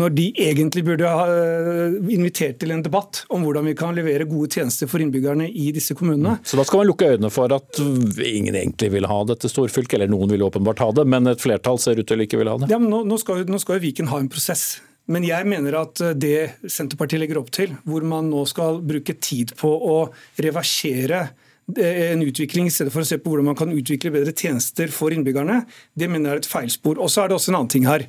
Når 0.00 0.16
de 0.16 0.26
egentlig 0.48 0.86
burde 0.88 1.12
ha 1.12 1.28
eh, 1.28 1.98
invitert 2.16 2.60
til 2.62 2.72
en 2.72 2.84
debatt 2.84 3.24
om 3.34 3.44
hvordan 3.44 3.68
vi 3.68 3.76
kan 3.78 3.96
levere 3.96 4.28
gode 4.28 4.50
tjenester 4.56 4.88
for 4.88 5.04
innbyggerne 5.04 5.50
i 5.52 5.68
disse 5.76 5.96
kommunene. 5.98 6.38
Så 6.48 6.56
da 6.56 6.64
skal 6.64 6.82
man 6.82 6.90
lukke 6.90 7.12
øynene 7.12 7.32
for 7.32 7.52
at 7.52 7.82
ingen 8.24 8.56
egentlig 8.56 8.92
vil 8.96 9.08
ha 9.10 9.20
dette 9.28 9.50
storfylket, 9.52 9.98
eller 9.98 10.10
noen 10.12 10.32
vil 10.32 10.48
åpenbart 10.48 10.80
ha 10.84 10.90
det, 10.96 11.04
men 11.12 11.28
et 11.28 11.42
flertall 11.42 11.80
ser 11.82 12.00
ut 12.00 12.08
til 12.08 12.24
vil 12.42 12.50
ha 12.52 12.58
det? 12.60 12.70
Ja, 12.72 12.78
nå, 12.82 13.02
nå, 13.08 13.18
skal, 13.20 13.44
nå 13.48 13.60
skal 13.62 13.78
jo 13.78 13.86
Viken 13.86 14.10
ha 14.12 14.20
en 14.22 14.30
prosess. 14.32 14.78
Men 15.08 15.24
jeg 15.24 15.48
mener 15.48 15.80
at 15.80 16.00
eh, 16.04 16.16
det 16.16 16.70
Senterpartiet 16.70 17.22
legger 17.22 17.40
opp 17.40 17.52
til, 17.54 17.74
hvor 17.88 18.04
man 18.06 18.28
nå 18.32 18.44
skal 18.48 18.82
bruke 18.84 19.16
tid 19.16 19.54
på 19.58 19.70
å 19.70 19.98
reversere 20.44 21.22
eh, 21.24 22.10
en 22.10 22.24
utvikling 22.26 22.68
i 22.68 22.74
stedet 22.74 22.92
for 22.94 23.04
å 23.04 23.08
se 23.08 23.20
på 23.20 23.32
hvordan 23.32 23.50
man 23.50 23.58
kan 23.58 23.72
utvikle 23.72 24.12
bedre 24.14 24.36
tjenester 24.36 24.92
for 24.92 25.14
innbyggerne, 25.16 25.62
det 25.96 26.10
mener 26.12 26.30
jeg 26.30 26.36
er 26.36 26.44
et 26.44 26.52
feilspor. 26.52 27.00
Og 27.00 27.12
så 27.12 27.24
er 27.24 27.30
det 27.30 27.38
også 27.38 27.54
en 27.54 27.60
annen 27.62 27.72
ting 27.72 27.88
her. 27.88 28.04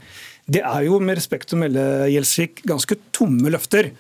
Det 0.50 0.63
er 0.65 0.88
jo 0.88 1.00
med 1.04 1.20
respekt 1.20 1.54
å 1.54 1.62
melde 1.62 1.84
Gjelsvik 2.10 2.65
ganske 2.68 2.98
tomme 3.15 3.54
løfter. 3.54 3.94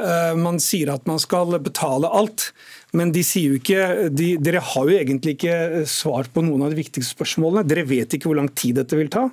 Eh, 0.00 0.34
man 0.40 0.60
sier 0.62 0.88
at 0.92 1.04
man 1.08 1.20
skal 1.20 1.52
betale 1.60 2.08
alt, 2.08 2.48
men 2.96 3.12
de 3.12 3.22
sier 3.24 3.52
jo 3.52 3.58
ikke 3.58 4.08
de, 4.12 4.34
Dere 4.40 4.62
har 4.64 4.88
jo 4.88 4.96
egentlig 4.96 5.34
ikke 5.36 5.84
svar 5.88 6.28
på 6.32 6.44
noen 6.44 6.64
av 6.64 6.72
de 6.72 6.78
viktigste 6.80 7.14
spørsmålene. 7.14 7.64
Dere 7.68 7.84
vet 7.88 8.16
ikke 8.16 8.30
hvor 8.30 8.38
lang 8.38 8.48
tid 8.56 8.80
dette 8.80 8.96
vil 8.98 9.10
ta. 9.12 9.26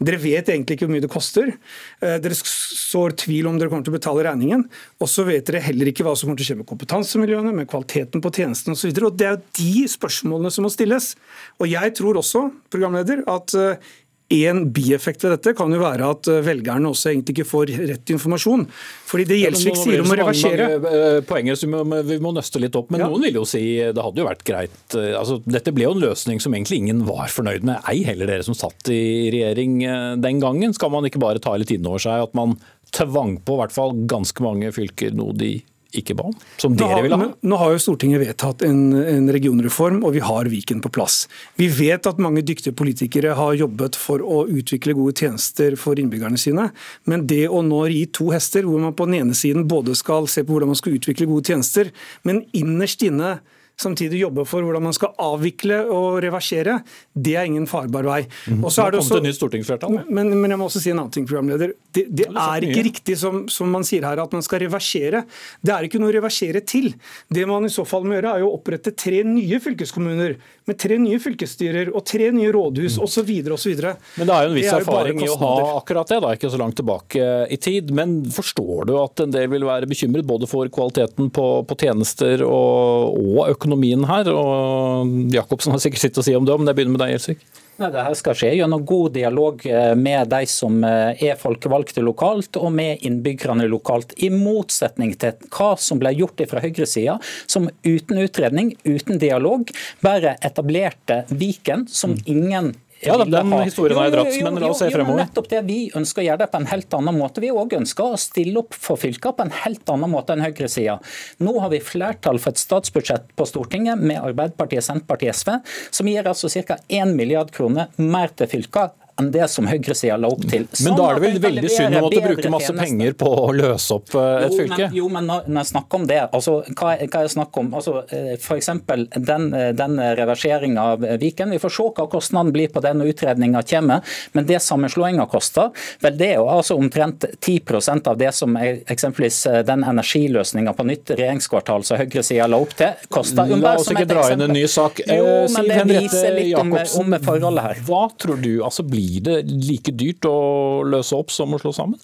Dere 0.00 0.20
vet 0.22 0.48
egentlig 0.48 0.78
ikke 0.78 0.88
hvor 0.88 0.94
mye 0.96 1.04
det 1.04 1.12
koster. 1.12 1.52
Eh, 2.00 2.16
dere 2.24 2.38
sår 2.38 3.16
tvil 3.24 3.50
om 3.50 3.60
dere 3.60 3.72
kommer 3.72 3.86
til 3.86 3.94
å 3.94 3.98
betale 3.98 4.26
regningen. 4.28 4.66
Og 5.00 5.12
så 5.12 5.26
vet 5.28 5.46
dere 5.48 5.64
heller 5.68 5.92
ikke 5.92 6.06
hva 6.08 6.16
som 6.16 6.28
kommer 6.28 6.40
til 6.40 6.48
å 6.48 6.50
skje 6.52 6.60
med 6.62 6.70
kompetansemiljøene, 6.72 7.54
med 7.60 7.70
kvaliteten 7.70 8.24
på 8.24 8.34
tjenesten 8.40 8.76
osv. 8.76 8.92
Det 8.92 9.28
er 9.28 9.36
jo 9.36 9.44
de 9.60 9.86
spørsmålene 9.92 10.52
som 10.54 10.66
må 10.66 10.72
stilles. 10.72 11.14
Og 11.60 11.68
jeg 11.70 11.96
tror 12.00 12.20
også, 12.20 12.48
programleder, 12.72 13.24
at 13.28 13.56
eh, 13.56 13.88
en 14.28 14.66
bieffekt 14.76 15.22
ved 15.24 15.32
dette 15.32 15.54
kan 15.56 15.72
jo 15.72 15.80
være 15.80 16.08
at 16.12 16.28
eh, 16.28 16.42
velgerne 16.44 16.90
også 16.90 17.12
egentlig 17.12 17.38
ikke 17.38 17.48
får 17.48 17.70
rett 17.88 18.12
informasjon. 18.12 18.66
Fordi 19.08 19.24
det 19.30 19.38
Gjelsvik 19.40 19.78
sier 19.80 20.02
om 20.02 20.12
å 20.12 20.18
reversere 20.20 20.66
eh, 20.76 21.20
Poenget 21.28 21.60
som 21.62 21.72
vi 22.04 22.18
må 22.20 22.34
nøste 22.36 22.60
litt 22.60 22.76
opp, 22.76 22.92
men 22.92 23.04
ja. 23.04 23.08
noen 23.08 23.24
vil 23.24 23.40
jo 23.40 23.46
si 23.48 23.62
det 23.80 24.04
hadde 24.04 24.20
jo 24.20 24.28
vært 24.28 24.44
greit 24.48 24.96
eh, 24.98 25.14
altså, 25.16 25.38
Dette 25.48 25.72
ble 25.72 25.86
jo 25.86 25.94
en 25.96 26.04
løsning 26.04 26.42
som 26.44 26.52
egentlig 26.52 26.82
ingen 26.82 27.06
var 27.08 27.32
fornøyd 27.32 27.64
med, 27.64 27.80
ei 27.88 28.02
heller 28.04 28.28
dere 28.28 28.44
som 28.44 28.56
satt 28.58 28.90
i 28.92 29.30
regjering 29.32 29.80
den 30.20 30.42
gangen. 30.42 30.76
Skal 30.76 30.92
man 30.92 31.08
ikke 31.08 31.22
bare 31.22 31.40
ta 31.42 31.56
litt 31.56 31.72
inn 31.72 31.88
over 31.88 32.02
seg 32.02 32.28
at 32.28 32.36
man 32.36 32.58
tvang 32.92 33.38
på 33.44 33.56
i 33.56 33.62
hvert 33.62 33.74
fall 33.74 33.96
ganske 34.08 34.44
mange 34.44 34.72
fylker 34.76 35.16
noe 35.16 35.36
de 35.36 35.56
ikke 35.96 36.16
ba 36.18 36.26
om? 36.28 36.34
Som 36.60 36.74
dere 36.76 37.00
ville 37.04 37.16
ha? 37.16 37.28
Nå 37.48 37.58
har 37.60 37.72
jo 37.72 37.80
Stortinget 37.80 38.20
vedtatt 38.20 38.62
en, 38.66 38.92
en, 38.98 39.30
regionreform, 39.32 40.02
og 40.04 40.12
vi 40.18 40.22
har 40.24 40.50
Viken 40.52 40.82
på 40.84 40.90
plass. 40.92 41.22
Vi 41.56 41.70
vet 41.72 42.04
at 42.08 42.20
mange 42.20 42.42
dyktige 42.44 42.76
politikere 42.76 43.32
har 43.38 43.56
jobbet 43.56 43.96
for 43.96 44.20
å 44.20 44.42
utvikle 44.52 44.96
gode 44.98 45.16
tjenester 45.16 45.78
for 45.80 46.00
innbyggerne 46.00 46.40
sine. 46.40 46.68
Men 47.08 47.24
det 47.30 47.46
å 47.48 47.62
nå 47.64 47.86
ri 47.88 48.04
to 48.12 48.28
hester, 48.34 48.68
hvor 48.68 48.84
man 48.84 48.96
på 48.98 49.08
den 49.08 49.22
ene 49.22 49.38
siden 49.38 49.68
både 49.70 49.96
skal 49.96 50.28
se 50.28 50.44
på 50.44 50.54
hvordan 50.54 50.74
man 50.74 50.80
skal 50.80 50.98
utvikle 50.98 51.30
gode 51.30 51.48
tjenester, 51.48 51.92
men 52.28 52.44
innerst 52.56 53.06
inne 53.08 53.38
samtidig 53.78 54.22
jobbe 54.24 54.44
for 54.48 54.66
hvordan 54.66 54.84
man 54.88 54.96
skal 54.96 55.14
avvikle 55.22 55.80
og 55.94 56.18
reversere, 56.24 56.78
det 57.14 57.36
er 57.38 57.48
ingen 57.48 57.68
farbar 57.70 58.06
vei. 58.08 58.20
Mm. 58.50 58.64
Og 58.64 58.74
så 58.74 58.86
er 58.86 58.94
det 58.94 59.02
også, 59.02 59.20
nytt 59.24 59.38
stortingsflertall. 59.38 60.00
Men, 60.08 60.32
men, 60.34 60.50
jeg 60.50 60.60
må 60.60 60.68
også 60.68 60.82
si 60.82 60.92
en 60.92 61.02
annen 61.02 61.14
ting, 61.14 61.28
programleder. 61.28 61.74
Det, 61.94 62.06
det 62.10 62.28
er 62.28 62.66
ikke 62.66 62.86
riktig 62.88 63.18
som, 63.20 63.44
som, 63.52 63.70
man 63.70 63.86
sier 63.86 64.06
her, 64.08 64.20
at 64.22 64.34
man 64.34 64.44
skal 64.44 64.64
reversere. 64.64 65.24
Det 65.62 65.74
er 65.74 65.86
ikke 65.86 66.02
noe 66.02 66.12
å 66.12 66.16
reversere 66.18 66.62
til. 66.66 66.90
Det 67.30 67.46
man 67.48 67.68
i 67.68 67.72
så 67.72 67.86
fall 67.88 68.06
må 68.06 68.18
gjøre, 68.18 68.34
er 68.38 68.46
å 68.46 68.54
opprette 68.58 68.94
tre 68.98 69.22
nye 69.26 69.62
fylkeskommuner 69.62 70.38
med 70.68 70.78
tre 70.80 70.98
nye 71.00 71.18
fylkesstyrer 71.22 71.90
og 71.92 72.04
tre 72.08 72.30
nye 72.34 72.52
rådhus 72.54 72.98
mm. 72.98 73.04
osv. 73.06 73.30
osv. 73.56 73.84
Men 74.18 74.28
det 74.28 74.34
er 74.34 74.46
jo 74.46 74.50
en 74.52 74.58
viss 74.58 74.72
erfaring 74.72 75.22
i 75.24 75.30
å 75.32 75.38
ha 75.40 75.52
akkurat 75.78 76.12
det, 76.12 76.20
da, 76.24 76.32
ikke 76.36 76.52
så 76.52 76.60
langt 76.60 76.78
tilbake 76.80 77.30
i 77.50 77.60
tid. 77.60 77.92
Men 77.96 78.18
forstår 78.34 78.88
du 78.90 78.94
at 79.00 79.24
en 79.24 79.34
del 79.34 79.48
vil 79.52 79.66
være 79.68 79.88
bekymret 79.90 80.28
både 80.28 80.50
for 80.50 80.68
kvaliteten 80.72 81.32
på, 81.34 81.46
på 81.68 81.78
tjenester 81.80 82.44
og, 82.46 83.16
og 83.18 83.54
økonomien 83.54 84.04
her. 84.08 84.30
og 84.32 85.32
Jacobsen 85.34 85.74
har 85.74 85.82
sikkert 85.82 86.06
sitt 86.06 86.20
å 86.20 86.26
si 86.26 86.36
om 86.36 86.46
det, 86.48 86.58
men 86.58 86.70
jeg 86.70 86.80
begynner 86.80 86.96
med 86.98 87.04
deg, 87.06 87.16
Gjelsvik. 87.16 87.48
Nei, 87.78 87.92
det 87.94 88.02
her 88.02 88.14
skal 88.18 88.34
skje 88.34 88.48
gjennom 88.58 88.82
god 88.82 89.12
dialog 89.14 89.60
eh, 89.70 89.92
med 89.94 90.32
de 90.32 90.40
som 90.50 90.80
eh, 90.82 91.20
er 91.28 91.36
folkevalgte 91.38 92.02
lokalt, 92.02 92.58
og 92.58 92.72
med 92.74 93.04
innbyggerne 93.06 93.68
lokalt. 93.70 94.16
I 94.18 94.32
motsetning 94.34 95.12
til 95.22 95.36
hva 95.54 95.76
som 95.78 96.00
ble 96.02 96.10
gjort 96.18 96.42
fra 96.50 96.62
høyresida, 96.64 97.20
som 97.46 97.68
uten 97.86 98.18
utredning, 98.24 98.72
uten 98.82 99.22
dialog, 99.22 99.70
bare 100.02 100.34
etablerte 100.42 101.20
Viken, 101.30 101.86
som 101.86 102.16
mm. 102.16 102.24
ingen 102.34 102.74
ja, 103.00 103.16
den 103.24 103.52
historien 103.62 103.98
har 103.98 104.08
jeg 104.08 104.14
dratt, 104.16 104.36
men 104.44 104.60
la 104.62 104.70
oss 104.72 104.80
se 104.82 104.90
fremover. 104.90 105.22
nettopp 105.22 105.48
det. 105.52 105.62
Vi 105.68 105.78
ønsker 105.96 106.22
å 106.22 106.26
gjøre 106.26 106.42
det 106.42 106.50
på 106.52 106.60
en 106.60 106.68
helt 106.72 106.96
annen 106.98 107.18
måte. 107.18 107.42
Vi 107.44 107.50
òg 107.54 107.76
ønsker 107.78 108.14
å 108.14 108.20
stille 108.20 108.62
opp 108.62 108.74
for 108.74 109.00
fylkene 109.00 109.38
på 109.38 109.46
en 109.46 109.54
helt 109.62 109.92
annen 109.94 110.12
måte 110.12 110.34
enn 110.34 110.42
høyresida. 110.42 110.98
Nå 111.44 111.54
har 111.62 111.72
vi 111.74 111.82
flertall 111.84 112.40
for 112.42 112.54
et 112.54 112.62
statsbudsjett 112.62 113.30
på 113.38 113.46
Stortinget 113.48 114.02
med 114.02 114.18
Arbeiderpartiet, 114.20 114.86
Senterpartiet, 114.86 115.38
SV, 115.38 115.58
som 115.94 116.10
gir 116.10 116.26
altså 116.26 116.50
ca. 116.66 116.80
1 116.88 117.14
milliard 117.14 117.52
kroner 117.54 117.92
mer 118.02 118.34
til 118.34 118.50
fylker 118.50 118.90
enn 119.18 119.30
det 119.34 119.48
som 119.50 119.66
høyresida 119.66 120.16
la 120.20 120.30
opp 120.30 120.44
til. 120.46 120.66
Sånn 120.70 120.92
men 120.92 120.98
da 120.98 121.06
er 121.08 121.18
det 121.18 121.24
vel 121.24 121.38
veldig 121.42 121.70
synd 121.72 121.98
å 121.98 122.02
måtte 122.04 122.22
bruke 122.22 122.52
masse 122.52 122.70
tjenester. 122.70 122.84
penger 122.86 123.16
på 123.18 123.30
å 123.42 123.48
løse 123.56 123.96
opp 123.96 124.12
et 124.14 124.44
et 124.46 124.54
fylke? 124.54 124.78
Men, 124.84 124.94
jo, 124.98 125.08
men 125.12 125.26
når, 125.26 125.48
jeg 125.58 125.70
snakker 125.72 126.00
om 126.00 126.06
det, 126.08 126.20
altså, 126.38 126.54
hva, 126.78 126.92
hva 127.02 127.22
jeg 127.24 127.32
snakker 127.34 127.64
om? 127.64 127.72
Altså, 127.78 127.94
eh, 128.14 128.30
F.eks. 128.36 128.70
den, 129.16 129.48
eh, 129.58 129.70
den 129.78 129.98
reverseringa 130.20 130.84
av 130.94 131.06
Viken. 131.22 131.54
Vi 131.54 131.60
får 131.62 131.74
se 131.74 131.88
hva 131.98 132.06
kostnaden 132.12 132.52
blir 132.54 132.70
på 132.72 132.82
den 132.84 133.02
når 133.02 133.12
utredninga 133.14 133.64
kommer. 133.66 134.14
Men 134.36 134.46
det 134.48 134.60
sammenslåinga 134.62 135.26
koster, 135.32 135.72
vel 136.04 136.18
det 136.20 136.30
er 136.34 136.40
jo 136.42 136.46
altså 136.52 136.78
omtrent 136.78 137.26
10 137.40 138.06
av 138.12 138.18
det 138.20 138.30
som 138.36 138.54
er, 138.60 138.82
eksempelvis 138.86 139.40
den 139.66 139.82
energiløsninga 139.86 140.74
på 140.78 140.86
nytt 140.86 141.14
regjeringskvartal 141.16 141.86
som 141.86 141.98
høyresida 141.98 142.46
la 142.46 142.62
opp 142.62 142.76
til, 142.78 142.94
koster. 143.10 143.50
La 143.58 143.74
oss 143.80 143.90
ikke 143.90 144.06
dra 144.08 144.28
inn 144.32 144.46
en 144.46 144.54
ny 144.54 144.64
sak. 144.70 145.02
Jo, 145.08 145.48
men 145.56 145.70
det 145.72 145.82
viser 145.90 146.38
litt 146.38 146.54
om, 146.60 146.74
om 146.76 147.18
forholdet 147.24 147.66
her. 147.66 147.84
Hva 147.88 148.04
tror 148.20 148.38
du 148.42 148.52
altså 148.62 148.84
blir 148.86 149.07
blir 149.08 149.24
det 149.24 149.42
like 149.48 149.94
dyrt 149.96 150.28
å 150.28 150.38
løse 150.84 151.16
opp 151.16 151.32
som 151.34 151.54
å 151.54 151.60
slå 151.62 151.72
sammen? 151.76 152.00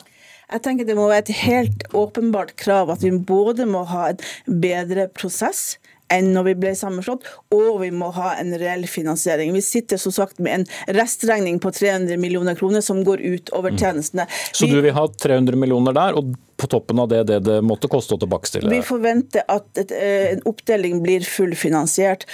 Jeg 0.50 0.60
tenker 0.64 0.86
Det 0.86 0.96
må 0.96 1.08
være 1.08 1.24
et 1.24 1.38
helt 1.44 1.86
åpenbart 1.96 2.54
krav 2.60 2.92
at 2.92 3.04
vi 3.04 3.14
både 3.16 3.66
må 3.68 3.84
ha 3.88 4.10
en 4.12 4.60
bedre 4.60 5.08
prosess, 5.12 5.78
enn 6.12 6.28
når 6.34 6.44
vi 6.50 6.54
ble 6.60 6.72
sammenslått, 6.76 7.24
og 7.54 7.80
vi 7.80 7.88
må 7.94 8.10
ha 8.14 8.34
en 8.36 8.52
reell 8.60 8.84
finansiering. 8.90 9.54
Vi 9.56 9.62
sitter 9.64 9.98
som 9.98 10.12
sagt 10.14 10.38
med 10.44 10.60
en 10.60 10.66
restregning 10.98 11.56
på 11.64 11.72
300 11.74 12.20
millioner 12.20 12.58
kroner 12.58 12.84
som 12.84 13.00
går 13.06 13.22
ut 13.24 13.52
over 13.56 13.72
mm. 13.72 13.78
tjenestene. 13.80 14.28
Så 14.52 14.68
du 14.70 14.76
vil 14.84 14.94
ha 14.94 15.06
300 15.08 15.58
millioner 15.58 15.96
der, 15.96 16.20
og 16.20 16.36
på 16.60 16.68
toppen 16.70 17.00
av 17.02 17.08
det 17.10 17.24
det, 17.32 17.40
det 17.48 17.58
måtte 17.64 17.90
koste 17.90 18.18
å 18.18 18.20
tilbakestille? 18.20 18.70
Vi 18.70 18.84
forventer 18.84 19.48
at 19.50 19.80
et, 19.80 19.96
eh, 19.96 20.34
en 20.36 20.44
oppdeling 20.52 21.00
blir 21.04 21.24
fullfinansiert. 21.26 22.28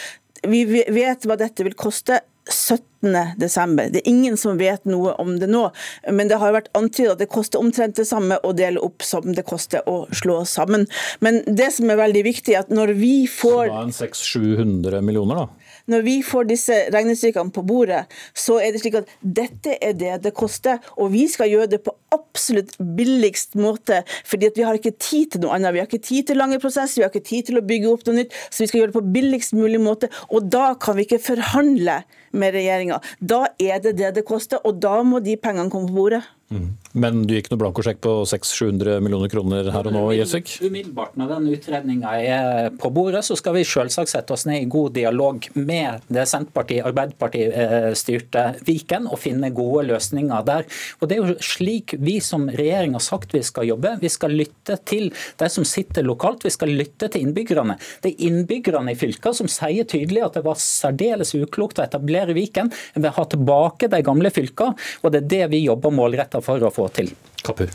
Vi 0.50 0.64
vet 0.66 1.30
hva 1.30 1.38
dette 1.40 1.64
vil 1.64 1.78
koste. 1.78 2.20
70 2.50 2.89
18.12. 3.02 3.90
Det 3.94 4.02
er 4.02 4.10
ingen 4.10 4.36
som 4.40 4.58
vet 4.60 4.84
noe 4.88 5.14
om 5.22 5.36
det 5.40 5.48
nå, 5.50 5.66
men 6.12 6.30
det 6.30 6.40
har 6.40 6.54
vært 6.54 6.70
antydet 6.76 7.14
at 7.14 7.22
det 7.22 7.30
koster 7.32 7.62
omtrent 7.62 7.98
det 7.98 8.06
samme 8.08 8.38
å 8.44 8.52
dele 8.56 8.82
opp 8.84 9.04
som 9.06 9.32
det 9.34 9.46
koster 9.48 9.86
å 9.88 10.04
slå 10.16 10.42
sammen. 10.48 10.86
Men 11.24 11.42
det 11.46 11.70
som 11.76 11.90
er 11.90 12.00
veldig 12.00 12.24
viktig, 12.26 12.54
er 12.54 12.64
at 12.64 12.74
når 12.74 12.94
vi 12.98 13.14
får 13.30 13.70
Så 13.70 13.74
da 13.74 13.82
en 13.86 13.96
600-700 13.96 15.06
millioner, 15.06 15.44
da? 15.44 15.48
Når 15.90 16.04
vi 16.06 16.16
får 16.22 16.46
disse 16.50 16.76
regnestykkene 16.92 17.54
på 17.54 17.64
bordet, 17.66 18.04
så 18.36 18.58
er 18.62 18.74
det 18.74 18.82
slik 18.82 19.00
at 19.00 19.10
dette 19.20 19.76
er 19.82 19.96
det 19.98 20.20
det 20.26 20.34
koster, 20.36 20.78
og 21.00 21.10
vi 21.14 21.24
skal 21.30 21.50
gjøre 21.50 21.70
det 21.72 21.80
på 21.86 21.94
absolutt 22.14 22.76
billigst 22.98 23.56
måte, 23.58 24.02
fordi 24.28 24.50
at 24.50 24.58
vi 24.58 24.66
har 24.66 24.78
ikke 24.78 24.94
tid 24.98 25.34
til 25.34 25.44
noe 25.44 25.56
annet. 25.56 25.74
Vi 25.74 25.82
har 25.82 25.90
ikke 25.90 26.02
tid 26.04 26.30
til 26.30 26.40
lange 26.40 26.60
prosesser, 26.62 27.00
vi 27.00 27.06
har 27.06 27.12
ikke 27.12 27.26
tid 27.26 27.50
til 27.50 27.60
å 27.60 27.66
bygge 27.66 27.90
opp 27.90 28.06
noe 28.06 28.20
nytt, 28.20 28.36
så 28.50 28.64
vi 28.64 28.70
skal 28.70 28.82
gjøre 28.82 28.92
det 28.92 28.98
på 28.98 29.12
billigst 29.16 29.56
mulig 29.56 29.80
måte. 29.82 30.10
Og 30.30 30.50
da 30.52 30.72
kan 30.80 30.98
vi 30.98 31.06
ikke 31.08 31.22
forhandle 31.22 32.02
med 32.30 32.54
regjeringa 32.54 32.89
da 33.20 33.46
er 33.60 33.78
det 33.78 33.96
det 33.98 34.14
det 34.16 34.26
koster, 34.26 34.58
og 34.64 34.80
da 34.82 35.02
må 35.06 35.20
de 35.22 35.36
pengene 35.36 35.70
komme 35.70 35.88
på 35.88 35.94
bordet. 35.94 36.24
Mm. 36.50 36.70
Men 36.98 37.20
du 37.22 37.36
gikk 37.36 37.46
noe 37.52 37.60
blankosjekk 37.60 38.00
på 38.02 38.12
600-700 38.26 38.98
millioner 39.04 39.30
kroner 39.30 39.68
her 39.70 39.86
og 39.86 39.92
nå, 39.94 40.00
Gjelsvik? 40.16 40.56
Umiddelbart 40.66 41.14
når 41.20 41.28
den 41.36 41.44
utredninga 41.52 42.14
er 42.18 42.72
på 42.74 42.90
bordet, 42.90 43.20
så 43.22 43.36
skal 43.38 43.54
vi 43.54 43.62
selvsagt 43.62 44.10
sette 44.10 44.34
oss 44.34 44.42
ned 44.48 44.64
i 44.64 44.70
god 44.70 44.96
dialog 44.96 45.46
med 45.54 46.08
det 46.10 46.24
Senterpartiet, 46.26 46.82
Arbeiderpartiet 46.90 47.94
styrte 47.98 48.42
Viken, 48.66 49.06
og 49.06 49.20
finne 49.22 49.52
gode 49.54 49.84
løsninger 49.92 50.42
der. 50.48 50.66
Og 50.98 51.06
Det 51.06 51.16
er 51.16 51.22
jo 51.22 51.36
slik 51.44 51.94
vi 52.02 52.16
som 52.24 52.48
regjering 52.50 52.98
har 52.98 53.04
sagt 53.06 53.36
vi 53.36 53.44
skal 53.46 53.70
jobbe. 53.70 53.94
Vi 54.02 54.10
skal 54.10 54.34
lytte 54.34 54.80
til 54.82 55.12
de 55.38 55.50
som 55.54 55.66
sitter 55.66 56.02
lokalt, 56.06 56.42
vi 56.48 56.50
skal 56.50 56.74
lytte 56.74 57.06
til 57.06 57.28
innbyggerne. 57.28 57.78
Det 58.02 58.16
er 58.16 58.26
innbyggerne 58.26 58.96
i 58.96 58.98
fylka 58.98 59.30
som 59.38 59.46
sier 59.46 59.86
tydelig 59.86 60.26
at 60.26 60.40
det 60.40 60.44
var 60.48 60.58
særdeles 60.58 61.36
uklokt 61.38 61.78
å 61.78 61.86
etablere 61.86 62.34
Viken. 62.34 62.74
Vi 62.96 63.06
vil 63.06 63.14
ha 63.14 63.28
tilbake 63.30 63.92
de 63.94 64.02
gamle 64.02 64.34
fylka, 64.34 64.72
og 64.74 65.14
det 65.14 65.22
er 65.22 65.32
det 65.36 65.42
vi 65.54 65.64
jobber 65.68 65.94
målretta 65.94 66.39
for 66.44 66.66
å 66.66 66.72
få 66.74 66.88
til. 66.96 67.12
Kapu. 67.46 67.66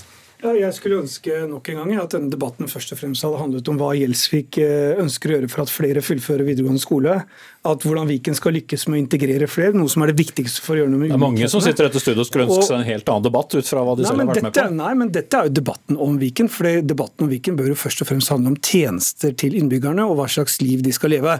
Ja, 0.43 0.51
jeg 0.54 0.75
skulle 0.75 0.99
ønske 1.01 1.45
nok 1.49 1.69
en 1.71 1.80
gang 1.80 1.93
at 2.04 2.13
denne 2.13 2.30
debatten 2.30 2.67
først 2.69 2.91
og 2.93 2.99
fremst 2.99 3.23
hadde 3.25 3.39
handlet 3.39 3.69
om 3.71 3.80
hva 3.80 3.93
Gjelsvik 3.97 4.60
eh, 4.62 4.99
ønsker 5.01 5.32
å 5.32 5.38
gjøre 5.38 5.49
for 5.49 5.63
at 5.63 5.71
flere 5.73 6.04
fullfører 6.06 6.45
videregående 6.45 6.84
skole 6.84 7.15
at 7.65 7.86
hvordan 7.86 8.08
Viken 8.10 8.36
skal 8.38 8.54
lykkes 8.56 8.86
med 8.89 8.97
å 8.97 9.01
integrere 9.01 9.47
flere, 9.49 9.73
noe 9.78 9.89
som 9.91 10.04
er 10.06 10.12
det 10.12 10.17
viktigste 10.19 10.62
for 10.63 10.75
å 10.75 10.84
gjøre 10.84 10.91
noe 10.93 11.01
med 11.01 11.10
Det 11.12 11.17
er 11.17 11.21
mange 11.23 11.49
som 11.51 11.63
sitter 11.63 11.88
etter 11.89 12.04
studio 12.04 12.23
og 12.23 12.30
skulle 12.30 12.45
ønske 12.47 12.67
seg 12.67 12.78
en 12.78 12.88
helt 12.88 13.10
annen 13.12 13.25
debatt 13.25 13.56
ut 13.56 13.69
fra 13.69 13.84
hva 13.86 13.95
de 13.97 14.06
nei, 14.06 14.10
selv 14.10 14.21
har 14.21 14.30
vært 14.30 14.39
dette, 14.39 14.45
med 14.45 14.58
på. 14.58 14.78
Nei, 14.80 14.91
men 15.01 15.12
dette 15.15 15.39
er 15.39 15.49
jo 15.49 15.54
debatten 15.60 15.99
om 16.06 16.19
Viken. 16.21 16.51
For 16.54 16.82
debatten 16.93 17.25
om 17.25 17.32
Viken 17.32 17.58
bør 17.60 17.71
jo 17.71 17.78
først 17.80 18.06
og 18.06 18.10
fremst 18.12 18.34
handle 18.34 18.54
om 18.54 18.60
tjenester 18.60 19.34
til 19.41 19.58
innbyggerne 19.60 20.06
og 20.06 20.19
hva 20.19 20.30
slags 20.32 20.60
liv 20.62 20.86
de 20.86 20.93
skal 20.95 21.15
leve. 21.15 21.39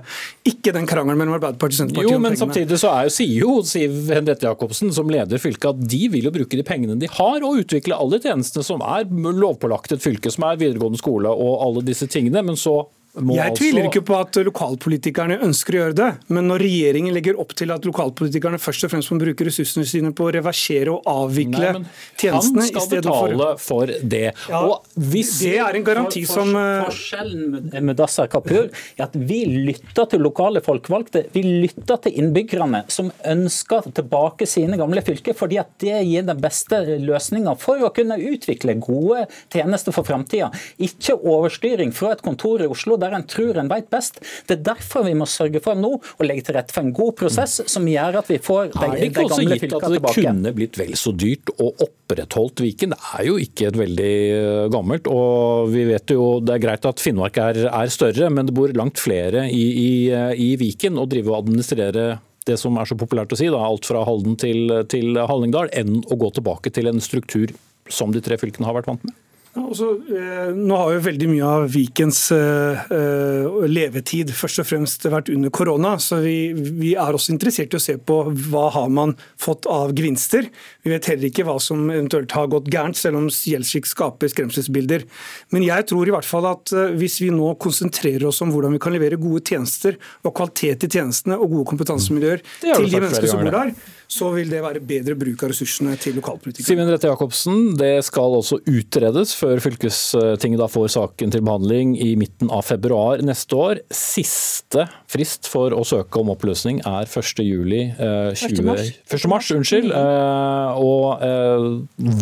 Ikke 0.50 0.74
den 0.76 0.90
krangelen 0.90 1.22
mellom 1.22 1.38
Arbeiderpartiet 1.38 1.78
og 1.78 1.84
Senterpartiet. 1.86 2.18
Jo, 2.18 2.24
men 2.26 2.40
samtidig 2.40 2.82
så 2.82 2.92
er 2.96 3.10
jo, 3.10 3.16
sier 3.20 3.38
jo 3.46 3.56
Siv 3.66 4.12
Henriette 4.16 4.50
Jacobsen, 4.50 4.94
som 4.96 5.12
leder 5.12 5.42
fylket, 5.42 5.72
at 5.72 5.88
de 5.96 6.02
vil 6.14 6.30
jo 6.30 6.34
bruke 6.36 6.58
de 6.58 6.66
pengene 6.66 6.98
de 7.02 7.12
har, 7.20 7.46
og 7.46 7.64
utvikle 7.64 7.98
alle 7.98 8.22
tjenestene 8.24 8.66
som 8.66 8.84
er 8.86 9.08
lovpålagt 9.14 9.96
et 9.96 10.04
fylke, 10.04 10.34
som 10.34 10.48
er 10.50 10.62
videregående 10.62 11.02
skole 11.02 11.32
og 11.32 11.58
alle 11.66 11.86
disse 11.86 12.10
tingene. 12.12 12.44
Men 12.46 12.60
så 12.60 12.82
Jeg 13.16 13.40
altså 13.40 13.62
tviler 13.62 13.88
ikke 13.88 14.02
på 14.10 14.16
at 14.20 14.38
lokalpolitikerne 14.44 15.38
ønsker 15.46 15.76
å 15.78 15.80
gjøre 15.80 15.96
det, 15.96 16.10
men 16.36 16.50
når 16.50 16.64
regjeringen 16.66 17.16
legger 17.16 17.38
opp 17.40 17.54
til 17.56 17.72
at 17.72 17.86
lokalpolitikerne 17.88 18.60
først 18.60 18.88
og 18.88 18.92
fremst 18.92 19.12
må 19.14 19.20
bruke 19.22 19.48
ressursene 19.48 19.86
sine 19.88 20.12
på 20.16 20.28
å 20.28 20.34
reversere 20.36 20.92
og 20.92 21.08
avvikle 21.08 21.72
Nei, 21.78 21.84
tjenestene 22.20 22.66
Han 22.66 22.70
skal 22.70 22.86
stedet 22.86 23.08
for 23.08 23.32
betale 23.32 23.48
for 23.64 23.94
det. 24.16 24.24
Ja, 24.52 24.62
hvis 25.00 25.32
det 25.46 25.54
er 25.64 25.80
en 25.80 25.88
garanti 25.88 26.26
For- 26.26 26.42
som 26.42 26.52
for- 26.52 26.56
som 26.56 26.92
Forskjellen 26.92 27.46
med, 27.52 27.84
med 27.84 27.96
Dassa 28.00 28.28
Kapur 28.32 28.68
er 28.68 29.04
at 29.06 29.16
vi 29.16 29.40
lytter 29.46 30.10
til 30.12 30.24
lokale 30.24 30.62
folkevalgte. 30.66 31.26
Vi 31.34 31.44
lytter 31.64 32.02
til 32.04 32.20
innbyggerne 32.22 32.84
som 32.92 33.12
ønsker 33.26 33.88
tilbake 33.96 34.48
sine 34.50 34.78
gamle 34.80 35.04
fylker, 35.06 35.36
fordi 35.38 35.60
at 35.62 35.72
det 35.82 36.02
gir 36.08 36.26
den 36.28 36.42
beste 36.42 36.82
løsninga 37.04 37.56
for 37.62 37.82
å 37.86 37.92
kunne 37.96 38.18
utvikle 38.20 38.76
gode 38.84 39.26
tjenester 39.54 39.96
for 39.96 40.08
framtida. 40.08 40.52
Ikke 40.84 41.16
overstyring 41.22 41.94
fra 41.96 42.12
et 42.16 42.24
kontor 42.26 42.64
i 42.66 42.70
Oslo 42.72 42.98
der 43.06 43.16
en 43.18 43.28
tror 43.30 43.62
en 43.62 43.72
vet 43.72 43.88
best. 43.94 44.20
Det 44.50 44.58
er 44.58 44.64
derfor 44.72 45.06
vi 45.08 45.16
må 45.18 45.28
sørge 45.30 45.62
for 45.64 45.78
nå 45.80 45.94
å 45.96 46.28
legge 46.28 46.48
til 46.48 46.58
rette 46.58 46.76
for 46.76 46.86
en 46.86 46.94
god 46.96 47.16
prosess 47.22 47.60
som 47.72 47.88
gjør 47.90 48.20
at 48.22 48.32
vi 48.32 48.40
får 48.44 48.74
de, 48.74 48.92
de 49.06 49.10
gamle 49.16 49.58
gitt 49.60 49.68
at 49.70 49.86
det 49.86 50.00
tilbake. 50.00 50.26
kunne 50.26 50.54
blitt 50.58 50.80
vel 50.80 50.94
så 51.00 51.14
dyrt 51.16 51.52
å 51.56 51.72
opprettholdt 51.86 52.64
Viken? 52.66 52.96
Det 52.96 53.12
er 53.20 53.28
jo 53.30 53.40
ikke 53.42 53.70
et 53.70 53.80
veldig 53.80 54.14
eh, 54.36 54.62
gammelt. 54.74 55.10
Og 55.12 55.72
vi 55.74 55.86
vet 55.90 56.16
jo 56.16 56.38
det 56.44 56.58
er 56.58 56.64
greit 56.68 56.88
at 56.88 57.04
Finnmark 57.04 57.40
er, 57.42 57.66
er 57.70 57.92
større, 57.94 58.30
men 58.34 58.50
det 58.50 58.56
bor 58.58 58.72
langt 58.78 59.02
flere 59.02 59.48
i, 59.50 59.66
i, 59.82 59.92
eh, 60.14 60.32
i 60.36 60.54
Viken. 60.62 61.00
Å 61.02 61.10
drive 61.10 61.34
og 61.34 61.44
administrere 61.44 62.16
det 62.46 62.60
som 62.62 62.78
er 62.78 62.88
så 62.88 62.98
populært 62.98 63.34
å 63.34 63.40
si, 63.40 63.50
da, 63.50 63.62
alt 63.66 63.88
fra 63.90 64.04
Halden 64.06 64.38
til, 64.38 64.70
til 64.92 65.18
Hallingdal, 65.18 65.72
enn 65.74 66.04
å 66.04 66.18
gå 66.22 66.30
tilbake 66.36 66.74
til 66.74 66.92
en 66.92 67.02
struktur 67.02 67.56
som 67.90 68.14
de 68.14 68.22
tre 68.24 68.38
fylkene 68.42 68.68
har 68.68 68.78
vært 68.78 68.90
vant 68.92 69.06
med. 69.08 69.18
Også, 69.56 69.88
eh, 70.12 70.50
nå 70.52 70.76
har 70.76 70.90
jo 70.92 71.04
veldig 71.06 71.28
mye 71.32 71.48
av 71.48 71.66
Vikens 71.72 72.18
eh, 72.36 72.82
eh, 72.92 73.46
levetid 73.72 74.34
først 74.36 74.60
og 74.60 74.68
fremst 74.68 75.08
vært 75.08 75.32
under 75.32 75.54
korona, 75.56 75.94
så 76.02 76.20
vi, 76.24 76.52
vi 76.52 76.92
er 77.00 77.16
også 77.16 77.32
interessert 77.32 77.72
i 77.72 77.80
å 77.80 77.84
se 77.84 77.96
på 77.96 78.18
hva 78.50 78.66
har 78.76 78.92
man 78.92 79.14
fått 79.40 79.70
av 79.72 79.94
gevinster. 79.96 80.50
Vi 80.84 80.92
vet 80.92 81.08
heller 81.08 81.30
ikke 81.30 81.48
hva 81.48 81.56
som 81.64 81.88
eventuelt 81.88 82.36
har 82.36 82.52
gått 82.52 82.68
gærent, 82.74 83.00
selv 83.00 83.22
om 83.22 83.30
Gjelsvik 83.32 83.88
skaper 83.88 84.34
skremselsbilder. 84.34 85.08
Men 85.56 85.64
jeg 85.70 85.88
tror 85.88 86.12
i 86.12 86.16
hvert 86.18 86.28
fall 86.28 86.50
at 86.52 86.76
hvis 87.00 87.22
vi 87.24 87.32
nå 87.32 87.54
konsentrerer 87.64 88.28
oss 88.28 88.44
om 88.44 88.52
hvordan 88.52 88.76
vi 88.76 88.84
kan 88.84 88.96
levere 88.96 89.22
gode 89.22 89.46
tjenester 89.48 89.96
og 90.26 90.36
kvalitet 90.36 90.84
i 90.84 90.92
tjenestene 90.92 91.40
og 91.40 91.54
gode 91.54 91.70
kompetansemiljøer 91.72 92.44
du 92.44 92.68
til 92.68 92.90
de 92.92 93.00
menneskene 93.00 93.32
som 93.32 93.46
bor 93.46 93.56
der, 93.56 93.72
så 94.12 94.30
vil 94.36 94.52
det 94.52 94.62
være 94.64 94.84
bedre 94.86 95.16
bruk 95.18 95.44
av 95.46 95.52
ressursene 95.52 95.96
til 96.02 96.20
lokalpolitikere. 96.20 96.68
Simen 96.68 96.92
Rette 96.92 97.10
Jacobsen, 97.10 97.72
det 97.80 97.94
skal 98.06 98.36
også 98.38 98.60
utredes 98.70 99.34
før 99.46 99.62
fylkestinget 99.62 100.62
da 100.62 100.68
får 100.72 100.92
saken 100.96 101.34
til 101.34 101.44
behandling 101.46 101.96
i 102.02 102.14
midten 102.20 102.50
av 102.54 102.66
februar 102.66 103.22
neste 103.26 103.58
år. 103.58 103.82
Siste 103.94 104.88
frist 105.12 105.50
for 105.52 105.76
å 105.76 105.84
søke 105.86 106.22
om 106.22 106.32
oppløsning 106.34 106.82
er 106.88 107.06
1. 107.06 107.44
juli 107.46 107.84
eh, 107.92 108.32
20, 108.34 108.62
1. 108.62 108.64
mars. 108.66 108.94
1. 109.12 109.28
mars. 109.32 109.52
Unnskyld. 109.56 109.94
Eh, 109.94 110.82
og 110.82 111.26
eh, 111.26 111.68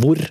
hvor 0.02 0.26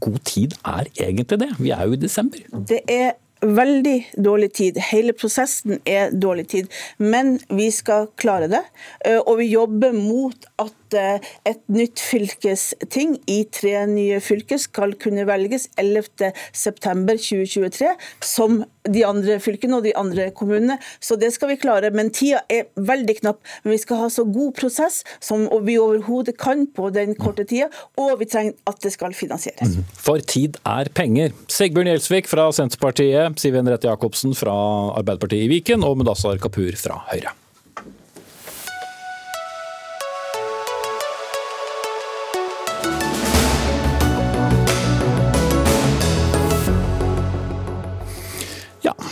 god 0.00 0.20
tid 0.28 0.54
er 0.64 0.86
egentlig 0.94 1.40
det? 1.42 1.50
Vi 1.58 1.74
er 1.74 1.88
jo 1.88 1.98
i 1.98 2.00
desember. 2.00 2.46
Det 2.70 2.80
er 2.86 3.18
veldig 3.42 4.10
dårlig 4.16 4.52
tid. 4.58 4.78
Hele 4.90 5.12
prosessen 5.16 5.80
er 5.88 6.10
dårlig 6.12 6.48
tid. 6.52 6.66
Men 6.98 7.38
vi 7.48 7.70
skal 7.74 8.06
klare 8.20 8.48
det. 8.52 8.62
eh, 9.04 9.18
Og 9.18 9.38
vi 9.38 9.46
jobber 9.52 9.92
mot 9.92 10.46
at 10.58 10.94
eh, 10.94 11.18
et 11.46 11.68
nytt 11.68 12.00
fylkesting 12.00 13.18
i 13.26 13.44
tre 13.52 13.86
nye 13.86 14.20
fylker 14.20 14.58
skal 14.58 14.94
kunne 14.94 15.26
velges 15.26 15.68
11.9.2023, 15.76 17.88
som 18.20 18.64
de 18.88 19.04
andre 19.06 19.38
fylkene 19.42 19.78
og 19.78 19.86
de 19.86 19.94
andre 19.98 20.30
kommunene. 20.36 20.78
Så 21.02 21.18
det 21.20 21.32
skal 21.34 21.52
vi 21.52 21.58
klare. 21.60 21.90
Men 21.94 22.12
tida 22.14 22.42
er 22.52 22.68
veldig 22.76 23.18
knapp. 23.20 23.40
Men 23.64 23.74
vi 23.74 23.80
skal 23.82 24.04
ha 24.04 24.10
så 24.12 24.24
god 24.28 24.54
prosess 24.58 25.02
som 25.20 25.46
vi 25.66 25.76
overhodet 25.80 26.36
kan 26.40 26.66
på 26.76 26.90
den 26.94 27.16
korte 27.18 27.44
tida, 27.48 27.70
og 28.00 28.18
vi 28.20 28.28
trenger 28.30 28.56
at 28.70 28.80
det 28.84 28.94
skal 28.94 29.16
finansieres. 29.16 29.78
For 29.98 30.22
tid 30.22 30.60
er 30.68 30.92
penger. 30.96 31.34
Sigbjørn 31.50 31.92
Gjelsvik 31.92 32.30
fra 32.30 32.48
Senterpartiet, 32.54 33.38
Siv 33.40 33.58
Henriette 33.58 33.90
Jacobsen 33.90 34.36
fra 34.38 34.56
Arbeiderpartiet 35.00 35.46
i 35.46 35.52
Viken 35.52 35.86
og 35.86 36.00
Mudassar 36.00 36.40
Kapur 36.42 36.76
fra 36.80 37.02
Høyre. 37.10 37.39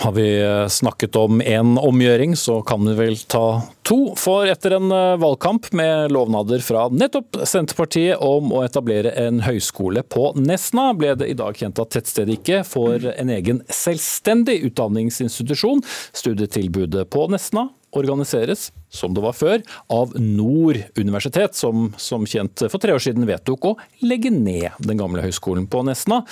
Har 0.09 0.13
vi 0.13 0.69
snakket 0.71 1.17
om 1.17 1.41
en 1.41 1.79
omgjøring, 1.79 2.37
så 2.37 2.63
kan 2.63 2.81
vi 2.89 2.95
vel 2.97 3.17
ta 3.29 3.61
to. 3.85 4.15
For 4.17 4.49
etter 4.49 4.79
en 4.79 4.93
eh, 4.93 5.17
valgkamp 5.21 5.69
med 5.77 6.15
lovnader 6.17 6.63
fra 6.65 6.87
nettopp 6.89 7.43
Senterpartiet 7.45 8.17
om 8.25 8.55
å 8.57 8.63
etablere 8.65 9.13
en 9.21 9.43
høyskole 9.45 10.01
på 10.09 10.31
Nesna, 10.41 10.95
ble 10.97 11.13
det 11.21 11.29
i 11.29 11.37
dag 11.37 11.61
kjent 11.61 11.83
at 11.83 11.93
tettstedet 11.93 12.39
ikke 12.39 12.63
får 12.65 13.05
en 13.19 13.35
egen 13.37 13.61
selvstendig 13.69 14.63
utdanningsinstitusjon. 14.71 15.85
Studietilbudet 16.17 17.05
på 17.13 17.27
Nesna 17.29 17.67
organiseres, 17.93 18.71
som 18.89 19.13
det 19.13 19.27
var 19.27 19.37
før, 19.37 19.61
av 19.93 20.17
Nord 20.17 20.81
universitet, 20.97 21.53
som 21.57 21.91
som 22.01 22.25
kjent 22.25 22.65
for 22.73 22.81
tre 22.81 22.97
år 22.97 23.05
siden 23.05 23.29
vedtok 23.29 23.75
å 23.75 23.77
legge 24.09 24.33
ned 24.33 24.73
den 24.81 25.05
gamle 25.05 25.29
høyskolen 25.29 25.69
på 25.69 25.85
Nesna. 25.85 26.23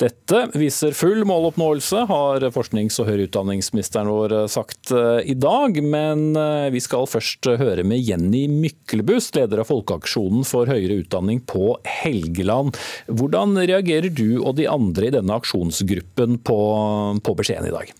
Dette 0.00 0.46
viser 0.56 0.94
full 0.96 1.26
måloppnåelse, 1.28 2.06
har 2.08 2.44
forsknings- 2.54 2.96
og 3.02 3.10
høyere 3.10 3.26
utdanningsministeren 3.28 4.08
vår 4.08 4.34
sagt 4.48 4.92
eh, 4.96 5.20
i 5.28 5.36
dag. 5.36 5.76
Men 5.84 6.30
eh, 6.40 6.70
vi 6.72 6.80
skal 6.80 7.08
først 7.10 7.50
høre 7.60 7.84
med 7.84 8.00
Jenny 8.00 8.46
Myklebust, 8.48 9.36
leder 9.36 9.60
av 9.60 9.68
Folkeaksjonen 9.68 10.46
for 10.48 10.70
høyere 10.70 11.02
utdanning 11.02 11.42
på 11.44 11.74
Helgeland. 11.84 12.78
Hvordan 13.12 13.58
reagerer 13.60 14.08
du 14.08 14.40
og 14.40 14.56
de 14.60 14.70
andre 14.72 15.10
i 15.10 15.14
denne 15.18 15.36
aksjonsgruppen 15.36 16.40
på, 16.48 16.60
på 17.20 17.36
beskjeden 17.36 17.68
i 17.68 17.76
dag? 17.76 17.92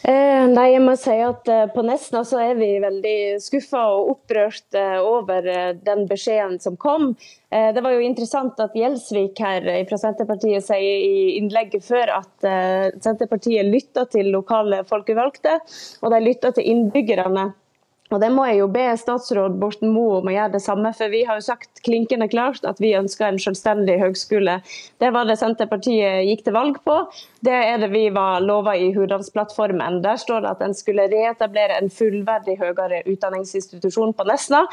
Eh, 0.00 0.46
nei, 0.48 0.70
jeg 0.72 0.80
må 0.80 0.94
si 0.96 1.12
at 1.20 1.48
eh, 1.52 1.66
På 1.74 1.82
Nesna 1.84 2.22
så 2.24 2.38
er 2.40 2.54
vi 2.56 2.70
veldig 2.80 3.36
skuffa 3.44 3.82
og 3.98 4.14
opprørt 4.14 4.78
eh, 4.78 4.96
over 4.96 5.44
eh, 5.44 5.74
den 5.76 6.06
beskjeden 6.08 6.56
som 6.62 6.78
kom. 6.80 7.10
Eh, 7.52 7.68
det 7.76 7.84
var 7.84 7.92
jo 7.92 8.06
interessant 8.06 8.60
at 8.64 8.76
Gjelsvik 8.78 9.42
her 9.44 9.68
eh, 9.68 9.82
fra 9.90 10.00
Senterpartiet 10.00 10.64
sier 10.64 11.04
i 11.04 11.36
innlegget 11.36 11.84
før 11.84 12.14
at 12.16 12.48
Senterpartiet 13.04 13.68
lytter 13.68 14.08
til 14.08 14.32
lokale 14.32 14.80
folkevalgte, 14.88 15.58
og 16.00 16.14
de 16.14 16.24
lytter 16.24 16.56
til 16.56 16.72
innbyggerne. 16.72 17.50
Og 18.10 18.18
Det 18.18 18.30
må 18.34 18.42
jeg 18.48 18.58
jo 18.58 18.66
be 18.74 18.88
statsråd 18.98 19.54
Borten 19.62 19.92
Moe 19.94 20.16
om 20.18 20.28
å 20.28 20.32
gjøre 20.34 20.56
det 20.56 20.60
samme, 20.64 20.90
for 20.98 21.12
vi 21.12 21.20
har 21.28 21.38
jo 21.38 21.44
sagt 21.46 21.82
klinkende 21.86 22.26
klart 22.30 22.64
at 22.66 22.80
vi 22.82 22.90
ønsker 22.98 23.28
en 23.28 23.38
selvstendig 23.38 24.00
høgskole. 24.00 24.56
Det 24.98 25.12
var 25.14 25.28
det 25.28 25.36
Senterpartiet 25.38 26.24
gikk 26.26 26.42
til 26.48 26.56
valg 26.56 26.80
på. 26.82 26.96
Det 27.46 27.54
er 27.54 27.78
det 27.78 27.92
vi 27.92 28.08
var 28.14 28.42
lova 28.42 28.74
i 28.74 28.90
Hurdalsplattformen. 28.96 30.00
Der 30.02 30.18
står 30.18 30.42
det 30.42 30.50
at 30.56 30.64
en 30.66 30.74
skulle 30.74 31.06
reetablere 31.12 31.78
en 31.78 31.92
fullverdig 32.00 32.58
høyere 32.58 33.04
utdanningsinstitusjon 33.04 34.16
på 34.18 34.26
Nesna. 34.26 34.64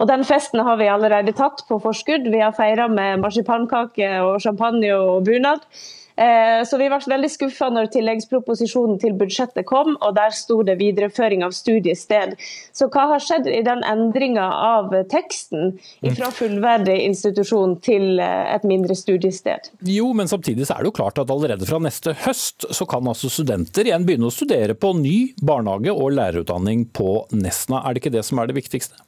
Og 0.00 0.08
Den 0.08 0.24
festen 0.24 0.64
har 0.64 0.80
vi 0.80 0.88
allerede 0.88 1.36
tatt 1.36 1.66
på 1.68 1.76
forskudd. 1.84 2.32
Vi 2.32 2.40
har 2.40 2.56
feira 2.56 2.88
med 2.88 3.20
marsipankake 3.20 4.08
og 4.24 4.40
champagne 4.40 4.96
og 4.96 5.28
bunad. 5.28 5.68
Eh, 6.16 6.64
Så 6.64 6.78
vi 6.80 6.88
ble 6.88 6.98
veldig 7.12 7.28
skuffa 7.30 7.68
når 7.72 7.90
tilleggsproposisjonen 7.94 8.98
til 9.00 9.14
budsjettet 9.20 9.66
kom, 9.68 9.94
og 10.00 10.14
der 10.16 10.32
sto 10.34 10.62
det 10.66 10.78
videreføring 10.80 11.44
av 11.44 11.52
studiested. 11.56 12.34
Så 12.72 12.88
hva 12.92 13.06
har 13.12 13.22
skjedd 13.22 13.48
i 13.50 13.62
den 13.66 13.84
endringa 13.86 14.46
av 14.46 14.94
teksten 15.12 15.76
fra 16.16 16.30
fullverdig 16.34 16.96
institusjon 17.04 17.76
til 17.84 18.20
eh, 18.22 18.54
et 18.56 18.64
mindre 18.68 18.96
studiested? 18.96 19.70
Jo, 19.86 20.10
men 20.16 20.30
samtidig 20.30 20.66
så 20.66 20.76
er 20.76 20.84
det 20.84 20.92
jo 20.92 20.98
klart 21.02 21.20
at 21.22 21.32
allerede 21.32 21.68
fra 21.68 21.80
neste 21.82 22.16
høst 22.24 22.68
så 22.72 22.88
kan 22.88 23.06
altså 23.06 23.30
studenter 23.32 23.86
igjen 23.86 24.06
begynne 24.08 24.30
å 24.30 24.34
studere 24.34 24.74
på 24.74 24.94
ny 24.98 25.16
barnehage- 25.42 25.94
og 25.94 26.14
lærerutdanning 26.16 26.88
på 26.96 27.26
Nesna. 27.36 27.84
Er 27.84 27.94
det 27.94 28.04
ikke 28.04 28.16
det 28.16 28.24
som 28.26 28.40
er 28.40 28.48
det 28.50 28.58
viktigste? 28.58 29.05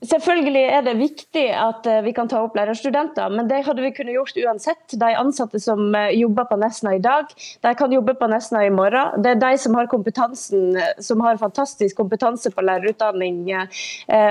Selvfølgelig 0.00 0.62
er 0.72 0.84
det 0.86 0.94
viktig 0.96 1.42
at 1.52 1.84
eh, 1.84 1.98
vi 2.06 2.14
kan 2.16 2.28
ta 2.28 2.38
opp 2.40 2.54
lærerstudenter, 2.56 3.28
men 3.36 3.50
det 3.50 3.58
hadde 3.66 3.82
vi 3.84 3.90
kunnet 3.92 4.14
gjort 4.16 4.38
uansett. 4.46 4.94
De 4.96 5.10
ansatte 5.12 5.60
som 5.60 5.92
eh, 5.92 6.14
jobber 6.16 6.46
på 6.48 6.56
Nesna 6.56 6.94
i 6.96 7.02
dag, 7.04 7.28
de 7.60 7.72
kan 7.76 7.92
jobbe 7.92 8.14
på 8.16 8.28
Nesna 8.32 8.62
i 8.64 8.70
morgen. 8.72 9.20
Det 9.20 9.34
er 9.34 9.42
de 9.42 9.50
som 9.60 9.76
har 9.76 9.90
kompetansen, 9.92 10.78
eh, 10.80 10.94
som 11.04 11.20
har 11.20 11.36
fantastisk 11.42 12.00
kompetanse 12.00 12.48
på 12.54 12.64
lærerutdanning. 12.64 13.42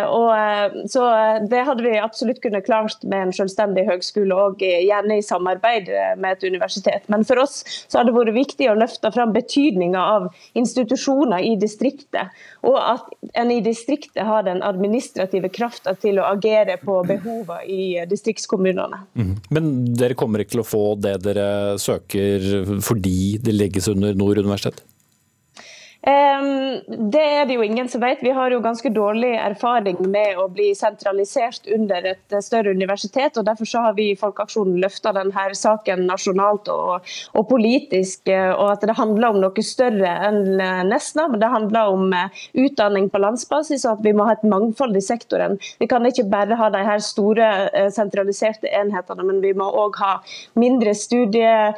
Og, 0.09 0.85
så 0.91 1.03
det 1.49 1.61
hadde 1.67 1.83
vi 1.83 1.93
absolutt 2.01 2.39
kunnet 2.43 2.65
klart 2.65 3.03
med 3.03 3.27
en 3.27 3.33
selvstendig 3.35 3.85
høgskole, 3.87 4.35
og 4.35 4.61
gjerne 4.61 5.19
i 5.19 5.25
samarbeid 5.25 5.89
med 6.19 6.37
et 6.37 6.45
universitet. 6.49 7.05
Men 7.11 7.25
for 7.27 7.41
oss 7.41 7.61
så 7.89 7.99
har 7.99 8.07
det 8.07 8.15
vært 8.15 8.33
viktig 8.35 8.69
å 8.71 8.77
løfte 8.77 9.11
fram 9.13 9.33
betydninga 9.35 10.01
av 10.15 10.27
institusjoner 10.59 11.45
i 11.45 11.55
distriktet, 11.61 12.33
og 12.65 12.77
at 12.79 13.09
en 13.41 13.53
i 13.53 13.61
distriktet 13.65 14.25
har 14.25 14.45
den 14.47 14.63
administrative 14.65 15.51
krafta 15.59 15.93
til 15.99 16.21
å 16.21 16.27
agere 16.31 16.79
på 16.81 17.01
behovene 17.07 17.61
i 17.69 18.05
distriktskommunene. 18.09 19.03
Men 19.53 19.71
dere 19.99 20.17
kommer 20.17 20.43
ikke 20.43 20.57
til 20.57 20.63
å 20.63 20.67
få 20.67 20.83
det 21.01 21.17
dere 21.25 21.77
søker 21.81 22.79
fordi 22.85 23.37
det 23.43 23.55
legges 23.55 23.91
under 23.91 24.17
Nord 24.17 24.41
universitet? 24.41 24.81
Det 26.01 27.21
er 27.21 27.45
det 27.45 27.57
jo 27.57 27.63
ingen 27.65 27.89
som 27.91 28.01
vet. 28.01 28.21
Vi 28.23 28.31
har 28.31 28.53
jo 28.53 28.61
ganske 28.63 28.89
dårlig 28.95 29.33
erfaring 29.35 29.97
med 30.07 30.37
å 30.39 30.45
bli 30.47 30.69
sentralisert 30.77 31.67
under 31.75 32.07
et 32.13 32.35
større 32.43 32.71
universitet. 32.71 33.37
og 33.37 33.45
Derfor 33.45 33.67
så 33.67 33.83
har 33.83 33.97
vi 33.97 34.09
i 34.13 34.15
Folkeaksjonen 34.19 34.79
løfta 34.79 35.11
denne 35.17 35.49
saken 35.59 36.05
nasjonalt 36.07 36.71
og, 36.71 37.09
og, 37.33 37.43
politisk. 37.49 38.31
og 38.31 38.65
at 38.71 38.87
Det 38.87 38.95
handler 38.95 39.33
om 39.33 39.41
noe 39.43 39.65
større 39.65 40.13
enn 40.29 40.55
Nesna. 40.87 41.27
men 41.27 41.43
Det 41.43 41.51
handler 41.51 41.91
om 41.91 42.13
eh, 42.13 42.41
utdanning 42.55 43.09
på 43.11 43.19
landsbasis 43.19 43.85
og 43.85 43.97
at 43.97 44.05
vi 44.07 44.15
må 44.15 44.29
ha 44.29 44.37
et 44.37 44.47
mangfold 44.47 44.95
i 44.95 45.03
sektoren. 45.03 45.59
Vi 45.79 45.87
kan 45.91 46.05
ikke 46.07 46.29
bare 46.31 46.55
ha 46.55 46.71
de 46.71 46.85
her 46.87 47.03
store 47.03 47.51
eh, 47.73 47.91
sentraliserte 47.91 48.71
enhetene, 48.71 49.27
men 49.27 49.43
vi 49.43 49.53
må 49.53 49.67
òg 49.83 49.99
ha 49.99 50.15
mindre 50.55 50.95
studie 50.95 51.49
Eh, 51.49 51.73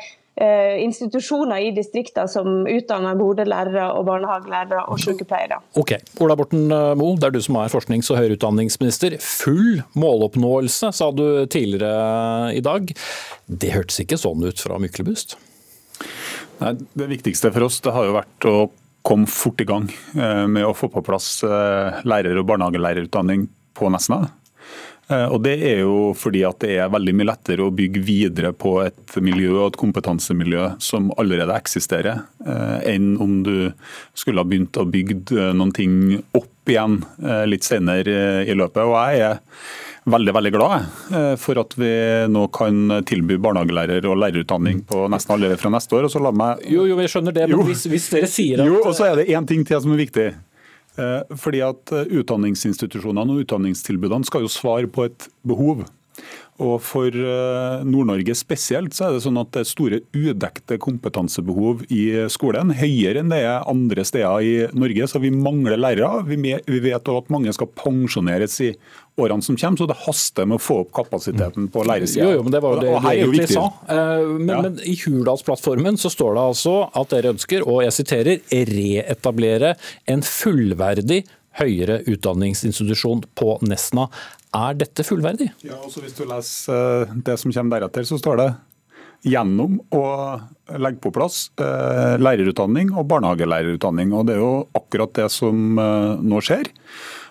institusjoner 0.81 1.59
i 1.67 1.71
distriktene 1.75 2.29
som 2.31 2.63
utdanner 2.69 3.17
gode 3.19 3.43
lærere 3.45 3.89
og 3.93 4.05
barnehagelærere 4.07 4.85
og 4.89 4.99
sykepleiere. 5.03 5.59
Ok, 5.77 5.93
Ola 6.23 6.37
Borten 6.39 6.71
eh, 6.71 6.93
Moe, 6.97 7.17
det 7.19 7.29
er 7.29 7.35
du 7.35 7.41
som 7.43 7.59
er 7.61 7.71
forsknings- 7.73 8.09
og 8.13 8.19
høyere 8.21 8.37
utdanningsminister. 8.39 9.17
Full 9.21 9.81
måloppnåelse, 9.99 10.93
sa 10.95 11.11
du 11.11 11.45
tidligere 11.51 12.55
i 12.57 12.63
dag. 12.63 12.93
Det 13.45 13.73
hørtes 13.75 14.01
ikke 14.05 14.19
sånn 14.21 14.43
ut 14.47 14.63
fra 14.63 14.79
Myklebust? 14.81 15.37
Nei, 16.61 16.75
Det 16.95 17.09
viktigste 17.11 17.51
for 17.51 17.67
oss 17.67 17.81
det 17.83 17.93
har 17.95 18.07
jo 18.07 18.17
vært 18.17 18.49
å 18.49 18.57
komme 19.05 19.29
fort 19.29 19.61
i 19.61 19.67
gang 19.67 19.89
eh, 20.15 20.45
med 20.47 20.65
å 20.65 20.75
få 20.77 20.89
på 20.93 21.03
plass 21.05 21.41
lærer- 21.43 22.39
og 22.39 22.47
barnehagelærerutdanning 22.49 23.49
på 23.77 23.89
Nesna. 23.93 24.25
Eh, 25.11 25.27
og 25.27 25.41
Det 25.43 25.55
er 25.67 25.83
jo 25.83 26.11
fordi 26.17 26.43
at 26.47 26.61
det 26.63 26.77
er 26.79 26.91
veldig 26.91 27.15
mye 27.17 27.29
lettere 27.31 27.65
å 27.65 27.73
bygge 27.75 28.03
videre 28.05 28.53
på 28.55 28.77
et 28.85 29.17
miljø 29.23 29.53
og 29.57 29.71
et 29.71 29.81
kompetansemiljø 29.81 30.71
som 30.83 31.11
allerede 31.21 31.57
eksisterer, 31.57 32.23
eh, 32.45 32.79
enn 32.93 33.13
om 33.21 33.41
du 33.43 33.71
skulle 34.13 34.41
ha 34.41 34.47
begynt 34.47 34.77
å 34.79 34.87
bygge 34.89 35.21
eh, 35.37 35.53
noen 35.57 35.75
ting 35.75 35.95
opp 36.37 36.49
igjen 36.69 36.99
litt 37.49 37.65
senere 37.65 38.45
i 38.45 38.53
løpet. 38.53 38.83
Og 38.85 38.93
jeg 38.93 39.23
er 39.25 39.39
veldig 40.13 40.33
veldig 40.37 40.51
glad 40.53 40.85
for 41.41 41.59
at 41.59 41.73
vi 41.75 41.89
nå 42.29 42.43
kan 42.53 43.01
tilby 43.09 43.39
barnehagelærer- 43.41 44.05
og 44.07 44.19
lærerutdanning 44.21 44.83
på 44.87 45.07
nesten 45.11 45.33
alle 45.35 45.57
fra 45.57 45.73
neste 45.73 45.97
år. 45.97 46.05
og 46.05 46.13
så 46.13 46.21
la 46.21 46.31
meg... 46.31 46.61
Jo, 46.69 46.85
jo, 46.87 46.99
jeg 47.01 47.11
skjønner 47.11 47.35
det, 47.35 47.49
men 47.49 47.65
hvis, 47.65 47.87
hvis, 47.89 48.07
dere 48.13 48.29
sier 48.29 48.61
at... 48.61 48.69
Jo, 48.69 48.77
og 48.85 48.93
så 48.95 49.09
er 49.09 49.19
det 49.19 49.33
én 49.33 49.49
ting 49.49 49.65
til 49.65 49.81
som 49.81 49.97
er 49.97 50.03
viktig. 50.05 50.27
Eh, 50.99 51.35
fordi 51.39 51.61
at 51.63 51.93
eh, 51.95 52.09
Utdanningsinstitusjonene 52.19 53.35
og 53.35 53.45
utdanningstilbudene 53.45 54.27
skal 54.27 54.43
jo 54.43 54.51
svare 54.51 54.89
på 54.91 55.07
et 55.07 55.29
behov. 55.47 55.85
Og 56.61 56.75
For 56.83 57.09
eh, 57.09 57.83
Nord-Norge 57.87 58.35
spesielt 58.37 58.93
så 58.93 59.07
er 59.07 59.15
det 59.15 59.23
sånn 59.23 59.39
at 59.41 59.49
det 59.55 59.63
er 59.63 59.69
store 59.69 59.99
udekte 60.13 60.77
kompetansebehov 60.81 61.85
i 61.89 62.03
skolen. 62.33 62.73
Høyere 62.77 63.23
enn 63.23 63.31
det 63.33 63.39
er 63.47 63.69
andre 63.71 64.05
steder 64.05 64.45
i 64.45 64.51
Norge. 64.77 65.07
Så 65.09 65.21
vi 65.23 65.31
mangler 65.33 65.79
lærere. 65.79 66.25
Vi 66.27 66.81
vet 66.83 67.09
at 67.15 67.33
mange 67.33 67.55
skal 67.55 67.71
pensjoneres 67.73 68.59
i 68.67 68.71
årene 69.21 69.43
som 69.43 69.57
kommer, 69.59 69.77
så 69.79 69.89
det 69.89 69.97
haster 70.05 70.47
med 70.47 70.59
å 70.59 70.63
få 70.63 70.79
opp 70.85 70.93
kapasiteten 70.95 71.67
på 71.73 71.83
læresida. 71.87 72.29
Jo, 72.29 72.37
jo, 72.37 72.45
men 72.45 72.53
det 72.53 72.61
var 72.63 72.77
jo 72.77 72.83
det 72.83 72.93
du 72.93 73.09
egentlig 73.11 73.49
sa. 73.51 73.65
Men, 73.89 74.53
ja. 74.53 74.61
men 74.63 74.79
i 74.87 74.95
Hurdalsplattformen 75.01 75.99
så 75.99 76.13
står 76.13 76.37
det 76.37 76.47
altså 76.53 76.77
at 76.87 77.11
dere 77.11 77.33
ønsker, 77.35 77.67
og 77.67 77.83
jeg 77.85 77.97
siterer, 77.99 78.41
reetablere 78.71 79.75
en 80.09 80.23
fullverdig 80.25 81.23
høyere 81.59 81.99
utdanningsinstitusjon 82.07 83.25
på 83.37 83.57
Nesna. 83.67 84.07
Er 84.51 84.75
dette 84.75 85.05
fullverdig? 85.07 85.47
Ja, 85.63 85.79
også 85.79 86.03
Hvis 86.03 86.17
du 86.17 86.25
leser 86.27 87.05
eh, 87.05 87.15
det 87.23 87.37
som 87.39 87.53
kommer 87.55 87.79
deretter, 87.79 88.03
så 88.07 88.19
står 88.19 88.41
det 88.41 88.49
gjennom 89.31 89.77
å 89.93 90.03
legge 90.81 90.97
på 91.03 91.11
plass 91.13 91.45
eh, 91.61 92.17
lærerutdanning 92.19 92.91
og 92.95 93.07
barnehagelærerutdanning. 93.11 94.13
Og 94.17 94.27
Det 94.27 94.35
er 94.35 94.41
jo 94.41 94.53
akkurat 94.77 95.13
det 95.19 95.27
som 95.33 95.79
eh, 95.79 96.23
nå 96.25 96.41
skjer. 96.43 96.71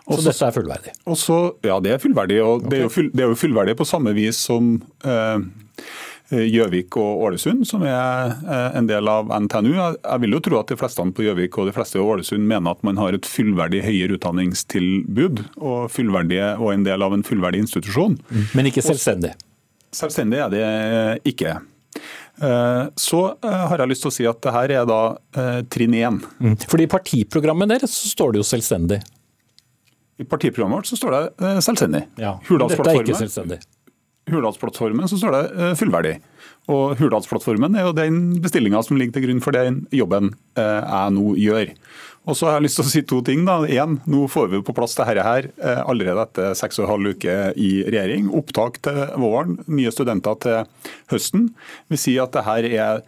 Også, 0.07 0.23
så 0.23 0.29
dette 0.31 0.47
er 0.49 0.55
fullverdig? 0.57 0.95
Også, 1.13 1.39
ja, 1.67 1.77
det 1.83 1.95
er 1.95 2.03
fullverdig. 2.03 2.39
og 2.43 2.63
okay. 2.63 2.71
det, 2.71 2.81
er 2.85 2.95
full, 2.95 3.11
det, 3.13 3.25
er 3.25 3.35
jo 3.35 3.41
fullverdig 3.43 3.77
på 3.79 3.89
samme 3.89 4.15
vis 4.17 4.41
som 4.49 4.73
eh, 5.05 5.45
Gjøvik 6.31 6.95
og 7.01 7.25
Ålesund, 7.27 7.65
som 7.67 7.83
er 7.83 8.35
eh, 8.39 8.77
en 8.79 8.87
del 8.87 9.09
av 9.11 9.33
NTNU. 9.35 9.73
Jeg 9.75 10.23
vil 10.23 10.37
jo 10.37 10.43
tro 10.47 10.61
at 10.61 10.71
de 10.71 10.79
fleste 10.79 11.07
på 11.17 11.25
Gjøvik 11.27 11.59
og 11.59 11.67
de 11.67 11.75
fleste 11.75 11.99
i 11.99 12.05
Ålesund 12.05 12.47
mener 12.47 12.77
at 12.77 12.85
man 12.87 13.01
har 13.03 13.17
et 13.17 13.27
fullverdig 13.27 13.83
høyere 13.83 14.15
utdanningstilbud 14.19 15.43
og, 15.59 15.91
og 15.91 16.69
en 16.71 16.87
del 16.87 17.07
av 17.07 17.17
en 17.17 17.27
fullverdig 17.27 17.65
institusjon. 17.65 18.15
Mm. 18.31 18.45
Men 18.55 18.71
ikke 18.71 18.85
selvstendig? 18.87 19.33
Selvstendig 19.91 20.39
er 20.39 20.53
det 20.55 20.67
ikke. 21.33 21.57
Eh, 22.39 22.85
så 22.95 23.23
eh, 23.35 23.65
har 23.73 23.83
jeg 23.83 23.91
lyst 23.91 24.07
til 24.07 24.13
å 24.13 24.17
si 24.21 24.29
at 24.31 24.43
det 24.47 24.55
her 24.55 24.77
er 24.79 24.87
da 24.87 25.01
trinn 25.67 25.99
én. 25.99 26.23
Mm. 26.39 26.55
Fordi 26.63 26.87
I 26.87 26.93
partiprogrammet 26.95 27.75
deres 27.75 27.97
så 28.05 28.13
står 28.15 28.37
det 28.37 28.45
jo 28.45 28.47
selvstendig. 28.53 29.01
I 30.21 30.29
partiprogrammet 30.29 30.79
vårt 30.79 30.93
så 30.93 31.01
står 31.01 31.17
det 31.17 31.53
selvstendig. 31.67 32.07
Ja, 32.21 32.37
Dette 32.39 32.85
er 32.85 33.03
ikke 33.03 33.19
selvstendig. 33.19 33.63
Hurdalsplattformen 34.29 35.09
så 35.09 35.19
står 35.19 35.35
det 35.37 35.43
eh, 35.57 35.73
fullverdig. 35.79 36.19
Og 36.71 36.95
Hurdalsplattformen 37.01 37.75
er 37.79 37.89
jo 37.89 37.97
den 37.97 38.21
bestillinga 38.43 38.83
som 38.87 38.99
ligger 39.01 39.17
til 39.17 39.27
grunn 39.27 39.43
for 39.45 39.57
den 39.57 39.85
jobben 39.95 40.35
eh, 40.61 40.81
jeg 40.85 41.17
nå 41.17 41.35
gjør. 41.41 41.73
Og 42.29 42.37
så 42.37 42.47
har 42.47 42.59
jeg 42.59 42.67
lyst 42.67 42.77
til 42.79 42.85
å 42.85 42.91
si 42.93 43.03
to 43.09 43.21
ting. 43.27 43.47
da. 43.49 43.57
En, 43.81 43.97
nå 44.11 44.27
får 44.31 44.51
vi 44.53 44.61
på 44.65 44.75
plass 44.77 44.95
dette 44.99 45.25
her 45.25 45.49
eh, 45.57 45.81
allerede 45.89 46.27
etter 46.27 46.53
seks 46.59 46.79
og 46.79 46.87
en 46.87 46.93
halv 46.93 47.17
uke 47.17 47.37
i 47.57 47.71
regjering. 47.89 48.29
Opptak 48.37 48.79
til 48.85 49.01
våren, 49.23 49.57
nye 49.73 49.93
studenter 49.95 50.37
til 50.45 50.87
høsten. 51.13 51.49
Vi 51.91 52.01
sier 52.01 52.29
at 52.29 52.37
dette 52.37 52.77
er 52.77 53.03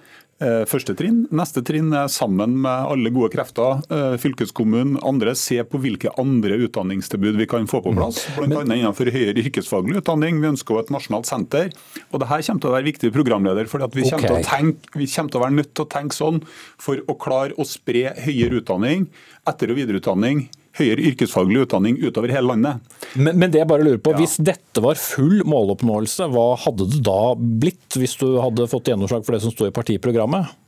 første 0.69 0.95
trinn. 0.99 1.25
Neste 1.35 1.63
trinn 1.67 1.93
er 1.97 2.11
sammen 2.13 2.55
med 2.65 2.89
alle 2.93 3.13
gode 3.15 3.31
krefter, 3.35 3.83
eh, 3.93 4.17
fylkeskommunen, 4.23 4.99
andre, 5.07 5.35
se 5.39 5.59
på 5.65 5.81
hvilke 5.83 6.13
andre 6.21 6.59
utdanningstilbud 6.67 7.39
vi 7.41 7.49
kan 7.51 7.69
få 7.71 7.83
på 7.85 7.95
plass. 7.97 8.25
Mm. 8.37 8.49
Bl.a. 8.51 8.63
innenfor 8.65 9.13
høyere 9.13 9.45
yrkesfaglig 9.45 10.01
utdanning. 10.03 10.41
Vi 10.43 10.51
ønsker 10.53 10.81
et 10.81 10.93
nasjonalt 10.95 11.29
senter. 11.31 11.73
Og 12.11 12.23
det 12.23 12.31
her 12.31 12.47
kommer 12.47 12.65
til 12.65 12.73
å 12.73 12.77
være 12.77 12.89
viktig 12.91 13.13
programleder, 13.15 13.71
for 13.71 13.85
vi, 13.93 14.07
okay. 14.09 14.43
tenke, 14.47 14.95
vi 14.97 15.09
kommer 15.11 15.35
til 15.35 15.41
å 15.41 15.45
være 15.47 15.59
nødt 15.59 15.75
til 15.75 15.87
å 15.87 15.93
tenke 15.93 16.17
sånn 16.17 16.43
for 16.81 17.03
å 17.07 17.19
klare 17.21 17.57
å 17.57 17.69
spre 17.69 18.11
høyere 18.25 18.63
utdanning, 18.63 19.09
etter- 19.49 19.73
og 19.73 19.81
videreutdanning 19.81 20.47
høyere 20.79 21.05
yrkesfaglig 21.11 21.67
utdanning 21.67 21.99
utover 22.01 22.33
hele 22.33 22.55
landet. 22.55 22.97
Men, 23.15 23.37
men 23.39 23.53
det 23.53 23.61
jeg 23.63 23.69
bare 23.69 23.85
lurer 23.85 24.01
på, 24.01 24.15
ja. 24.15 24.23
Hvis 24.23 24.39
dette 24.41 24.83
var 24.85 25.01
full 25.01 25.43
måloppnåelse, 25.49 26.31
hva 26.33 26.49
hadde 26.65 26.89
det 26.95 27.03
da 27.05 27.21
blitt 27.37 27.99
hvis 28.01 28.17
du 28.21 28.39
hadde 28.41 28.69
fått 28.73 28.89
gjennomslag 28.93 29.27
for 29.27 29.37
det 29.37 29.43
som 29.45 29.55
står 29.55 29.73
i 29.73 29.77
partiprogrammet? 29.77 30.59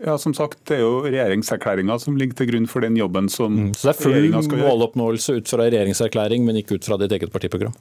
Ja, 0.00 0.16
som 0.18 0.32
sagt, 0.32 0.62
Det 0.64 0.78
er 0.78 0.80
jo 0.80 1.02
regjeringserklæringa 1.04 1.98
som 2.00 2.16
ligger 2.16 2.38
til 2.38 2.48
grunn 2.48 2.68
for 2.70 2.80
den 2.80 2.96
jobben 2.96 3.28
som 3.28 3.52
mm, 3.52 3.72
Så 3.76 3.90
det 3.90 3.92
er 3.92 4.00
full 4.00 4.60
måloppnåelse 4.62 5.36
ut 5.40 5.50
fra 5.50 5.66
regjeringserklæring, 5.66 6.46
men 6.46 6.56
ikke 6.56 6.78
ut 6.78 6.88
fra 6.88 6.96
ditt 6.96 7.12
eget 7.12 7.32
partiprogram? 7.32 7.74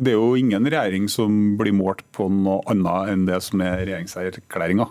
Det 0.00 0.14
er 0.14 0.16
jo 0.16 0.32
ingen 0.38 0.64
regjering 0.64 1.10
som 1.12 1.58
blir 1.60 1.74
målt 1.76 2.00
på 2.16 2.30
noe 2.32 2.62
annet 2.72 3.12
enn 3.12 3.26
det 3.28 3.42
som 3.44 3.60
er 3.60 3.82
regjeringserklæringa. 3.82 4.88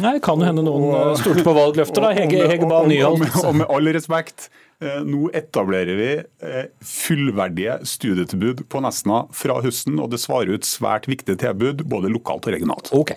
Nei, 0.00 0.16
Kan 0.24 0.40
jo 0.40 0.48
hende 0.48 0.64
noen 0.64 0.88
og, 0.88 1.14
stolte 1.20 1.44
på 1.44 1.52
valgløfter, 1.56 2.06
da. 2.06 2.12
Hege, 2.16 2.46
Hege 2.48 2.68
Bae 2.70 2.88
Nyholt. 2.88 3.26
Og, 3.28 3.48
og 3.50 3.58
med 3.60 3.68
all 3.68 3.90
respekt, 3.92 4.48
Eh, 4.82 5.02
nå 5.06 5.28
etablerer 5.36 5.94
vi 5.98 6.08
eh, 6.18 6.64
fullverdige 6.82 7.76
studietilbud 7.86 8.64
på 8.72 8.80
Nesna 8.82 9.22
fra 9.36 9.60
høsten, 9.62 10.00
og 10.02 10.10
det 10.10 10.18
svarer 10.22 10.56
ut 10.56 10.66
svært 10.66 11.06
viktige 11.10 11.38
tilbud 11.38 11.84
både 11.90 12.10
lokalt 12.10 12.48
og 12.48 12.56
regionalt. 12.56 12.90
Ok. 12.96 13.14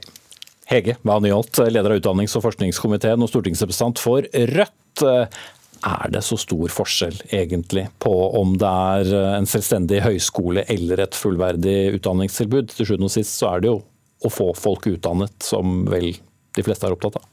Hege 0.69 0.97
Bae 1.05 1.23
Nyholt, 1.23 1.57
leder 1.69 1.95
av 1.95 2.01
utdannings- 2.01 2.35
og 2.37 2.45
forskningskomiteen 2.45 3.21
og 3.21 3.31
stortingsrepresentant 3.31 4.01
for 4.01 4.27
Rødt. 4.51 5.05
Er 5.85 6.09
det 6.09 6.21
så 6.25 6.37
stor 6.41 6.71
forskjell 6.73 7.17
egentlig 7.35 7.83
på 8.01 8.13
om 8.39 8.55
det 8.57 8.69
er 8.69 9.11
en 9.35 9.49
selvstendig 9.49 9.99
høyskole 10.05 10.63
eller 10.71 11.03
et 11.03 11.17
fullverdig 11.17 11.97
utdanningstilbud? 11.99 12.73
Til 12.73 12.89
sjuende 12.89 13.09
og 13.09 13.13
sist 13.13 13.35
så 13.37 13.51
er 13.51 13.65
det 13.65 13.69
jo 13.73 13.81
å 14.25 14.31
få 14.33 14.49
folk 14.57 14.87
utdannet 14.89 15.35
som 15.45 15.83
vel 15.91 16.15
de 16.55 16.65
fleste 16.65 16.87
er 16.87 16.95
opptatt 16.95 17.19
av. 17.21 17.31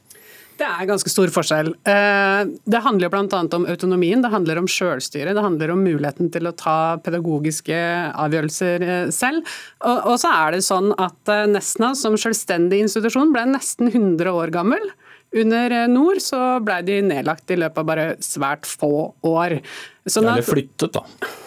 Det 0.61 0.69
er 0.69 0.87
ganske 0.87 1.11
stor 1.11 1.31
forskjell. 1.33 1.73
Eh, 1.89 2.41
det 2.71 2.81
handler 2.85 3.11
bl.a. 3.11 3.41
om 3.57 3.65
autonomien, 3.71 4.23
det 4.23 4.31
handler 4.33 4.61
om 4.61 4.69
selvstyre, 4.71 5.35
det 5.35 5.45
handler 5.45 5.73
om 5.73 5.83
muligheten 5.83 6.31
til 6.35 6.47
å 6.47 6.55
ta 6.55 6.99
pedagogiske 7.03 7.79
avgjørelser 8.21 8.87
eh, 8.87 9.07
selv. 9.15 9.49
Og 9.83 10.15
så 10.23 10.31
er 10.31 10.57
det 10.57 10.65
sånn 10.67 10.93
at 11.01 11.33
eh, 11.33 11.49
Nesna 11.51 11.95
som 11.99 12.19
selvstendig 12.21 12.83
institusjon 12.85 13.33
ble 13.35 13.47
nesten 13.55 13.91
100 13.91 14.31
år 14.31 14.53
gammel. 14.55 14.93
Under 15.33 15.73
Nord 15.89 16.21
så 16.21 16.59
ble 16.61 16.83
de 16.85 16.99
nedlagt 17.07 17.51
i 17.51 17.57
løpet 17.57 17.81
av 17.81 17.89
bare 17.89 18.11
svært 18.21 18.69
få 18.69 19.15
år. 19.25 19.63
Sånn 20.05 20.29
Eller 20.29 20.45
flyttet, 20.45 20.93
da 20.93 21.41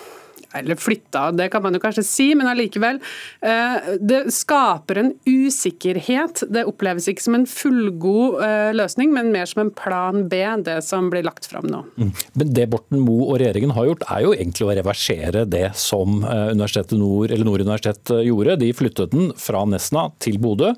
eller 0.60 0.76
flytta, 0.80 1.32
det 1.32 1.50
kan 1.54 1.64
man 1.64 1.76
jo 1.76 1.82
kanskje 1.84 2.04
si, 2.06 2.28
men 2.38 2.48
allikevel. 2.50 3.00
Eh, 3.42 3.90
det 4.00 4.22
skaper 4.34 5.02
en 5.02 5.12
usikkerhet. 5.28 6.44
Det 6.54 6.66
oppleves 6.70 7.10
ikke 7.12 7.26
som 7.26 7.38
en 7.38 7.48
fullgod 7.50 8.42
eh, 8.46 8.72
løsning, 8.78 9.14
men 9.16 9.32
mer 9.34 9.50
som 9.50 9.66
en 9.66 9.74
plan 9.76 10.26
B, 10.32 10.42
det 10.66 10.80
som 10.88 11.10
blir 11.14 11.26
lagt 11.28 11.50
fram 11.50 11.68
nå. 11.72 11.84
Mm. 12.00 12.12
Men 12.40 12.54
det 12.58 12.68
Borten 12.74 13.04
Moe 13.04 13.30
og 13.30 13.40
regjeringen 13.42 13.76
har 13.76 13.90
gjort, 13.90 14.08
er 14.16 14.26
jo 14.26 14.34
egentlig 14.36 14.68
å 14.68 14.76
reversere 14.82 15.46
det 15.50 15.68
som 15.80 16.22
eh, 16.24 16.52
Universitetet 16.56 16.98
Nord, 17.00 17.32
eller 17.32 17.48
Nord 17.48 17.66
universitet 17.66 18.16
gjorde. 18.26 18.60
De 18.62 18.74
flyttet 18.76 19.16
den 19.16 19.32
fra 19.40 19.66
Nesna 19.70 20.10
til 20.24 20.40
Bodø. 20.42 20.74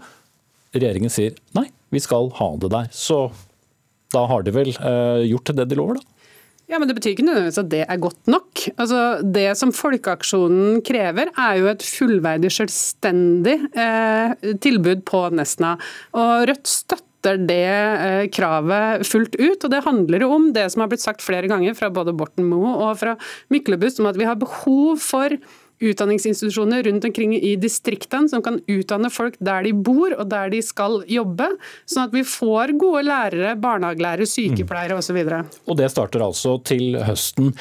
Regjeringen 0.76 1.14
sier 1.14 1.38
nei, 1.58 1.70
vi 1.94 2.04
skal 2.04 2.32
ha 2.40 2.54
det 2.62 2.74
der. 2.74 2.90
Så 2.94 3.28
Da 4.14 4.22
har 4.30 4.44
de 4.44 4.54
vel 4.56 4.70
gjort 5.28 5.50
det 5.52 5.66
de 5.68 5.76
lover, 5.76 5.98
da? 6.00 6.17
Ja, 6.68 6.80
men 6.80 6.90
Det 6.90 6.98
betyr 6.98 7.14
ikke 7.16 7.24
nødvendigvis 7.24 7.62
at 7.62 7.70
det 7.72 7.84
er 7.88 8.00
godt 8.04 8.28
nok. 8.28 8.66
Altså, 8.76 9.02
det 9.24 9.48
som 9.56 9.72
Folkeaksjonen 9.72 10.82
krever, 10.84 11.32
er 11.40 11.60
jo 11.62 11.70
et 11.72 11.84
fullverdig, 11.84 12.52
selvstendig 12.52 13.56
eh, 13.72 14.34
tilbud 14.60 15.06
på 15.08 15.22
Nesna. 15.32 15.78
Og 16.12 16.44
Rødt 16.50 16.68
støtter 16.68 17.40
det 17.48 17.62
eh, 17.72 18.26
kravet 18.36 19.08
fullt 19.08 19.40
ut. 19.40 19.64
og 19.64 19.72
Det 19.72 19.86
handler 19.88 20.28
jo 20.28 20.34
om 20.36 20.50
det 20.56 20.68
som 20.74 20.84
har 20.84 20.92
blitt 20.92 21.06
sagt 21.06 21.24
flere 21.24 21.48
ganger 21.48 21.78
fra 21.78 21.88
både 21.94 22.16
Borten 22.20 22.50
Moe 22.52 22.76
og 22.76 23.00
fra 23.00 23.16
Myklebust, 23.54 24.04
om 24.04 24.12
at 24.12 24.20
vi 24.20 24.28
har 24.28 24.36
behov 24.36 25.00
for 25.00 25.40
utdanningsinstitusjoner 25.80 26.84
rundt 26.84 27.06
omkring 27.06 27.36
i 27.36 27.56
distriktene 27.56 28.30
som 28.30 28.42
kan 28.46 28.60
utdanne 28.68 29.12
folk 29.14 29.38
der 29.40 29.66
de 29.68 29.74
bor 29.74 30.16
og 30.18 30.30
der 30.32 30.52
de 30.54 30.62
skal 30.66 31.02
jobbe, 31.10 31.50
sånn 31.86 32.08
at 32.08 32.16
vi 32.16 32.24
får 32.28 32.74
gode 32.82 33.04
lærere, 33.08 33.56
barnehagelærere, 33.62 34.28
sykepleiere 34.30 34.98
osv. 34.98 35.20
Og, 35.28 35.60
og 35.68 35.80
det 35.80 35.92
starter 35.94 36.26
altså 36.26 36.58
til 36.66 36.98
høsten. 37.08 37.54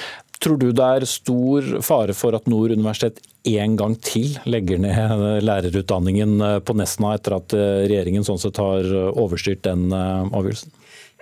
Tror 0.42 0.58
du 0.60 0.68
det 0.68 0.84
er 0.98 1.06
stor 1.08 1.68
fare 1.84 2.12
for 2.16 2.36
at 2.36 2.48
Nord 2.50 2.74
universitet 2.74 3.22
en 3.48 3.76
gang 3.78 3.94
til 4.04 4.34
legger 4.44 4.80
ned 4.82 5.44
lærerutdanningen 5.46 6.42
på 6.66 6.76
Nesna, 6.76 7.14
etter 7.16 7.38
at 7.38 7.54
regjeringen 7.56 8.26
sånn 8.26 8.40
sett 8.42 8.60
har 8.60 8.90
overstyrt 9.14 9.64
den 9.64 9.88
avgjørelsen? 9.94 10.74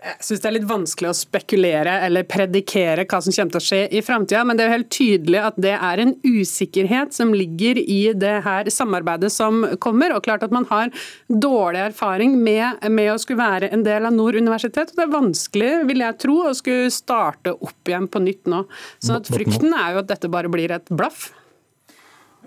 Jeg 0.04 0.20
syns 0.20 0.42
det 0.42 0.48
er 0.48 0.54
litt 0.58 0.66
vanskelig 0.68 1.08
å 1.08 1.16
spekulere 1.16 1.92
eller 2.04 2.26
predikere 2.28 3.06
hva 3.08 3.20
som 3.24 3.32
kommer 3.32 3.54
til 3.54 3.60
å 3.60 3.64
skje 3.64 3.78
i 3.88 4.02
framtida, 4.04 4.42
men 4.44 4.58
det 4.58 4.64
er 4.64 4.68
jo 4.68 4.74
helt 4.74 4.90
tydelig 4.92 5.38
at 5.40 5.60
det 5.64 5.72
er 5.72 6.00
en 6.02 6.10
usikkerhet 6.20 7.14
som 7.16 7.30
ligger 7.32 7.78
i 7.80 8.00
det 8.12 8.34
her 8.44 8.68
samarbeidet 8.68 9.30
som 9.32 9.62
kommer. 9.80 10.12
Og 10.12 10.26
klart 10.26 10.42
at 10.44 10.52
man 10.52 10.66
har 10.68 10.90
dårlig 11.32 11.86
erfaring 11.86 12.36
med, 12.36 12.84
med 12.92 13.14
å 13.14 13.16
skulle 13.22 13.40
være 13.40 13.70
en 13.72 13.84
del 13.86 14.04
av 14.04 14.12
Nord 14.12 14.36
universitet. 14.36 14.92
og 14.92 14.98
Det 14.98 15.06
er 15.06 15.14
vanskelig, 15.14 15.70
vil 15.88 16.04
jeg 16.04 16.18
tro, 16.26 16.36
å 16.50 16.52
skulle 16.58 16.92
starte 16.92 17.54
opp 17.56 17.88
igjen 17.88 18.08
på 18.12 18.20
nytt 18.26 18.50
nå. 18.52 18.60
Så 19.00 19.16
at 19.16 19.30
frykten 19.32 19.72
er 19.72 19.94
jo 19.94 20.02
at 20.02 20.10
dette 20.10 20.28
bare 20.32 20.52
blir 20.52 20.74
et 20.76 20.92
blaff. 20.92 21.30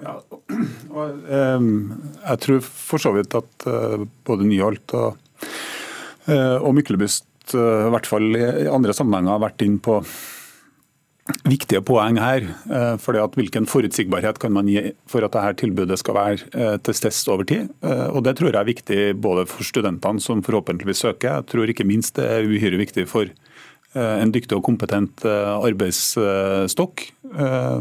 Ja, 0.04 0.20
og, 0.30 1.26
um, 1.26 1.72
jeg 2.22 2.44
tror 2.44 2.62
for 2.62 3.02
så 3.02 3.16
vidt 3.16 3.34
at 3.34 3.66
uh, 3.66 4.06
både 4.30 4.46
Nyholt 4.46 4.94
og, 4.94 5.18
uh, 6.30 6.62
og 6.62 6.78
Myklebust 6.78 7.26
Eh, 7.28 7.37
i 7.56 7.92
hvert 7.94 8.10
fall 8.10 8.28
i 8.36 8.68
andre 8.72 8.96
sammenhenger 8.96 9.44
vært 9.46 9.64
inn 9.66 9.78
på 9.84 10.02
viktige 11.48 11.82
poeng 11.86 12.20
her. 12.22 12.46
Eh, 12.72 12.96
fordi 13.02 13.22
at 13.22 13.36
Hvilken 13.38 13.68
forutsigbarhet 13.70 14.40
kan 14.40 14.54
man 14.56 14.70
gi 14.72 14.94
for 15.10 15.26
at 15.26 15.36
dette 15.36 15.64
tilbudet 15.64 16.00
skal 16.00 16.18
være 16.18 16.48
eh, 16.54 16.78
til 16.84 16.98
stede 16.98 17.34
over 17.34 17.48
tid? 17.48 17.70
Og 17.84 18.24
Det 18.24 18.38
tror 18.38 18.52
jeg 18.52 18.60
er 18.60 18.72
viktig 18.72 19.02
både 19.22 19.46
for 19.50 19.64
studentene 19.64 20.24
som 20.24 20.44
forhåpentligvis 20.44 21.04
søker. 21.04 21.40
Jeg 21.40 21.48
tror 21.52 21.70
ikke 21.70 21.88
minst 21.88 22.16
det 22.16 22.26
er 22.26 22.48
uhyre 22.48 22.80
viktig 22.80 23.08
for 23.08 23.28
en 23.96 24.32
dyktig 24.34 24.58
og 24.58 24.66
kompetent 24.66 25.24
arbeidsstokk, 25.26 27.06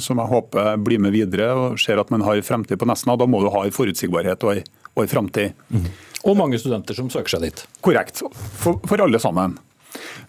som 0.00 0.22
jeg 0.22 0.30
håper 0.30 0.76
blir 0.86 1.02
med 1.02 1.12
videre 1.16 1.50
og 1.56 1.80
ser 1.82 2.00
at 2.00 2.12
man 2.14 2.24
har 2.24 2.40
fremtid 2.46 2.78
på 2.80 2.88
Nesna. 2.88 3.16
Da 3.18 3.26
må 3.28 3.42
du 3.42 3.50
ha 3.52 3.64
en 3.66 3.74
forutsigbarhet 3.74 4.46
og 4.46 4.62
en 5.02 5.10
fremtid. 5.10 5.52
Mm. 5.68 5.90
Og 6.26 6.38
mange 6.38 6.58
studenter 6.62 6.96
som 6.96 7.10
søker 7.12 7.36
seg 7.36 7.48
dit. 7.48 7.62
Korrekt. 7.84 8.22
For, 8.62 8.80
for 8.86 9.02
alle 9.04 9.20
sammen. 9.22 9.58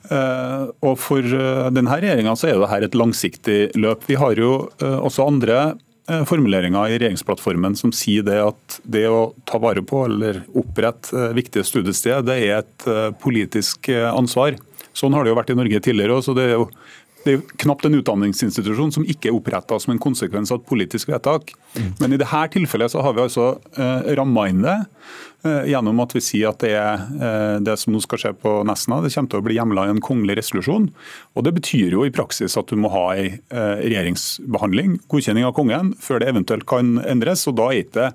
Og 0.08 0.94
For 1.02 1.24
denne 1.74 1.98
regjeringa 2.00 2.36
er 2.48 2.62
dette 2.62 2.86
et 2.90 2.98
langsiktig 2.98 3.60
løp. 3.80 4.06
Vi 4.08 4.18
har 4.20 4.40
jo 4.40 4.70
også 4.78 5.28
andre 5.28 5.76
formuleringer 6.08 6.88
i 6.88 7.00
regjeringsplattformen 7.02 7.76
som 7.76 7.92
sier 7.96 8.24
det 8.24 8.38
at 8.40 8.78
det 8.88 9.04
å 9.12 9.34
ta 9.48 9.60
vare 9.60 9.84
på 9.84 10.06
eller 10.08 10.40
opprette 10.56 11.34
viktige 11.36 11.66
studiesteder, 11.68 12.24
det 12.24 12.38
er 12.46 12.62
et 12.62 12.88
politisk 13.20 13.90
ansvar. 13.92 14.56
Sånn 14.98 15.14
har 15.14 15.26
det 15.26 15.34
jo 15.34 15.38
vært 15.38 15.54
i 15.54 15.58
Norge 15.58 15.84
tidligere. 15.84 16.22
så 16.26 16.34
det 16.38 16.50
er 16.50 16.58
jo 16.58 16.72
det 17.28 17.34
er 17.34 17.56
knapt 17.60 17.84
en 17.88 17.98
utdanningsinstitusjon 17.98 18.94
som 18.96 19.06
ikke 19.10 19.28
er 19.28 19.36
oppretta 19.36 19.76
som 19.82 19.92
en 19.92 20.00
konsekvens 20.00 20.52
av 20.54 20.62
et 20.62 20.70
politisk 20.70 21.10
vedtak. 21.12 21.52
Mm. 21.76 21.90
Men 22.00 22.14
i 22.16 22.20
dette 22.22 22.44
tilfellet 22.54 22.94
så 22.94 23.04
har 23.04 23.18
vi 23.18 23.26
altså 23.26 23.48
eh, 23.76 24.14
ramma 24.16 24.46
inn 24.48 24.62
det 24.64 24.78
gjennom 25.46 26.00
at 26.02 26.16
vi 26.16 26.22
sier 26.24 26.50
at 26.52 26.62
det 26.64 26.74
er 26.76 27.04
eh, 27.22 27.58
det 27.64 27.78
som 27.80 27.94
nå 27.94 28.02
skal 28.04 28.22
skje 28.22 28.34
på 28.42 28.54
Nesna, 28.68 29.00
det 29.04 29.14
kommer 29.14 29.32
til 29.32 29.42
å 29.42 29.46
bli 29.46 29.58
hjemla 29.58 29.86
i 29.88 29.94
en 29.94 30.04
kongelig 30.04 30.40
resolusjon. 30.42 30.90
Og 31.38 31.46
Det 31.48 31.54
betyr 31.60 31.96
jo 31.96 32.06
i 32.08 32.14
praksis 32.14 32.58
at 32.60 32.72
du 32.72 32.80
må 32.82 32.92
ha 32.94 33.06
ei 33.16 33.28
eh, 33.30 33.78
regjeringsbehandling, 33.84 34.98
godkjenning 35.12 35.48
av 35.48 35.56
kongen, 35.58 35.94
før 36.02 36.24
det 36.24 36.32
eventuelt 36.34 36.68
kan 36.70 36.98
endres. 37.06 37.48
og 37.48 37.58
Da 37.60 37.70
er 37.72 37.78
det 37.78 37.88
ikke 37.88 38.10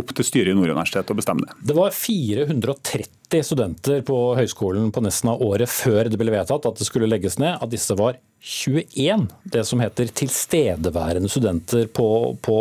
opp 0.00 0.14
til 0.14 0.28
styret 0.28 0.52
i 0.52 0.58
Nord 0.58 0.74
universitet 0.74 1.10
å 1.10 1.18
bestemme 1.18 1.46
det. 1.46 1.56
Det 1.70 1.78
var 1.78 1.94
430 1.94 3.44
studenter 3.44 4.04
på 4.06 4.18
høyskolen 4.38 4.92
på 4.94 5.02
Nesna 5.02 5.34
året 5.42 5.70
før 5.70 6.10
det 6.10 6.20
ble 6.20 6.34
vedtatt 6.34 6.68
at 6.68 6.78
det 6.78 6.86
skulle 6.86 7.08
legges 7.10 7.38
ned. 7.42 7.56
Av 7.62 7.70
disse 7.70 7.96
var 7.98 8.18
21 8.44 9.28
det 9.54 9.64
som 9.64 9.80
heter 9.80 10.10
tilstedeværende 10.12 11.30
studenter 11.32 11.88
på, 11.88 12.08
på 12.44 12.58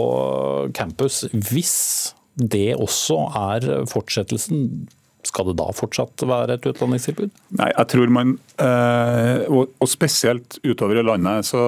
campus. 0.74 1.26
Hvis 1.34 2.14
det 2.36 2.76
også 2.82 3.18
er 3.38 3.86
fortsettelsen, 3.92 4.88
skal 5.24 5.46
det 5.50 5.58
da 5.62 5.68
fortsatt 5.76 6.24
være 6.28 6.54
et 6.58 6.66
utdanningstilbud? 6.68 7.32
Nei, 7.60 7.70
jeg 7.72 7.88
tror 7.94 8.08
man, 8.12 8.28
eh, 8.60 9.42
og 9.48 9.90
spesielt 9.90 10.60
utover 10.66 10.96
i 11.00 11.04
landet, 11.06 11.46
så 11.48 11.60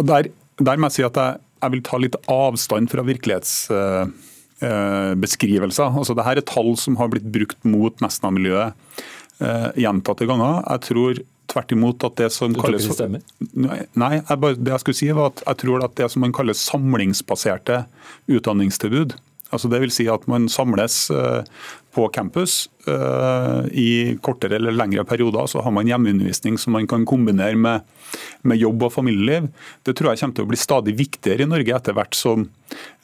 der, 0.00 0.22
der 0.58 0.76
må 0.76 0.86
jeg 0.88 0.94
si 0.96 1.02
at 1.06 1.16
jeg, 1.20 1.32
jeg 1.62 1.70
vil 1.76 1.84
ta 1.86 1.96
litt 2.02 2.16
avstand 2.32 2.86
fra 2.90 3.02
virkelighetsbeskrivelser. 3.06 5.88
Altså, 6.02 6.14
Dette 6.18 6.32
er 6.34 6.48
tall 6.48 6.72
som 6.80 6.92
har 6.98 7.08
blitt 7.12 7.28
brukt 7.34 7.60
mot 7.68 7.94
Nesna-miljøet 8.02 8.70
eh, 9.38 9.68
gjentatte 9.84 10.24
ganger. 10.26 10.54
Jeg 10.66 10.80
tror 10.88 11.12
tvert 11.52 11.74
imot 11.74 12.06
at 12.08 12.16
det 12.20 12.30
som 12.34 12.54
du 12.54 12.60
kalles... 12.62 12.86
tror 12.86 12.94
ikke 12.94 12.96
det 12.96 12.98
stemmer? 12.98 13.20
Nei, 13.98 14.12
jeg 14.18 14.38
bare, 14.44 14.58
det 14.58 14.70
jeg 14.74 14.82
skulle 14.84 15.00
si 15.02 15.08
var 15.14 15.26
at 15.32 15.38
jeg 15.44 15.56
tror 15.64 15.78
at 15.86 15.94
det 16.00 16.08
som 16.12 16.20
man 16.24 16.34
kaller 16.34 16.56
samlingsbaserte 16.58 17.76
utdanningstilbud, 18.32 19.10
altså 19.52 19.68
vil 19.84 19.94
si 19.94 20.08
at 20.10 20.26
man 20.30 20.48
samles 20.48 21.10
eh, 21.10 21.42
på 21.94 22.08
campus 22.14 22.66
i 22.88 24.18
kortere 24.22 24.56
eller 24.56 24.74
lengre 24.74 25.04
perioder. 25.04 25.46
Så 25.46 25.62
har 25.62 25.70
man 25.74 25.88
hjemmeundervisning 25.88 26.58
som 26.58 26.72
man 26.76 26.88
kan 26.90 27.06
kombinere 27.06 27.56
med, 27.56 27.86
med, 28.42 28.58
jobb 28.58 28.88
og 28.88 28.92
familieliv. 28.96 29.48
Det 29.86 29.94
tror 29.96 30.12
jeg 30.12 30.22
kommer 30.22 30.38
til 30.38 30.46
å 30.46 30.50
bli 30.50 30.60
stadig 30.60 30.96
viktigere 30.98 31.46
i 31.46 31.50
Norge 31.50 31.76
etter 31.76 31.96
hvert 31.96 32.16
som 32.18 32.46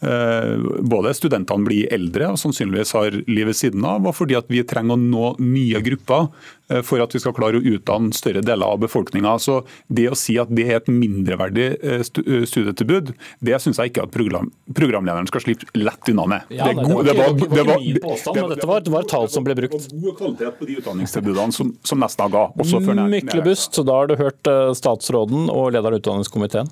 eh, 0.02 0.54
både 0.82 1.14
studentene 1.16 1.66
blir 1.66 1.92
eldre 1.94 2.32
og 2.32 2.40
sannsynligvis 2.40 2.94
har 2.96 3.18
livet 3.30 3.58
siden 3.58 3.86
av, 3.86 4.06
og 4.06 4.16
fordi 4.18 4.38
at 4.38 4.50
vi 4.50 4.64
trenger 4.66 4.96
å 4.96 5.00
nå 5.02 5.32
nye 5.42 5.82
grupper 5.84 6.28
eh, 6.70 6.82
for 6.86 7.02
at 7.04 7.14
vi 7.14 7.22
skal 7.22 7.36
klare 7.36 7.60
å 7.60 7.74
utdanne 7.74 8.16
større 8.16 8.42
deler 8.44 8.74
av 8.74 8.82
befolkninga. 8.82 9.36
Så 9.42 9.60
det 9.86 10.08
å 10.10 10.18
si 10.18 10.38
at 10.40 10.50
det 10.54 10.68
er 10.68 10.80
et 10.80 10.90
mindreverdig 10.92 11.68
studietilbud, 12.08 13.14
det 13.44 13.62
syns 13.62 13.80
jeg 13.80 13.92
ikke 13.92 14.08
at 14.08 14.14
program, 14.14 14.50
programlederen 14.74 15.28
skal 15.30 15.44
slippe 15.44 15.70
lett 15.78 16.12
unna 16.12 16.26
med. 16.34 16.52
Ja, 16.54 16.72
det, 16.72 16.82
det, 16.82 16.88
var, 16.88 17.04
det, 17.04 17.16
var, 17.18 17.38
det, 17.38 17.64
var, 17.68 17.78
det, 17.78 18.42
men 18.42 18.68
var, 18.68 18.84
det 18.84 18.94
var 18.94 19.06
et 19.06 19.12
tall 19.12 19.28
som 19.32 19.46
ble 19.46 19.56
brukt. 19.58 19.67
Og 19.68 20.02
god 20.02 20.18
kvalitet 20.18 20.58
på 20.58 20.68
de 20.68 20.76
utdanningstilbudene 20.80 21.54
som, 21.54 21.72
som 21.86 22.00
Nesna 22.02 22.28
ga. 22.32 22.44
også 22.58 22.80
før 22.84 23.00
Myklebust, 23.12 23.80
da 23.86 23.96
har 24.00 24.10
du 24.10 24.16
hørt 24.20 24.50
eh, 24.50 24.74
statsråden 24.78 25.48
og 25.52 25.72
lederen 25.74 25.96
av 25.96 26.02
utdanningskomiteen. 26.02 26.70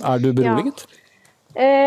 Er 0.00 0.22
du 0.22 0.32
beroliget? 0.32 0.86
Ja. 0.88 0.96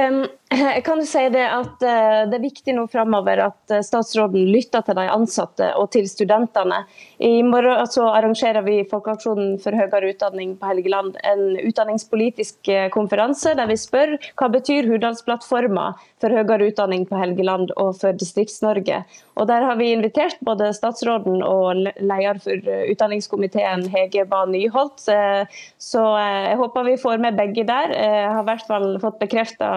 Um, 0.09 0.23
jeg 0.53 0.83
kan 0.87 1.01
jo 1.01 1.05
si 1.07 1.23
Det 1.33 1.43
at 1.43 1.83
uh, 1.83 2.23
det 2.29 2.37
er 2.37 2.43
viktig 2.43 2.75
nå 2.77 2.85
framover 2.91 3.41
at 3.47 3.73
uh, 3.73 3.81
statsråden 3.85 4.49
lytter 4.51 4.83
til 4.85 4.97
de 4.97 5.05
ansatte 5.11 5.69
og 5.79 5.89
til 5.95 6.07
studentene. 6.09 6.83
I 7.23 7.41
morgen 7.45 7.87
så 7.89 8.05
arrangerer 8.11 8.65
vi 8.65 8.81
Folkeaksjonen 8.89 9.57
for 9.63 9.75
høyere 9.77 10.11
utdanning 10.13 10.55
på 10.59 10.69
Helgeland 10.69 11.17
en 11.25 11.57
utdanningspolitisk 11.61 12.69
uh, 12.71 12.87
konferanse 12.93 13.55
der 13.57 13.69
vi 13.69 13.79
spør 13.79 14.15
hva 14.39 14.49
betyr 14.53 14.89
Hurdalsplattforma 14.91 15.93
for 16.21 16.33
høyere 16.33 16.69
utdanning 16.69 17.07
på 17.09 17.19
Helgeland 17.19 17.73
og 17.77 17.95
for 18.01 18.15
Distrikts-Norge. 18.17 19.03
Og 19.39 19.47
Der 19.49 19.65
har 19.65 19.77
vi 19.79 19.91
invitert 19.91 20.37
både 20.45 20.69
statsråden 20.75 21.41
og 21.43 21.87
leder 21.97 22.37
for 22.43 22.67
utdanningskomiteen, 22.91 23.87
Hege 23.89 24.27
Ba 24.29 24.43
Nyholt. 24.45 25.01
Så 25.01 26.03
jeg 26.21 26.59
håper 26.59 26.85
vi 26.85 26.99
får 27.01 27.17
med 27.23 27.39
begge 27.39 27.65
der. 27.65 27.95
Jeg 27.97 28.29
har 28.29 28.43
i 28.43 28.47
hvert 28.51 28.67
fall 28.69 28.87
fått 29.01 29.17
bekrefta 29.23 29.71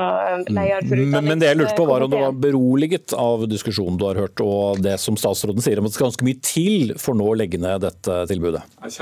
leder 0.67 0.85
for 0.85 0.99
utdanningskomiteen. 0.99 1.31
Men 1.31 1.43
det 1.43 1.51
jeg 1.51 1.61
lurte 1.63 1.79
på 1.79 1.89
var 1.89 2.05
om 2.05 2.13
du 2.13 2.19
var 2.21 2.39
beroliget 2.47 3.15
av 3.17 3.47
diskusjonen 3.51 3.99
du 4.01 4.07
har 4.09 4.21
hørt, 4.21 4.43
og 4.45 4.83
det 4.85 4.99
som 5.03 5.19
statsråden 5.21 5.65
sier 5.65 5.81
om 5.81 5.89
at 5.89 5.95
det 5.95 5.99
skal 5.99 6.11
ganske 6.11 6.29
mye 6.29 6.41
til 6.45 6.95
for 7.01 7.19
nå 7.19 7.29
å 7.33 7.37
legge 7.39 7.61
ned 7.63 7.85
dette 7.87 8.23
tilbudet? 8.31 8.65
Jeg 8.87 8.97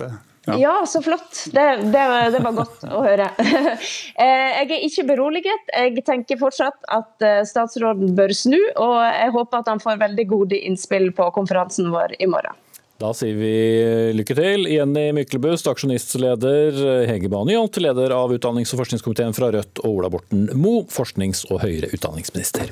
det. 0.00 0.10
Ja. 0.46 0.56
ja. 0.56 0.86
så 0.88 1.02
flott. 1.04 1.44
Det, 1.52 1.66
det, 1.92 2.04
det, 2.34 2.40
var 2.40 2.56
godt 2.62 2.86
å 2.88 3.04
høre. 3.04 3.30
Eh, 4.20 4.50
jeg 4.60 4.66
er 4.74 4.82
ikke 4.84 5.04
beroliget. 5.08 5.70
Jeg 5.72 6.02
tenker 6.04 6.38
fortsatt 6.40 6.82
at 6.92 7.24
eh, 7.24 7.40
statsråden 7.48 8.12
bør 8.18 8.34
snu, 8.36 8.58
og 8.76 8.96
jeg 9.00 9.32
håper 9.32 9.62
at 9.62 9.70
han 9.72 9.80
får 9.80 10.00
veldig 10.02 10.26
gode 10.28 10.58
innspill 10.58 11.08
på 11.16 11.30
konferansen 11.36 11.88
vår 11.94 12.18
i 12.20 12.28
morgen. 12.28 12.58
Da 13.00 13.14
sier 13.16 13.36
vi 13.38 13.52
lykke 14.12 14.34
til. 14.36 14.66
Jenny 14.68 15.06
Myklebust, 15.16 15.70
aksjonistleder, 15.70 16.76
Hege 17.08 17.30
Nyholt, 17.32 17.80
leder 17.80 18.12
av 18.12 18.34
utdannings- 18.36 18.74
og 18.74 18.82
forskningskomiteen 18.82 19.32
fra 19.36 19.48
Rødt, 19.54 19.80
og 19.80 20.02
Ola 20.02 20.10
Borten 20.12 20.50
Moe, 20.52 20.84
forsknings- 20.92 21.46
og 21.48 21.62
høyere 21.64 21.88
utdanningsminister. 21.96 22.68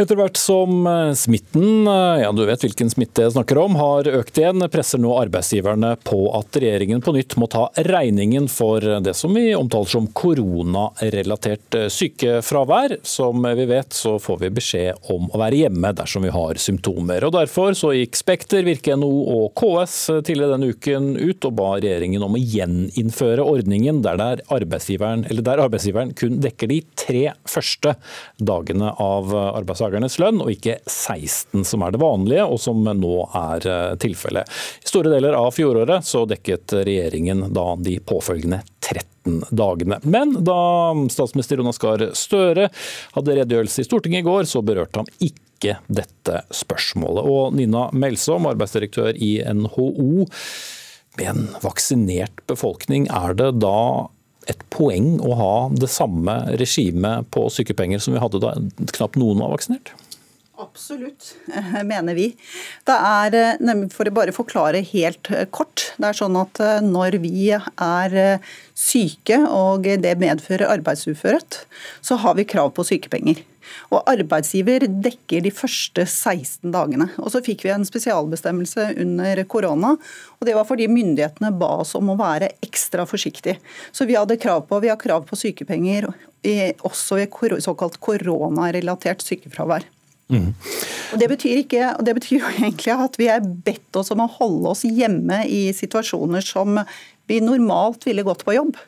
Etter 0.00 0.16
hvert 0.16 0.38
som 0.40 0.86
eh, 0.88 1.12
smitten, 1.12 1.84
eh, 1.84 2.22
ja 2.22 2.30
du 2.32 2.40
vet 2.48 2.62
hvilken 2.64 2.88
smitte 2.88 3.26
jeg 3.26 3.34
snakker 3.34 3.58
om, 3.60 3.74
har 3.76 4.06
økt 4.08 4.38
igjen, 4.40 4.64
presser 4.72 5.00
nå 5.02 5.10
arbeidsgiverne 5.20 5.90
på 6.08 6.22
at 6.38 6.56
regjeringen 6.56 7.02
på 7.04 7.12
nytt 7.12 7.36
må 7.36 7.44
ta 7.52 7.66
regningen 7.84 8.46
for 8.48 8.80
det 9.04 9.12
som 9.18 9.36
vi 9.36 9.50
omtaler 9.52 9.92
som 9.92 10.06
koronarelatert 10.16 11.76
eh, 11.76 11.88
sykefravær. 11.92 12.94
Som 13.04 13.44
vi 13.44 13.66
vet 13.68 13.92
så 13.92 14.14
får 14.22 14.38
vi 14.40 14.50
beskjed 14.60 15.10
om 15.12 15.26
å 15.28 15.42
være 15.42 15.58
hjemme 15.66 15.92
dersom 15.98 16.24
vi 16.24 16.32
har 16.32 16.62
symptomer. 16.64 17.28
Og 17.28 17.36
Derfor 17.36 17.76
så 17.76 17.92
gikk 17.92 18.16
Spekter, 18.16 18.64
Virke 18.64 18.96
NO 18.96 19.10
og 19.34 19.60
KS 19.60 19.98
tidligere 20.24 20.54
denne 20.54 20.72
uken 20.72 21.12
ut 21.18 21.50
og 21.50 21.56
ba 21.60 21.74
regjeringen 21.74 22.24
om 22.24 22.38
å 22.38 22.40
gjeninnføre 22.40 23.44
ordningen 23.44 24.00
der, 24.06 24.16
der, 24.22 24.44
arbeidsgiveren, 24.48 25.28
der 25.28 25.64
arbeidsgiveren 25.68 26.16
kun 26.16 26.40
dekker 26.40 26.72
de 26.72 26.80
tre 26.96 27.26
første 27.44 27.98
dagene 28.40 28.94
av 28.96 29.36
arbeidsdagen 29.36 29.89
arbeidstakernes 29.90 30.18
lønn, 30.20 30.40
og 30.42 30.50
ikke 30.52 30.78
16 30.86 31.64
som 31.64 31.82
er 31.82 31.92
det 31.92 32.00
vanlige, 32.00 32.44
og 32.44 32.60
som 32.60 32.82
nå 32.84 33.16
er 33.34 33.66
eh, 33.66 33.96
tilfellet. 34.00 34.48
I 34.84 34.88
store 34.88 35.10
deler 35.10 35.34
av 35.34 35.52
fjoråret 35.52 36.04
så 36.04 36.26
dekket 36.26 36.72
regjeringen 36.84 37.52
da 37.52 37.76
de 37.76 37.98
påfølgende 38.00 38.62
13 38.80 39.44
dagene. 39.50 40.00
Men 40.02 40.38
da 40.44 40.94
statsminister 41.10 41.60
Jonas 41.60 41.78
Gahr 41.78 42.10
Støre 42.14 42.70
hadde 43.14 43.36
redegjørelse 43.36 43.82
i 43.82 43.88
Stortinget 43.88 44.24
i 44.24 44.28
går, 44.28 44.44
så 44.48 44.62
berørte 44.62 45.02
han 45.02 45.10
ikke 45.20 45.78
dette 45.88 46.44
spørsmålet. 46.54 47.26
Og 47.26 47.54
Nina 47.54 47.90
Melsom, 47.92 48.48
arbeidsdirektør 48.48 49.16
i 49.16 49.38
NHO. 49.44 50.26
Med 51.18 51.26
en 51.26 51.48
vaksinert 51.60 52.38
befolkning, 52.48 53.08
er 53.12 53.34
det 53.36 53.50
da 53.60 54.08
et 54.48 54.62
poeng 54.72 55.18
å 55.20 55.34
ha 55.36 55.54
det 55.74 55.90
samme 55.92 56.36
regimet 56.60 57.28
på 57.34 57.48
sykepenger 57.52 58.00
som 58.02 58.16
vi 58.16 58.22
hadde 58.22 58.40
da 58.42 58.54
knapt 58.96 59.18
noen 59.20 59.42
var 59.42 59.52
vaksinert? 59.52 59.92
Absolutt, 60.60 61.34
mener 61.88 62.14
vi. 62.14 62.26
Det 62.84 62.96
er, 62.96 63.34
eh, 63.34 63.86
For 63.92 64.04
å 64.04 64.12
bare 64.12 64.34
forklare 64.36 64.82
helt 64.84 65.30
eh, 65.32 65.46
kort. 65.48 65.92
Det 65.96 66.10
er 66.10 66.18
sånn 66.18 66.36
at 66.36 66.60
eh, 66.60 66.82
Når 66.84 67.16
vi 67.22 67.48
er 67.54 68.40
syke 68.76 69.38
og 69.48 69.88
det 70.04 70.18
medfører 70.20 70.68
arbeidsuførhet, 70.68 71.64
så 72.04 72.20
har 72.20 72.36
vi 72.36 72.44
krav 72.44 72.74
på 72.76 72.84
sykepenger. 72.84 73.40
Og 73.90 74.02
Arbeidsgiver 74.10 74.86
dekker 74.88 75.44
de 75.44 75.52
første 75.54 76.06
16 76.06 76.72
dagene. 76.74 77.10
Og 77.18 77.30
Så 77.34 77.42
fikk 77.44 77.64
vi 77.66 77.74
en 77.74 77.86
spesialbestemmelse 77.86 78.90
under 79.00 79.44
korona. 79.44 79.96
og 80.40 80.46
Det 80.46 80.54
var 80.56 80.64
fordi 80.68 80.88
myndighetene 80.88 81.52
ba 81.58 81.80
oss 81.84 81.94
om 81.94 82.10
å 82.10 82.18
være 82.18 82.52
ekstra 82.62 83.06
forsiktige. 83.06 83.58
Så 83.92 84.06
vi 84.06 84.18
hadde 84.18 84.40
krav 84.40 84.66
på, 84.68 84.80
vi 84.80 84.88
har 84.88 85.00
krav 85.00 85.26
på 85.28 85.36
sykepenger 85.36 86.10
også 86.80 87.20
ved 87.20 87.60
såkalt 87.60 88.00
koronarelatert 88.00 89.22
sykefravær. 89.22 89.84
Mm. 90.30 90.54
Og 91.12 91.18
det 91.18 91.28
betyr, 91.32 91.62
ikke, 91.64 91.86
og 91.98 92.04
det 92.06 92.14
betyr 92.20 92.36
jo 92.38 92.50
egentlig 92.54 92.94
at 92.94 93.18
vi 93.18 93.26
er 93.32 93.42
bedt 93.42 93.98
oss 93.98 94.12
om 94.14 94.22
å 94.22 94.30
holde 94.38 94.70
oss 94.70 94.84
hjemme 94.86 95.42
i 95.50 95.70
situasjoner 95.74 96.44
som 96.44 96.78
vi 97.30 97.40
normalt 97.42 98.06
ville 98.06 98.24
gått 98.26 98.44
på 98.46 98.54
jobb. 98.56 98.78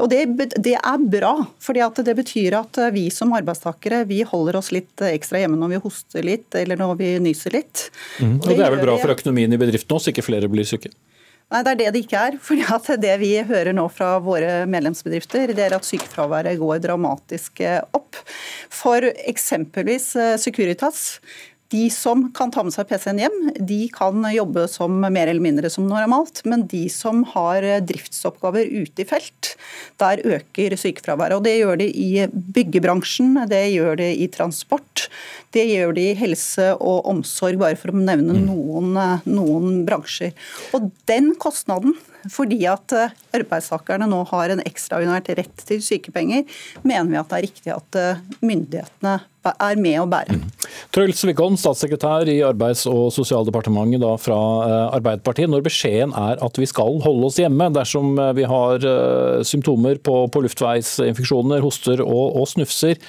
Og 0.00 0.08
Det, 0.10 0.22
det 0.56 0.76
er 0.78 1.04
bra, 1.10 1.34
for 1.62 1.76
det 1.76 2.14
betyr 2.18 2.56
at 2.58 2.80
vi 2.94 3.08
som 3.14 3.34
arbeidstakere 3.36 4.04
vi 4.08 4.22
holder 4.26 4.58
oss 4.60 4.72
litt 4.74 5.04
ekstra 5.08 5.42
hjemme 5.42 5.58
når 5.60 5.74
vi 5.74 5.82
hoster 5.84 6.26
litt 6.26 6.54
eller 6.58 6.80
når 6.80 6.96
vi 7.00 7.12
nyser 7.22 7.54
litt. 7.54 7.88
Mm. 8.20 8.38
Og 8.40 8.50
Det 8.52 8.64
er 8.64 8.74
vel 8.74 8.84
bra 8.84 8.96
for 9.00 9.14
økonomien 9.14 9.52
i 9.52 9.60
bedriften 9.60 9.96
også, 9.96 10.10
så 10.10 10.14
ikke 10.14 10.26
flere 10.26 10.50
blir 10.50 10.68
syke? 10.68 10.92
Nei, 11.48 11.62
Det 11.64 11.72
er 11.72 11.78
det 11.80 11.90
det 11.94 12.02
ikke 12.04 12.24
er. 12.30 12.38
fordi 12.46 12.96
Det 13.00 13.18
vi 13.20 13.32
hører 13.48 13.72
nå 13.76 13.88
fra 13.92 14.16
våre 14.22 14.64
medlemsbedrifter, 14.70 15.54
det 15.56 15.68
er 15.68 15.76
at 15.76 15.88
sykefraværet 15.88 16.58
går 16.60 16.82
dramatisk 16.84 17.62
opp. 17.96 18.18
For 18.68 19.02
eksempelvis 19.02 20.14
eh, 20.16 20.36
Securitas 20.40 21.20
de 21.72 21.88
som 21.92 22.24
kan 22.32 22.52
ta 22.52 22.62
med 22.64 22.72
seg 22.72 22.88
PC-en 22.88 23.20
hjem, 23.20 23.38
de 23.68 23.80
kan 23.92 24.24
jobbe 24.32 24.64
som 24.72 24.94
mer 25.04 25.28
eller 25.28 25.44
mindre 25.44 25.68
som 25.72 25.84
normalt. 25.88 26.40
Men 26.48 26.64
de 26.70 26.86
som 26.92 27.22
har 27.34 27.64
driftsoppgaver 27.84 28.70
ute 28.72 29.04
i 29.04 29.08
felt, 29.08 29.52
der 30.00 30.22
øker 30.24 30.76
sykefraværet. 30.80 31.36
Og 31.36 31.44
Det 31.44 31.56
gjør 31.58 31.80
det 31.82 31.90
i 31.92 32.26
byggebransjen, 32.32 33.36
det 33.50 33.64
gjør 33.74 34.00
det 34.00 34.10
i 34.16 34.30
transport, 34.32 35.08
det 35.52 35.66
gjør 35.68 35.92
det 35.96 36.06
i 36.10 36.18
helse 36.18 36.70
og 36.76 37.08
omsorg, 37.08 37.60
bare 37.60 37.76
for 37.80 37.92
å 37.92 38.00
nevne 38.00 38.38
mm. 38.38 38.46
noen, 38.48 38.98
noen 39.28 39.82
bransjer. 39.88 40.32
Og 40.76 40.88
den 41.10 41.34
kostnaden 41.40 41.96
fordi 42.26 42.58
at 42.68 42.94
eh, 42.96 43.14
arbeidstakerne 43.36 44.08
nå 44.10 44.20
har 44.32 44.52
en 44.52 44.62
ekstraordinært 44.66 45.30
rett 45.38 45.64
til 45.68 45.80
sykepenger, 45.84 46.44
mener 46.82 47.10
vi 47.10 47.18
at 47.20 47.30
det 47.30 47.38
er 47.38 47.46
riktig 47.46 47.74
at 47.74 47.98
eh, 47.98 48.22
myndighetene 48.42 49.18
er 49.48 49.78
med 49.80 49.96
å 50.02 50.06
bære. 50.10 50.34
Mm. 50.36 50.66
Truls 50.92 51.22
Wickholm, 51.24 51.56
statssekretær 51.60 52.28
i 52.28 52.40
Arbeids- 52.44 52.84
og 52.90 53.08
sosialdepartementet 53.14 54.24
fra 54.24 54.38
eh, 54.66 54.96
Arbeiderpartiet. 54.98 55.50
Når 55.52 55.64
beskjeden 55.68 56.14
er 56.18 56.42
at 56.44 56.60
vi 56.60 56.68
skal 56.68 57.00
holde 57.04 57.30
oss 57.30 57.38
hjemme 57.40 57.70
dersom 57.76 58.18
vi 58.36 58.46
har 58.48 58.84
symptomer 59.46 60.00
på, 60.02 60.20
på 60.32 60.44
luftveisinfeksjoner, 60.44 61.62
hoster 61.64 62.02
og, 62.04 62.38
og 62.40 62.48
snufser, 62.50 63.00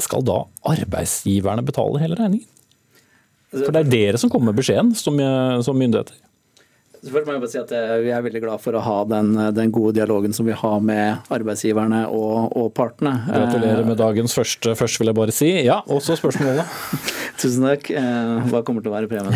skal 0.00 0.24
da 0.24 0.42
arbeidsgiverne 0.68 1.64
betale 1.64 2.00
hele 2.02 2.18
regningen? 2.18 2.48
For 3.50 3.74
det 3.74 3.80
er 3.80 3.92
dere 3.92 4.18
som 4.20 4.30
kommer 4.30 4.52
med 4.52 4.60
beskjeden 4.60 4.92
som, 4.96 5.16
som 5.66 5.78
myndigheter? 5.78 6.18
Først 7.00 7.24
må 7.24 7.32
jeg 7.32 7.40
bare 7.40 7.48
si 7.48 7.58
at 7.60 7.70
eh, 7.72 7.92
Vi 8.04 8.10
er 8.12 8.24
veldig 8.24 8.42
glad 8.44 8.60
for 8.60 8.76
å 8.76 8.82
ha 8.84 8.96
den, 9.08 9.32
eh, 9.40 9.52
den 9.56 9.70
gode 9.72 9.94
dialogen 9.96 10.34
som 10.36 10.44
vi 10.44 10.56
har 10.56 10.82
med 10.84 11.30
arbeidsgiverne 11.32 12.02
og, 12.12 12.50
og, 12.52 12.68
partene. 12.76 13.14
Gratulerer 13.24 13.86
med 13.88 13.96
dagens 14.00 14.36
første, 14.36 14.74
først 14.76 15.00
vil 15.00 15.08
jeg 15.08 15.16
bare 15.16 15.34
si. 15.34 15.48
Ja, 15.64 15.80
også 15.88 16.18
spørsmålet. 16.20 16.68
Tusen 17.40 17.64
takk. 17.64 17.88
Eh, 17.96 18.50
hva 18.52 18.60
kommer 18.66 18.84
til 18.84 18.92
å 18.92 18.96
være 18.98 19.08
premien? 19.08 19.32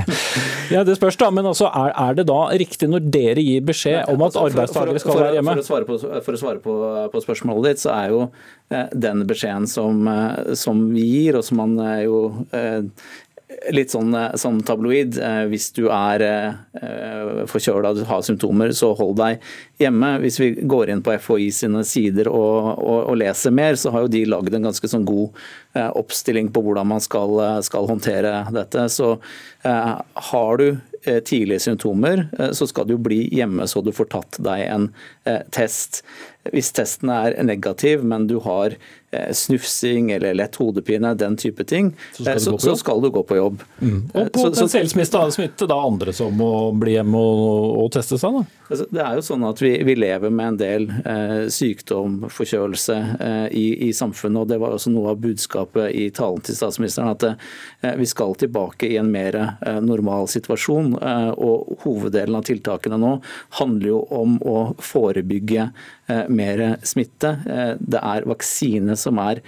ja, 0.74 0.84
Det 0.84 0.98
spørs, 0.98 1.16
da. 1.22 1.30
Men 1.32 1.48
altså, 1.48 1.70
er, 1.72 1.96
er, 1.96 2.20
det 2.20 2.28
da 2.28 2.40
riktig 2.60 2.90
når 2.92 3.08
dere 3.16 3.46
gir 3.46 3.64
beskjed 3.72 4.12
om 4.12 4.20
at 4.20 4.36
altså, 4.36 4.44
arbeidstakere 4.50 5.04
skal 5.06 5.20
være 5.22 5.34
hjemme? 5.38 5.56
For 5.56 5.64
å 5.64 5.68
svare, 5.70 5.88
på, 5.88 6.00
for 6.28 6.36
å 6.36 6.44
svare 6.44 6.64
på, 6.68 6.78
på, 7.14 7.24
spørsmålet 7.24 7.70
ditt, 7.70 7.86
så 7.86 7.96
er 7.96 8.12
jo 8.12 8.22
den 8.92 9.24
beskjeden 9.28 9.68
som, 9.68 10.04
som 10.56 10.88
vi 10.92 11.08
gir, 11.08 11.40
og 11.40 11.44
som 11.48 11.64
man 11.64 11.76
jo 12.04 12.24
litt 13.74 13.92
sånn, 13.92 14.12
eh, 14.14 14.34
sånn 14.40 14.60
tabloid. 14.66 15.18
Eh, 15.18 15.44
hvis 15.50 15.70
du 15.76 15.86
er 15.92 16.24
eh, 16.26 17.42
forkjøla 17.50 17.92
og 17.94 18.04
har 18.08 18.24
symptomer, 18.26 18.72
så 18.76 18.92
hold 18.98 19.16
deg 19.20 19.42
hjemme. 19.82 20.14
Hvis 20.22 20.38
vi 20.42 20.50
går 20.68 20.92
inn 20.92 21.02
på 21.04 21.14
FHI 21.22 21.50
sine 21.54 21.84
sider 21.88 22.30
og, 22.30 22.72
og, 22.78 22.98
og 23.12 23.18
leser 23.20 23.54
mer, 23.54 23.78
så 23.80 23.92
har 23.94 24.06
jo 24.06 24.12
de 24.12 24.24
lagd 24.28 24.54
en 24.54 24.70
ganske 24.70 24.90
sånn 24.90 25.06
god 25.08 25.42
oppstilling 25.72 26.50
på 26.52 26.60
hvordan 26.60 26.84
man 26.90 27.00
skal, 27.00 27.38
skal 27.64 27.86
håndtere 27.88 28.42
dette. 28.52 28.84
Så 28.92 29.14
eh, 29.64 29.94
har 30.30 30.60
du 30.60 30.66
tidlige 31.02 31.58
symptomer, 31.64 32.28
så 32.54 32.68
skal 32.70 32.86
du 32.86 32.92
bli 32.94 33.24
hjemme 33.34 33.64
så 33.66 33.80
du 33.82 33.88
får 33.90 34.06
tatt 34.12 34.36
deg 34.46 34.60
en 34.70 34.84
test. 35.50 36.04
Hvis 36.54 36.70
testen 36.76 37.10
er 37.10 37.34
negativ, 37.42 38.04
men 38.06 38.28
du 38.30 38.36
har 38.44 38.76
snufsing 39.36 40.10
eller 40.14 40.34
lett 40.34 40.56
hodepine, 40.56 41.14
den 41.14 41.36
type 41.36 41.64
ting, 41.68 41.92
så 42.16 42.22
skal, 42.24 42.40
så, 42.40 42.58
så 42.58 42.76
skal 42.80 43.02
du 43.02 43.10
gå 43.12 43.22
på 43.28 43.36
jobb. 43.36 43.62
Mm. 43.80 43.98
Og 44.14 44.32
potensielt 44.32 44.92
smitte, 44.92 45.20
smitte 45.36 45.68
da 45.68 45.76
andre 45.84 46.14
som 46.16 46.32
må 46.36 46.52
bli 46.80 46.96
hjemme 46.96 47.20
og, 47.20 47.66
og 47.84 47.92
teste 47.92 48.18
seg? 48.20 48.40
da? 48.40 48.62
Altså, 48.72 48.86
det 48.88 49.02
er 49.04 49.18
jo 49.18 49.24
sånn 49.26 49.42
at 49.44 49.60
vi, 49.60 49.72
vi 49.84 49.94
lever 49.98 50.32
med 50.32 50.54
en 50.54 50.58
del 50.60 50.86
eh, 51.04 51.34
sykdom, 51.52 52.22
forkjølelse 52.32 52.94
eh, 53.20 53.46
i, 53.52 53.66
i, 53.88 53.90
samfunnet. 53.92 54.40
og 54.40 54.48
Det 54.48 54.58
var 54.62 54.76
også 54.76 54.92
noe 54.94 55.12
av 55.12 55.20
budskapet 55.20 55.92
i 55.92 56.06
talen 56.14 56.40
til 56.46 56.56
statsministeren. 56.56 57.12
At 57.12 57.26
eh, 57.28 57.92
vi 58.00 58.08
skal 58.08 58.32
tilbake 58.40 58.88
i 58.88 58.96
en 59.00 59.10
mer 59.12 59.36
eh, 59.36 59.80
normal 59.84 60.30
situasjon. 60.32 60.94
Eh, 60.96 61.30
og 61.36 61.84
Hoveddelen 61.84 62.38
av 62.38 62.46
tiltakene 62.48 62.96
nå 63.02 63.18
handler 63.60 63.90
jo 63.90 64.00
om 64.22 64.38
å 64.40 64.58
forebygge 64.80 65.72
mer 66.28 66.60
smitte. 66.84 67.30
Det 67.80 68.00
er 68.04 68.26
vaksine 68.28 68.96
som 69.02 69.20
er 69.22 69.42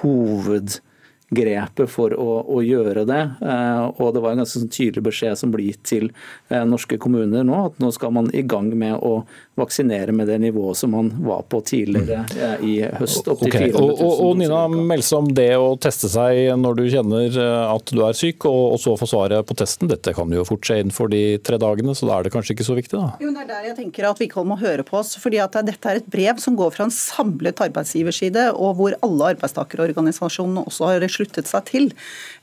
hovedgrepet 0.00 1.90
for 1.90 2.14
å, 2.14 2.28
å 2.56 2.60
gjøre 2.64 3.04
det. 3.08 3.22
Eh, 3.40 3.84
og 3.96 4.14
Det 4.14 4.22
var 4.24 4.34
en 4.34 4.42
ganske 4.44 4.60
sånn 4.60 4.72
tydelig 4.72 5.06
beskjed 5.08 5.40
som 5.40 5.54
ble 5.54 5.70
gitt 5.70 5.82
til 5.88 6.10
eh, 6.52 6.64
norske 6.68 7.00
kommuner 7.02 7.46
nå, 7.48 7.58
at 7.72 7.80
nå 7.82 7.92
skal 7.94 8.14
man 8.14 8.30
i 8.36 8.44
gang 8.46 8.70
med 8.78 8.98
å 9.00 9.22
vaksinere 9.58 10.14
med 10.16 10.30
det 10.30 10.38
nivået 10.40 10.78
som 10.78 10.94
man 10.94 11.10
var 11.26 11.42
på 11.50 11.60
tidligere 11.66 12.22
eh, 12.36 12.64
i 12.64 12.74
høst. 13.00 13.26
Opp 13.28 13.42
til 13.42 13.50
okay. 13.50 13.68
400 13.68 13.82
000. 13.82 14.06
Og, 14.06 14.22
og, 14.26 14.38
Nina 14.40 14.62
Melsom, 14.72 15.28
det 15.36 15.50
å 15.60 15.74
teste 15.80 16.08
seg 16.12 16.54
når 16.58 16.78
du 16.78 16.84
kjenner 16.92 17.36
at 17.66 17.92
du 17.92 18.00
er 18.06 18.16
syk, 18.16 18.46
og, 18.48 18.76
og 18.76 18.80
så 18.80 18.96
få 18.98 19.08
svaret 19.10 19.44
på 19.48 19.56
testen, 19.58 19.90
dette 19.90 20.14
kan 20.16 20.32
jo 20.32 20.46
fort 20.48 20.64
skje 20.64 20.80
innenfor 20.82 21.12
de 21.12 21.22
tre 21.44 21.58
dagene, 21.60 21.94
så 21.96 22.08
da 22.08 22.16
er 22.16 22.26
det 22.26 22.32
kanskje 22.34 22.56
ikke 22.56 22.68
så 22.68 22.78
viktig? 22.78 22.96
da? 22.96 23.12
Jo, 23.22 23.32
Det 23.34 23.44
er 23.44 23.50
der 23.50 23.68
jeg 23.70 23.78
tenker 23.82 24.08
at 24.08 24.22
Wickholm 24.22 24.52
må 24.54 24.58
høre 24.60 24.86
på 24.88 24.98
oss. 25.02 25.14
fordi 25.20 25.40
at 25.42 25.60
Dette 25.62 25.90
er 25.90 26.00
et 26.00 26.08
brev 26.10 26.40
som 26.42 26.56
går 26.58 26.72
fra 26.74 26.88
en 26.88 26.94
samlet 26.94 27.60
arbeidsgiverside, 27.62 28.48
og 28.56 28.78
hvor 28.80 28.96
alle 29.04 29.32
arbeidstakerorganisasjonene 29.36 30.64
også 30.70 30.90
har 30.94 31.06
sluttet 31.12 31.50
seg 31.50 31.68
til. 31.68 31.90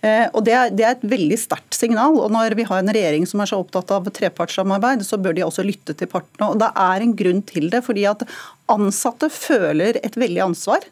Eh, 0.05 0.28
og 0.34 0.45
det 0.47 0.55
er, 0.55 0.74
det 0.74 0.86
er 0.86 0.95
et 0.95 1.10
veldig 1.12 1.39
sterkt 1.39 1.76
signal. 1.78 2.20
og 2.22 2.32
Når 2.32 2.55
vi 2.60 2.68
har 2.70 2.84
en 2.84 2.93
regjering 2.93 3.26
som 3.30 3.41
er 3.41 3.49
så 3.51 3.60
opptatt 3.60 3.91
av 3.95 4.07
trepartssamarbeid, 4.14 5.03
så 5.07 5.20
bør 5.22 5.36
de 5.36 5.45
også 5.47 5.66
lytte 5.66 5.95
til 5.97 6.10
partene. 6.12 6.51
og 6.51 6.62
Det 6.62 6.70
er 6.70 6.99
en 7.06 7.16
grunn 7.16 7.43
til 7.43 7.70
det. 7.72 7.84
fordi 7.84 8.06
at 8.10 8.24
Ansatte 8.70 9.30
føler 9.34 9.99
et 10.03 10.17
veldig 10.20 10.45
ansvar 10.49 10.86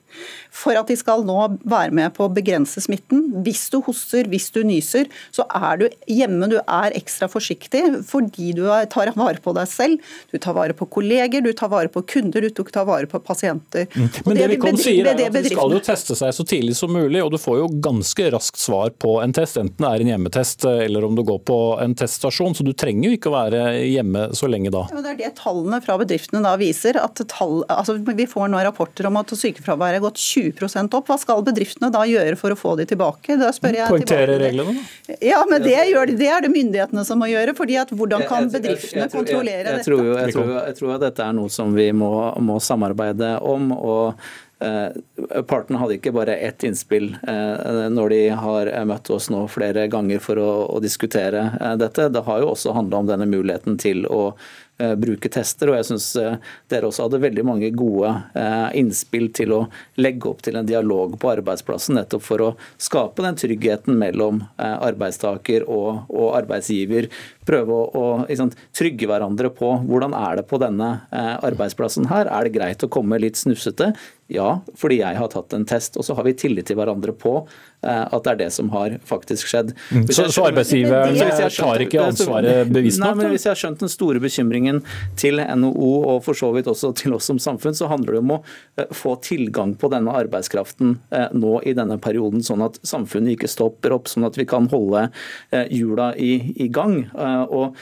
for 0.57 0.77
at 0.79 0.89
de 0.89 0.95
skal 0.97 1.23
nå 1.27 1.37
være 1.67 1.93
med 1.95 2.13
på 2.15 2.25
å 2.25 2.31
begrense 2.33 2.81
smitten. 2.81 3.23
Hvis 3.45 3.67
du 3.73 3.79
hoster, 3.85 4.27
hvis 4.31 4.49
du 4.55 4.63
nyser, 4.65 5.09
så 5.35 5.45
er 5.53 5.81
du 5.81 5.85
hjemme. 6.09 6.49
Du 6.49 6.57
er 6.59 6.95
ekstra 6.97 7.29
forsiktig 7.31 7.83
fordi 8.07 8.53
du 8.57 8.63
tar 8.91 9.11
vare 9.17 9.41
på 9.43 9.53
deg 9.57 9.69
selv. 9.69 10.07
Du 10.31 10.39
tar 10.41 10.55
vare 10.57 10.75
på 10.77 10.87
kolleger, 10.97 11.43
du 11.45 11.51
tar 11.57 11.71
vare 11.73 11.91
på 11.91 12.03
kunder, 12.09 12.47
du 12.47 12.63
tar 12.63 12.87
vare 12.89 13.09
på 13.09 13.21
pasienter. 13.23 13.87
Mm. 13.93 14.09
Men 14.25 14.33
det, 14.33 14.41
det 14.41 14.49
Vikon 14.55 14.81
sier 14.81 15.11
er 15.11 15.21
at 15.27 15.37
de 15.37 15.43
skal 15.51 15.75
jo 15.77 15.83
teste 15.83 16.17
seg 16.17 16.33
så 16.35 16.47
tidlig 16.47 16.77
som 16.79 16.93
mulig, 16.93 17.21
og 17.23 17.33
du 17.33 17.39
får 17.41 17.61
jo 17.61 17.69
ganske 17.83 18.31
raskt 18.33 18.61
svar 18.61 18.93
på 18.97 19.17
en 19.21 19.35
test, 19.35 19.59
enten 19.61 19.83
det 19.83 19.91
er 19.91 20.03
en 20.03 20.13
hjemmetest 20.13 20.65
eller 20.67 21.05
om 21.05 21.17
du 21.17 21.23
går 21.27 21.43
på 21.47 21.59
en 21.83 21.95
teststasjon. 21.97 22.57
Så 22.57 22.65
du 22.65 22.73
trenger 22.77 23.11
jo 23.11 23.19
ikke 23.19 23.31
å 23.31 23.37
være 23.37 23.63
hjemme 23.85 24.29
så 24.37 24.49
lenge 24.49 24.73
da. 24.73 24.87
Ja, 24.93 25.03
det 25.03 25.15
er 25.15 25.21
det 25.21 25.33
tallene 25.41 25.81
fra 25.83 25.99
bedriftene 26.01 26.41
da 26.45 26.55
viser. 26.59 26.97
at 26.97 27.21
tall, 27.29 27.61
altså 27.69 27.97
Vi 28.17 28.27
får 28.27 28.47
nå 28.51 28.61
rapporter 28.65 29.07
om 29.09 29.19
at 29.19 29.33
sykefraværet 29.35 29.99
har 29.99 30.05
gått 30.05 30.21
20 30.21 30.53
20 30.57 30.95
opp. 30.97 31.09
Hva 31.09 31.17
skal 31.21 31.43
bedriftene 31.45 31.91
da 31.93 32.03
gjøre 32.07 32.37
for 32.39 32.53
å 32.53 32.57
få 32.59 32.75
de 32.79 32.87
tilbake? 32.89 33.37
Da 33.39 33.51
spør 33.55 33.77
jeg 33.79 33.91
Poengtere 33.91 34.39
reglene, 34.41 34.77
da? 35.07 35.19
Ja, 35.23 35.43
men 35.49 35.63
det, 35.65 35.77
gjør, 35.91 36.11
det, 36.17 36.31
er 36.31 36.43
det 36.45 36.51
myndighetene 36.53 37.05
som 37.07 37.21
må 37.21 37.29
gjøre. 37.31 37.55
fordi 37.57 37.77
at 37.81 37.93
Hvordan 37.93 38.25
kan 38.29 38.49
bedriftene 38.53 39.09
kontrollere 39.13 39.69
dette? 39.69 39.85
Tror 39.87 40.03
jo, 40.03 40.17
jeg, 40.17 40.35
tror, 40.35 40.51
jeg 40.57 40.81
tror 40.81 40.97
at 40.97 41.07
dette 41.09 41.29
er 41.29 41.37
noe 41.37 41.53
som 41.53 41.77
vi 41.77 41.91
må, 41.95 42.11
må 42.43 42.59
samarbeide 42.63 43.37
om. 43.45 43.71
og 43.77 44.27
Eh, 44.57 45.41
partene 45.45 45.77
hadde 45.77 45.99
ikke 45.99 46.15
bare 46.15 46.33
ett 46.41 46.63
innspill 46.65 47.11
eh, 47.29 47.81
når 47.93 48.09
de 48.09 48.21
har 48.41 48.71
møtt 48.89 49.11
oss 49.13 49.27
nå 49.29 49.43
flere 49.53 49.83
ganger 49.93 50.17
for 50.23 50.41
å, 50.41 50.47
å 50.73 50.79
diskutere 50.81 51.43
eh, 51.59 51.75
dette. 51.77 52.07
Det 52.09 52.23
har 52.25 52.41
jo 52.41 52.55
også 52.55 52.73
handla 52.73 53.03
om 53.03 53.11
denne 53.11 53.29
muligheten 53.29 53.77
til 53.77 54.07
å 54.09 54.31
Eh, 54.31 54.66
bruke 54.77 55.29
tester. 55.29 55.71
og 55.71 55.77
jeg 55.79 55.87
synes 55.89 56.07
eh, 56.21 56.37
Dere 56.69 56.89
også 56.89 57.07
hadde 57.07 57.21
veldig 57.23 57.45
mange 57.47 57.71
gode 57.75 58.11
eh, 58.37 58.67
innspill 58.79 59.29
til 59.33 59.55
å 59.55 59.61
legge 59.97 60.29
opp 60.29 60.43
til 60.45 60.59
en 60.59 60.67
dialog 60.67 61.17
på 61.19 61.31
arbeidsplassen, 61.31 61.97
nettopp 61.97 62.25
for 62.25 62.43
å 62.43 62.51
skape 62.81 63.25
den 63.25 63.39
tryggheten 63.39 63.97
mellom 63.97 64.43
arbeidstaker 64.57 65.65
og 65.69 66.07
arbeidsgiver. 66.37 67.09
Prøve 67.47 67.73
å, 67.73 67.87
å 67.87 68.05
liksom, 68.27 68.51
trygge 68.75 69.09
hverandre 69.09 69.51
på 69.53 69.73
hvordan 69.87 70.15
er 70.17 70.41
det 70.41 70.47
på 70.49 70.59
denne 70.61 70.89
arbeidsplassen 71.11 72.09
her. 72.11 72.27
Er 72.27 72.47
det 72.47 72.55
greit 72.57 72.83
å 72.83 72.91
komme 72.91 73.19
litt 73.21 73.39
snufsete? 73.39 73.93
Ja, 74.27 74.57
fordi 74.75 74.97
jeg 74.99 75.15
har 75.15 75.29
tatt 75.31 75.53
en 75.55 75.63
test. 75.67 75.95
Og 75.95 76.03
så 76.03 76.17
har 76.17 76.27
vi 76.27 76.35
tillit 76.35 76.67
til 76.67 76.75
hverandre 76.79 77.13
på 77.15 77.39
at 77.87 78.25
det 78.25 78.31
er 78.33 78.39
det 78.41 78.47
som 78.51 78.67
har 78.73 78.97
faktisk 79.07 79.47
skjedd. 79.47 79.71
Hvis 79.93 80.17
Så, 80.17 80.25
så 80.33 80.47
arbeidsgiveren 80.49 81.15
tar 81.55 81.83
ikke 81.85 82.01
ansvaret 82.09 82.67
bevisst 82.73 82.99
nok? 82.99 83.21
Hvis 83.31 83.45
jeg 83.45 83.53
har 83.53 83.59
skjønt 83.61 83.83
den 83.85 83.91
store 83.91 84.19
bekymringen 84.19 84.81
til 85.19 85.39
NHO 85.39 85.91
og 86.11 86.23
for 86.25 86.37
så 86.37 86.49
vidt 86.55 86.67
også 86.67 86.91
til 86.97 87.15
oss 87.17 87.27
som 87.29 87.39
samfunn, 87.41 87.75
så 87.77 87.89
handler 87.91 88.17
det 88.17 88.21
om 88.23 88.35
å 88.37 88.39
eh, 88.77 88.89
få 88.95 89.15
tilgang 89.23 89.75
på 89.79 89.89
denne 89.93 90.13
arbeidskraften 90.19 90.97
eh, 91.13 91.27
nå 91.37 91.59
i 91.67 91.75
denne 91.77 91.99
perioden, 92.01 92.43
sånn 92.45 92.65
at 92.65 92.79
samfunnet 92.87 93.35
ikke 93.35 93.51
stopper 93.51 93.95
opp, 93.95 94.11
sånn 94.11 94.27
at 94.27 94.37
vi 94.39 94.47
kan 94.49 94.69
holde 94.71 95.07
eh, 95.07 95.67
hjula 95.73 96.11
i, 96.15 96.33
i 96.57 96.69
gang. 96.73 96.99
Og 97.45 97.77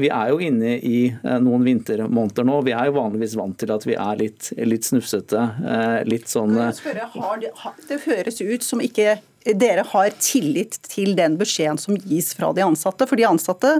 vi 0.00 0.08
er 0.08 0.32
jo 0.32 0.40
inne 0.42 0.76
i 0.78 0.98
noen 1.42 1.66
vintermåneder 1.66 2.46
nå. 2.48 2.60
Vi 2.66 2.74
er 2.76 2.88
jo 2.88 2.96
vanligvis 2.98 3.36
vant 3.38 3.58
til 3.60 3.74
at 3.74 3.86
vi 3.88 3.98
er 3.98 4.18
litt, 4.20 4.50
litt 4.64 4.88
snufsete. 4.88 5.44
Litt 6.08 6.30
sånn 6.32 6.56
spørre, 6.76 7.10
det, 7.42 7.52
det 7.90 8.02
høres 8.06 8.40
ut 8.40 8.66
som 8.66 8.82
ikke 8.84 9.18
dere 9.44 9.84
har 9.90 10.12
tillit 10.22 10.78
til 10.88 11.12
den 11.18 11.36
beskjeden 11.36 11.76
som 11.80 11.96
gis 12.08 12.32
fra 12.36 12.50
de 12.56 12.62
ansatte. 12.64 13.06
For 13.08 13.20
de 13.20 13.26
ansatte 13.28 13.72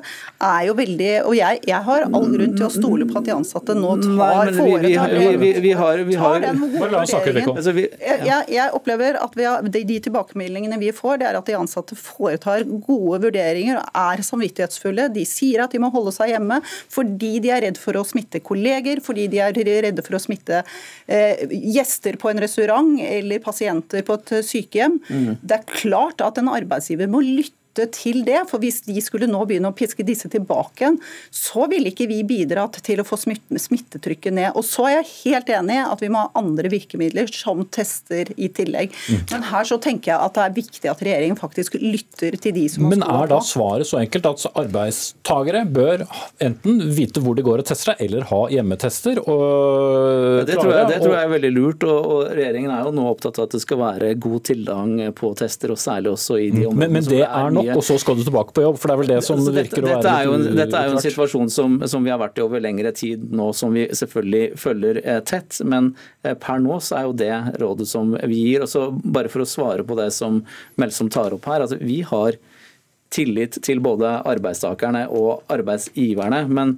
er 0.44 0.66
jo 0.68 0.74
veldig 0.76 1.10
Og 1.24 1.36
jeg, 1.38 1.60
jeg 1.68 1.80
har 1.86 2.04
all 2.04 2.26
grunn 2.34 2.56
til 2.56 2.66
å 2.66 2.72
stole 2.72 3.06
på 3.08 3.20
at 3.20 3.28
de 3.28 3.34
ansatte 3.34 3.76
nå 3.78 3.94
tar, 4.02 4.52
foretar 4.58 5.14
Vi 5.40 5.72
har... 6.20 6.44
Altså, 7.00 7.74
jeg 8.52 8.68
opplever 8.76 9.18
at 9.20 9.38
har, 9.40 9.64
de, 9.64 9.84
de 9.88 9.98
tilbakemeldingene 10.04 10.78
vi 10.80 10.92
får, 10.94 11.20
det 11.22 11.28
er 11.30 11.38
at 11.38 11.48
de 11.48 11.56
ansatte 11.56 11.96
foretar 11.98 12.66
gode 12.68 13.22
vurderinger 13.24 13.80
og 13.80 13.98
er 14.04 14.24
samvittighetsfulle. 14.26 15.08
De 15.14 15.24
sier 15.28 15.64
at 15.64 15.72
de 15.72 15.80
må 15.82 15.90
holde 15.94 16.12
seg 16.14 16.34
hjemme 16.34 16.60
fordi 16.92 17.38
de 17.44 17.52
er 17.54 17.64
redd 17.64 17.80
for 17.80 17.96
å 17.96 18.04
smitte 18.06 18.42
kolleger, 18.44 19.00
fordi 19.04 19.26
de 19.32 19.40
er 19.42 19.54
redde 19.54 20.04
for 20.04 20.18
å 20.18 20.22
smitte 20.22 20.60
eh, 21.06 21.44
gjester 21.48 22.18
på 22.20 22.30
en 22.30 22.42
restaurant 22.42 22.92
eller 23.00 23.42
pasienter 23.44 24.04
på 24.06 24.18
et 24.20 24.34
sykehjem. 24.46 24.98
Mm. 25.08 25.32
Det 25.54 25.62
er 25.62 25.76
klart 25.78 26.22
at 26.24 26.40
en 26.40 26.50
arbeidsgiver 26.50 27.06
må 27.10 27.20
lytte 27.22 27.54
til 27.94 28.22
det. 28.26 28.44
For 28.50 28.62
hvis 28.62 28.82
de 28.86 28.96
skulle 29.04 29.28
nå 29.30 29.42
begynne 29.48 29.70
å 29.70 29.76
piske 29.76 30.06
disse 30.06 30.30
tilbake 30.32 30.84
igjen, 30.84 30.98
så 31.34 31.66
ville 31.70 31.90
ikke 31.92 32.08
vi 32.10 32.20
bidratt 32.26 32.78
til 32.84 33.02
å 33.02 33.06
få 33.06 33.18
smittetrykket 33.20 34.34
ned. 34.34 34.50
Og 34.58 34.66
så 34.66 34.88
er 34.88 34.96
jeg 34.98 35.10
helt 35.24 35.52
enig 35.58 35.78
i 35.78 35.84
at 35.84 36.04
vi 36.04 36.10
må 36.12 36.24
ha 36.24 36.32
andre 36.38 36.70
virkemidler, 36.72 37.30
som 37.34 37.64
tester 37.74 38.30
i 38.36 38.50
tillegg. 38.54 38.94
Mm. 39.08 39.24
Men 39.32 39.46
her 39.50 39.68
så 39.68 39.78
tenker 39.82 40.14
jeg 40.14 40.28
at 40.28 40.36
det 40.36 40.44
er 40.44 40.56
viktig 40.58 40.92
at 40.92 41.04
regjeringen 41.04 41.40
faktisk 41.40 41.78
lytter 41.80 42.38
til 42.40 42.56
de 42.56 42.66
som 42.70 42.86
har 42.86 42.94
Men 42.94 43.06
er 43.06 43.30
da 43.32 43.40
svaret 43.44 43.88
så 43.88 44.00
enkelt 44.00 44.28
at 44.30 44.46
arbeidstagere 44.54 45.64
bør 45.74 46.06
enten 46.44 46.82
vite 46.94 47.22
hvor 47.24 47.36
det 47.38 47.44
går 47.46 47.62
og 47.62 47.68
tester 47.68 47.92
seg, 47.92 48.04
eller 48.06 48.26
ha 48.30 48.40
hjemmetester? 48.52 49.20
Og 49.24 50.44
det, 50.48 50.56
tror 50.58 50.72
jeg, 50.72 50.88
det 50.92 51.00
tror 51.02 51.16
jeg 51.16 51.28
er 51.28 51.32
veldig 51.34 51.52
lurt. 51.54 51.88
Og, 51.88 52.12
regjeringen 52.34 52.72
er 52.72 52.86
jo 52.86 52.94
nå 52.94 53.06
opptatt 53.10 53.38
av 53.40 53.48
at 53.48 53.56
det 53.56 53.62
skal 53.64 53.80
være 53.80 54.12
god 54.22 54.44
tilgang 54.48 54.94
på 55.16 55.32
tester, 55.38 55.72
og 55.74 55.80
særlig 55.80 56.14
også 56.14 56.38
i 56.40 56.48
de 56.54 56.64
områdene 56.68 56.84
men, 56.84 56.96
men 56.98 57.08
det 57.08 57.22
er 57.24 57.54
nok 57.54 57.63
og 57.72 57.82
så 57.86 57.96
skal 58.00 58.18
du 58.18 58.24
tilbake 58.26 58.54
på 58.56 58.64
jobb? 58.64 58.78
For 58.80 58.90
det 58.90 58.94
er 58.94 59.00
vel 59.00 59.10
det 59.12 59.18
som 59.26 59.38
altså, 59.38 59.54
dette, 59.54 59.70
virker 59.70 59.86
å 59.86 59.90
være 59.92 60.14
litt 60.34 60.50
en, 60.50 60.58
Dette 60.60 60.80
er 60.80 60.88
jo 60.90 60.96
en 60.96 61.04
situasjon 61.04 61.52
som, 61.54 61.76
som, 61.90 62.04
vi 62.04 62.12
har 62.12 62.20
vært 62.20 62.40
i 62.40 62.44
over 62.44 62.62
lengre 62.64 62.92
tid 62.96 63.24
nå, 63.34 63.50
som 63.56 63.74
vi 63.76 63.86
selvfølgelig 63.96 64.60
følger 64.60 65.00
eh, 65.02 65.20
tett. 65.26 65.60
Men 65.64 65.92
eh, 66.22 66.36
per 66.40 66.62
nå 66.64 66.78
så 66.84 66.98
er 67.00 67.08
jo 67.08 67.16
det 67.24 67.32
rådet 67.62 67.88
som 67.90 68.16
vi 68.16 68.42
gir. 68.42 68.66
Og 68.66 68.70
så 68.70 68.88
Bare 69.04 69.30
for 69.32 69.44
å 69.44 69.48
svare 69.48 69.86
på 69.86 69.96
det 69.98 70.10
som 70.14 70.42
Melsom 70.80 71.10
tar 71.12 71.34
opp 71.36 71.46
her. 71.50 71.64
altså 71.64 71.78
Vi 71.80 72.02
har 72.06 72.38
tillit 73.14 73.58
til 73.62 73.80
både 73.84 74.10
arbeidstakerne 74.26 75.06
og 75.14 75.44
arbeidsgiverne. 75.52 76.44
Men 76.50 76.76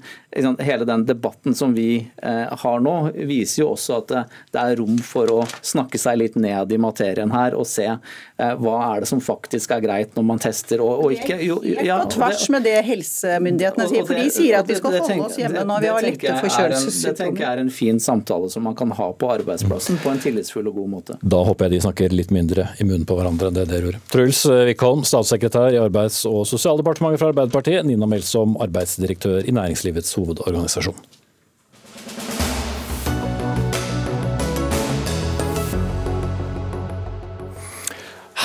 hele 0.60 0.84
den 0.84 1.06
debatten 1.08 1.54
som 1.56 1.74
vi 1.74 2.06
eh, 2.22 2.58
har 2.60 2.80
nå, 2.84 2.94
viser 3.14 3.62
jo 3.62 3.70
også 3.72 4.00
at 4.02 4.12
det 4.52 4.60
er 4.60 4.76
rom 4.80 4.98
for 5.04 5.30
å 5.32 5.38
snakke 5.64 5.98
seg 6.00 6.18
litt 6.20 6.36
ned 6.40 6.72
i 6.72 6.80
materien 6.80 7.32
her 7.32 7.56
og 7.56 7.64
se 7.68 7.86
eh, 7.88 8.52
hva 8.60 8.76
er 8.90 9.04
det 9.04 9.08
som 9.08 9.22
faktisk 9.24 9.72
er 9.76 9.84
greit 9.84 10.16
når 10.18 10.26
man 10.28 10.42
tester 10.42 10.82
og, 10.84 11.06
og 11.06 11.16
ikke 11.16 11.38
jo, 11.40 11.56
ja, 11.64 12.02
På 12.04 12.18
tvers 12.18 12.46
med 12.52 12.66
det 12.68 12.76
helsemyndighetene 12.86 13.88
sier, 13.88 14.04
for 14.08 14.20
de 14.20 14.26
sier 14.34 14.58
at 14.60 14.68
vi 14.68 14.76
skal 14.76 14.98
holde 14.98 15.18
oss 15.30 15.40
hjemme 15.40 15.64
når 15.64 15.86
vi 15.86 15.92
har 15.94 16.06
litt 16.06 16.26
forkjølelsessymptomer. 16.26 17.16
Det 17.16 17.22
tenker 17.22 17.46
jeg 17.46 17.52
er 17.56 17.64
en 17.64 17.72
fin 17.72 18.02
samtale 18.02 18.52
som 18.52 18.66
man 18.68 18.76
kan 18.76 18.92
ha 18.98 19.08
på 19.16 19.32
arbeidsplassen 19.38 20.02
på 20.04 20.12
en 20.12 20.20
tillitsfull 20.20 20.68
og 20.68 20.82
god 20.82 20.92
måte. 20.98 21.18
Da 21.22 21.40
håper 21.48 21.70
jeg 21.70 21.78
de 21.78 21.82
snakker 21.86 22.16
litt 22.16 22.34
mindre 22.34 22.68
i 22.76 22.84
munnen 22.84 23.08
på 23.08 23.16
hverandre 23.16 23.50
enn 23.50 23.56
det 23.56 23.68
dere 23.70 23.90
gjør. 23.90 24.00
Truls 24.12 24.44
Wickholm, 24.68 25.06
statssekretær 25.08 25.72
i 25.72 25.80
Arbeids- 25.80 26.25
og 26.28 26.46
sosialdepartementet 26.50 27.22
fra 27.22 27.30
Arbeiderpartiet, 27.32 27.86
Nina 27.86 28.08
Melsom, 28.10 28.56
arbeidsdirektør 28.62 29.46
i 29.46 29.54
Næringslivets 29.56 30.14
hovedorganisasjon. 30.18 30.98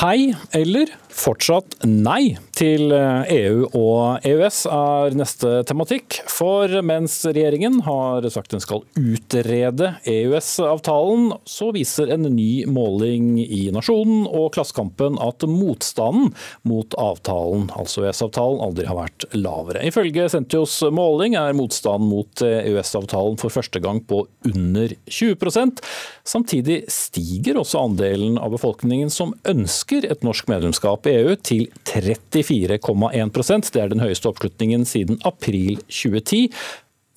Hei 0.02 0.32
eller 0.58 0.90
Fortsatt 1.12 1.76
nei 1.86 2.38
til 2.56 2.92
EU 2.92 2.96
eh, 2.96 3.32
e 3.32 3.50
og 3.78 4.26
EØS 4.28 4.62
er 4.72 5.16
neste 5.18 5.52
tematikk. 5.68 6.20
For 6.30 6.72
mens 6.86 7.18
regjeringen 7.28 7.82
har 7.86 8.26
sagt 8.34 8.54
den 8.54 8.64
skal 8.64 8.84
utrede 8.98 9.94
EØS-avtalen, 10.08 11.32
så 11.48 11.72
viser 11.76 12.12
en 12.14 12.28
ny 12.32 12.66
måling 12.72 13.36
i 13.42 13.64
Nasjonen 13.74 14.26
og 14.30 14.52
Klassekampen 14.56 15.20
at 15.22 15.46
motstanden 15.50 16.32
mot 16.68 16.96
avtalen, 17.02 17.70
altså 17.76 18.06
EØS-avtalen, 18.06 18.62
aldri 18.64 18.88
har 18.90 19.00
vært 19.02 19.28
lavere. 19.36 19.84
Ifølge 19.88 20.30
Sentios 20.32 20.78
måling 20.94 21.38
er 21.40 21.58
motstanden 21.58 22.12
mot 22.12 22.46
EØS-avtalen 22.46 23.40
for 23.42 23.54
første 23.54 23.82
gang 23.84 24.04
på 24.08 24.24
under 24.48 24.96
20% 25.10 25.82
Samtidig 26.28 26.84
stiger 26.92 27.58
også 27.58 27.82
andelen 27.82 28.38
av 28.38 28.54
befolkningen 28.54 29.10
som 29.14 29.34
ønsker 29.48 30.06
et 30.06 30.22
norsk 30.26 30.50
medlemskap 30.52 31.01
medlemskap 31.02 31.08
i 31.08 31.16
EU 31.22 31.36
til 31.36 31.68
34,1% 31.86 33.72
Det 33.74 33.82
er 33.82 33.90
den 33.90 34.00
høyeste 34.00 34.30
oppslutningen 34.30 34.86
siden 34.86 35.20
april 35.26 35.78
2010. 35.90 36.50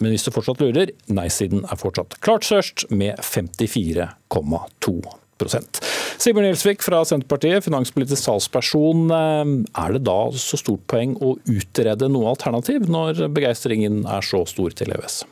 Men 0.01 0.11
hvis 0.11 0.25
du 0.25 0.31
fortsatt 0.33 0.61
lurer, 0.61 0.91
nei-siden 1.07 1.65
er 1.65 1.77
fortsatt 1.77 2.21
klart 2.21 2.45
størst, 2.45 2.91
med 2.91 3.15
54,2% 3.21 5.81
Sigbjørn 6.15 6.47
Gjelsvik 6.47 6.83
fra 6.83 7.05
Senterpartiet, 7.05 7.65
finanspolitisk 7.65 8.25
talsperson. 8.25 9.11
Er 9.11 9.93
det 9.93 10.05
da 10.07 10.31
så 10.33 10.57
stort 10.57 10.87
poeng 10.87 11.17
å 11.19 11.39
utrede 11.51 12.09
noe 12.09 12.29
alternativ, 12.31 12.89
når 12.89 13.29
begeistringen 13.35 14.07
er 14.07 14.21
så 14.23 14.45
stor 14.47 14.71
til 14.71 14.93
EØS? 14.95 15.25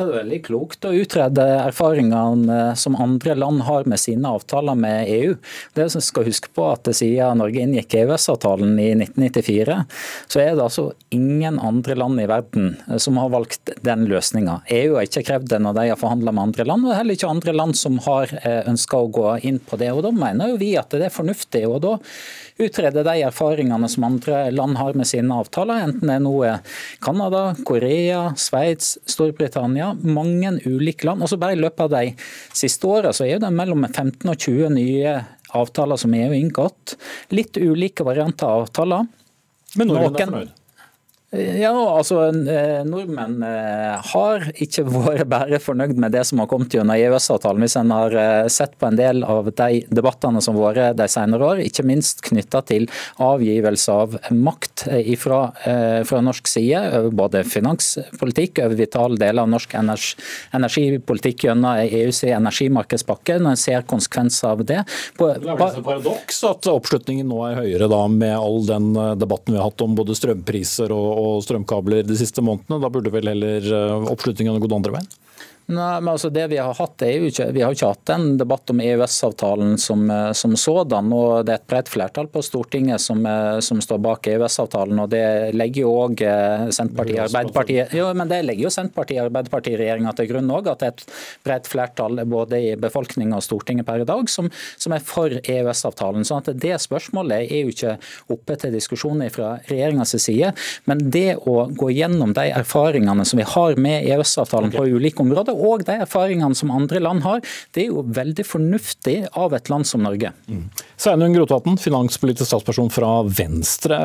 Det 0.00 0.06
er 0.06 0.22
veldig 0.22 0.38
klokt 0.46 0.86
å 0.88 0.94
utrede 0.96 1.44
erfaringene 1.60 2.70
som 2.80 2.94
andre 2.96 3.34
land 3.36 3.66
har 3.66 3.84
med 3.90 4.00
sine 4.00 4.30
avtaler 4.32 4.78
med 4.80 5.10
EU. 5.12 5.34
Det 5.76 5.90
som 5.92 6.00
skal 6.00 6.24
huske 6.24 6.48
på 6.56 6.64
at 6.70 6.88
Siden 6.96 7.42
Norge 7.42 7.60
inngikk 7.60 7.98
EØS-avtalen 8.00 8.78
i 8.80 8.94
1994, 8.96 9.76
så 10.24 10.40
er 10.40 10.54
det 10.54 10.64
altså 10.64 10.86
ingen 11.12 11.58
andre 11.60 11.98
land 12.00 12.22
i 12.22 12.28
verden 12.30 12.72
som 12.96 13.20
har 13.20 13.28
valgt 13.34 13.74
den 13.84 14.06
løsninga. 14.08 14.62
EU 14.72 14.96
har 14.96 15.04
ikke 15.04 15.26
krevd 15.28 15.52
det 15.52 15.60
når 15.66 15.76
de 15.76 15.88
har 15.92 16.00
forhandla 16.00 16.32
med 16.32 16.48
andre 16.48 16.68
land, 16.70 16.88
og 16.88 16.96
heller 16.96 17.18
ikke 17.18 17.34
andre 17.34 17.56
land 17.60 17.76
som 17.76 18.00
har 18.06 18.32
eh, 18.40 18.62
ønska 18.70 19.04
å 19.04 19.12
gå 19.12 19.34
inn 19.50 19.60
på 19.60 19.76
det. 19.80 19.92
Og 19.92 20.06
Da 20.08 20.14
mener 20.16 20.54
jo 20.54 20.60
vi 20.64 20.72
at 20.80 20.96
det 20.96 21.10
er 21.10 21.12
fornuftig. 21.12 21.66
og 21.68 21.82
da 21.84 21.98
utrede 22.60 23.04
de 23.04 23.16
erfaringene 23.24 23.88
som 23.88 24.04
andre 24.04 24.42
land 24.52 24.78
har 24.80 24.96
med 24.98 25.08
sine 25.08 25.36
avtaler, 25.42 25.84
enten 25.86 26.08
det 26.08 26.16
er 26.18 26.24
noe 26.24 26.56
Canada, 27.02 27.54
Korea, 27.66 28.30
Sveits, 28.36 28.96
Storbritannia, 29.08 29.89
mange 30.02 30.54
ulike 30.66 31.08
land. 31.08 31.24
Og 31.24 31.32
så 31.32 31.38
bare 31.40 31.56
I 31.56 31.60
løpet 31.60 31.86
av 31.86 31.92
de 31.94 32.14
siste 32.62 32.88
åra 32.88 33.12
er 33.26 33.42
det 33.42 33.52
mellom 33.54 33.86
15 33.88 34.24
og 34.30 34.36
20 34.36 34.74
nye 34.76 35.16
avtaler 35.56 35.98
som 36.00 36.14
EU 36.14 36.28
har 36.28 36.38
inngått. 36.38 36.96
Litt 37.34 37.58
ulike 37.58 38.06
varianter 38.06 38.48
av 38.48 38.66
avtaler. 38.66 39.08
Men 39.78 39.90
nordmenn 39.90 40.16
er 40.16 40.26
fornøyd? 40.26 40.56
Ja, 41.30 41.70
altså 41.70 42.24
eh, 42.26 42.80
Nordmenn 42.82 43.36
eh, 43.46 44.08
har 44.10 44.48
ikke 44.58 44.82
vært 44.90 45.28
bare 45.30 45.60
fornøyd 45.62 45.94
med 46.02 46.10
det 46.10 46.24
som 46.26 46.40
har 46.42 46.48
kommet 46.50 46.74
gjennom 46.74 46.96
EØS-avtalen. 46.96 47.62
Hvis 47.62 47.76
en 47.78 47.92
har 47.94 48.16
eh, 48.18 48.48
sett 48.50 48.72
på 48.80 48.88
en 48.88 48.98
del 48.98 49.22
av 49.22 49.46
de 49.46 49.84
debattene 49.94 50.42
som 50.42 50.58
har 50.58 50.74
vært 50.74 50.98
de 50.98 51.06
senere 51.06 51.52
år, 51.52 51.62
ikke 51.62 51.84
minst 51.86 52.24
knytta 52.26 52.64
til 52.66 52.88
avgivelse 53.22 53.94
av 53.94 54.16
makt 54.34 54.88
fra, 55.20 55.38
fra, 56.08 56.20
norsk 56.24 56.48
side 56.50 56.80
over 56.98 57.14
både 57.22 57.44
finanspolitikk, 57.46 58.58
over 58.64 58.74
vitale 58.80 59.20
deler 59.20 59.44
av 59.44 59.52
norsk 59.52 59.76
energi, 59.78 60.18
energipolitikk 60.56 61.46
gjennom 61.46 61.78
EUs 61.84 62.24
energimarkedspakke, 62.26 63.38
når 63.38 63.54
en 63.54 63.62
ser 63.62 63.86
konsekvenser 63.86 64.50
av 64.50 64.64
det. 64.66 64.80
På, 65.18 65.30
det 65.36 65.46
er 65.46 65.62
vel 65.62 65.78
et 65.78 65.86
paradoks 65.86 66.42
at 66.50 66.70
oppslutningen 66.74 67.30
nå 67.30 67.38
er 67.52 67.62
høyere 67.62 67.90
da, 67.92 68.02
med 68.10 68.34
all 68.34 68.66
den 68.66 68.92
debatten 69.20 69.54
vi 69.54 69.62
har 69.62 69.70
hatt 69.70 69.86
om 69.86 69.94
både 69.98 70.18
strømpriser 70.18 70.90
og 70.96 71.19
og 71.20 71.42
strømkabler 71.44 72.06
de 72.08 72.16
siste 72.18 72.44
månedene. 72.44 72.80
Da 72.82 72.90
burde 72.92 73.12
vel 73.14 73.30
heller 73.32 73.66
eh, 73.66 74.10
oppslutningen 74.12 74.60
gått 74.62 74.76
andre 74.76 74.96
veien? 74.98 75.10
Nei, 75.70 76.00
men 76.00 76.12
altså 76.12 76.30
det 76.34 76.48
Vi 76.50 76.58
har 76.58 76.74
hatt 76.74 77.02
er 77.06 77.12
jo 77.14 77.30
ikke, 77.30 77.46
vi 77.54 77.62
har 77.62 77.74
ikke 77.74 77.90
hatt 77.92 78.12
en 78.14 78.26
debatt 78.40 78.72
om 78.72 78.80
EØS-avtalen 78.82 79.76
som, 79.78 80.02
eh, 80.10 80.32
som, 80.36 80.56
sådan. 80.58 81.12
og 81.14 81.46
Det 81.46 81.54
er 81.54 81.60
et 81.60 81.68
bredt 81.70 81.90
flertall 81.92 82.30
på 82.32 82.42
Stortinget 82.42 83.00
som, 83.00 83.24
eh, 83.26 83.60
som 83.60 83.80
står 83.80 84.00
bak 84.02 84.26
EØS-avtalen. 84.32 84.98
og 84.98 85.10
Det 85.10 85.54
legger 85.54 85.82
jo 85.82 85.94
òg 86.06 86.24
Senterpartiet 86.74 87.24
Arbeiderpartiet 87.28 87.94
jo, 87.94 88.08
men 88.14 88.28
det 88.28 88.42
legger 88.44 88.66
jo 88.66 88.74
Senterpartiet 88.74 89.24
Arbeiderparti-regjeringa 89.24 90.14
til 90.16 90.30
grunn 90.32 90.50
òg, 90.50 90.70
at 90.70 90.82
det 90.82 90.88
er 90.88 90.94
et 90.96 91.06
bredt 91.46 91.70
flertall 91.70 92.24
både 92.26 92.60
i 92.60 92.74
befolkninga 92.80 93.38
og 93.38 93.46
Stortinget 93.46 93.86
per 93.86 94.02
i 94.02 94.08
dag 94.08 94.28
som, 94.28 94.50
som 94.76 94.94
er 94.96 95.04
for 95.04 95.30
EØS-avtalen. 95.30 96.26
sånn 96.26 96.42
at 96.42 96.60
Det 96.60 96.76
spørsmålet 96.82 97.46
er 97.50 97.64
jo 97.64 97.74
ikke 97.74 97.96
oppe 98.34 98.58
til 98.60 98.74
diskusjon 98.74 99.22
fra 99.30 99.58
regjeringas 99.68 100.16
side. 100.20 100.52
Men 100.88 101.02
det 101.12 101.36
å 101.48 101.66
gå 101.70 101.90
gjennom 101.94 102.34
de 102.36 102.48
erfaringene 102.56 103.24
som 103.28 103.40
vi 103.40 103.46
har 103.46 103.78
med 103.80 104.06
EØS-avtalen 104.08 104.70
okay. 104.72 104.80
på 104.80 104.98
ulike 104.98 105.22
områder, 105.24 105.59
og 105.60 105.84
de 105.88 105.98
erfaringene 106.04 106.56
som 106.56 106.72
andre 106.74 107.02
land 107.02 107.24
har, 107.26 107.44
det 107.76 107.84
er 107.84 107.92
jo 107.92 108.04
veldig 108.06 108.46
fornuftig 108.46 109.16
av 109.38 109.54
et 109.56 109.70
land 109.72 109.88
som 109.88 110.04
Norge. 110.06 110.32
Mm. 110.50 110.66
Sveinung 111.00 111.36
Rotevatn, 111.38 111.78
finanspolitisk 111.80 112.48
statsperson 112.50 112.90
fra 112.92 113.12
Venstre. 113.28 114.00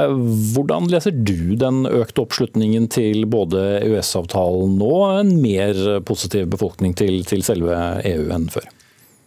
Hvordan 0.53 0.89
leser 0.91 1.15
du 1.15 1.55
den 1.59 1.83
økte 1.89 2.25
oppslutningen 2.25 2.89
til 2.93 3.25
både 3.31 3.65
EØS-avtalen 3.81 4.79
og 4.85 5.05
en 5.21 5.35
mer 5.43 6.01
positiv 6.07 6.49
befolkning 6.53 6.95
til, 6.97 7.23
til 7.27 7.45
selve 7.45 7.77
EU 8.05 8.31
enn 8.35 8.49
før? 8.53 8.67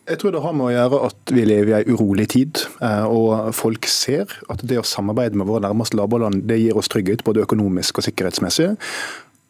Jeg 0.09 0.22
tror 0.22 0.33
det 0.33 0.41
har 0.41 0.55
med 0.57 0.70
å 0.70 0.72
gjøre 0.72 0.99
at 1.11 1.33
vi 1.37 1.43
lever 1.45 1.68
i 1.68 1.79
en 1.83 1.97
urolig 1.97 2.29
tid. 2.33 2.62
Eh, 2.81 3.05
og 3.05 3.51
Folk 3.57 3.89
ser 3.93 4.31
at 4.49 4.62
det 4.64 4.81
å 4.81 4.87
samarbeide 4.87 5.37
med 5.37 5.49
våre 5.51 5.66
nærmeste 5.66 5.99
naboland 5.99 6.47
det 6.49 6.62
gir 6.62 6.79
oss 6.81 6.89
trygghet, 6.89 7.24
både 7.26 7.45
økonomisk 7.45 8.01
og 8.01 8.07
sikkerhetsmessig. 8.07 8.70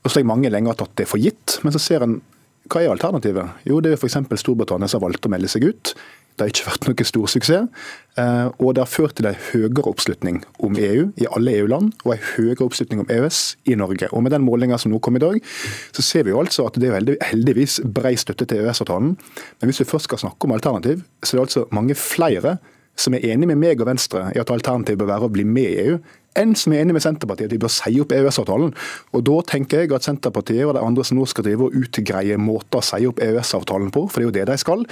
Og 0.02 0.10
så 0.10 0.18
har 0.18 0.26
mange 0.26 0.50
lenge 0.50 0.74
tatt 0.78 0.96
det 0.98 1.06
for 1.10 1.22
gitt, 1.22 1.60
men 1.62 1.74
så 1.74 1.82
ser 1.82 2.06
en 2.06 2.18
hva 2.68 2.84
er 2.84 2.92
alternativet? 2.92 3.58
Jo, 3.68 3.80
det 3.84 3.94
er 3.94 3.98
f.eks. 3.98 4.20
Storbritannia 4.40 4.88
som 4.88 5.00
har 5.00 5.08
valgt 5.08 5.26
å 5.26 5.32
melde 5.32 5.50
seg 5.50 5.66
ut. 5.68 5.94
Det 6.38 6.46
har 6.46 6.52
ikke 6.52 6.68
vært 6.68 6.86
noe 6.86 7.06
stor 7.08 7.30
suksess. 7.32 7.86
Eh, 8.18 8.48
og 8.62 8.76
det 8.76 8.84
har 8.84 8.90
ført 8.90 9.16
til 9.18 9.26
en 9.26 9.40
høyere 9.48 9.82
oppslutning 9.90 10.38
om 10.62 10.78
EU 10.78 11.08
i 11.18 11.26
alle 11.34 11.56
EU-land, 11.58 11.90
og 12.04 12.14
en 12.14 12.24
høyere 12.36 12.62
oppslutning 12.68 13.02
om 13.02 13.10
EØS 13.10 13.40
i 13.66 13.74
Norge. 13.78 14.10
Og 14.12 14.22
Med 14.22 14.36
den 14.36 14.46
målinga 14.46 14.78
som 14.78 14.94
nå 14.94 15.00
kom 15.02 15.18
i 15.18 15.24
dag, 15.24 15.40
så 15.92 16.02
ser 16.02 16.24
vi 16.24 16.30
jo 16.30 16.38
altså 16.38 16.68
at 16.68 16.78
det 16.78 16.92
er 16.92 17.16
heldigvis 17.32 17.80
brei 17.82 18.14
støtte 18.14 18.46
til 18.46 18.62
EØS-avtalen. 18.62 19.16
Men 19.58 19.70
hvis 19.70 19.82
vi 19.82 19.90
først 19.90 20.06
skal 20.06 20.22
snakke 20.22 20.46
om 20.46 20.54
alternativ, 20.54 21.02
så 21.24 21.34
er 21.34 21.40
det 21.40 21.46
altså 21.48 21.66
mange 21.74 21.98
flere 21.98 22.58
som 22.98 23.14
er 23.14 23.26
enig 23.30 23.46
med 23.50 23.58
meg 23.58 23.82
og 23.82 23.86
Venstre 23.90 24.28
i 24.34 24.40
at 24.42 24.50
alternativet 24.50 24.98
bør 24.98 25.12
være 25.12 25.28
å 25.28 25.34
bli 25.34 25.44
med 25.46 25.70
i 25.70 25.84
EU, 25.86 25.98
enn 26.38 26.54
som 26.58 26.72
er 26.72 26.82
enig 26.82 26.96
med 26.96 27.04
Senterpartiet 27.04 27.48
at 27.48 27.54
vi 27.54 27.60
bør 27.62 27.72
si 27.72 27.94
opp 28.02 28.12
EØS-avtalen. 28.14 28.72
Og 29.16 29.24
Da 29.28 29.36
tenker 29.50 29.82
jeg 29.82 29.92
at 29.94 30.06
Senterpartiet 30.06 30.66
og 30.66 30.74
de 30.76 30.82
andre 30.84 31.04
som 31.06 31.18
nå 31.18 31.26
skal 31.28 31.46
drive 31.46 31.68
og 31.68 31.76
utgreie 31.78 32.38
måter 32.40 32.80
å 32.80 32.84
si 32.84 33.08
opp 33.08 33.22
EØS-avtalen 33.24 33.90
på, 33.94 34.04
for 34.08 34.20
det 34.20 34.24
er 34.24 34.28
jo 34.28 34.36
det 34.36 34.46
de 34.52 34.58
skal, 34.60 34.84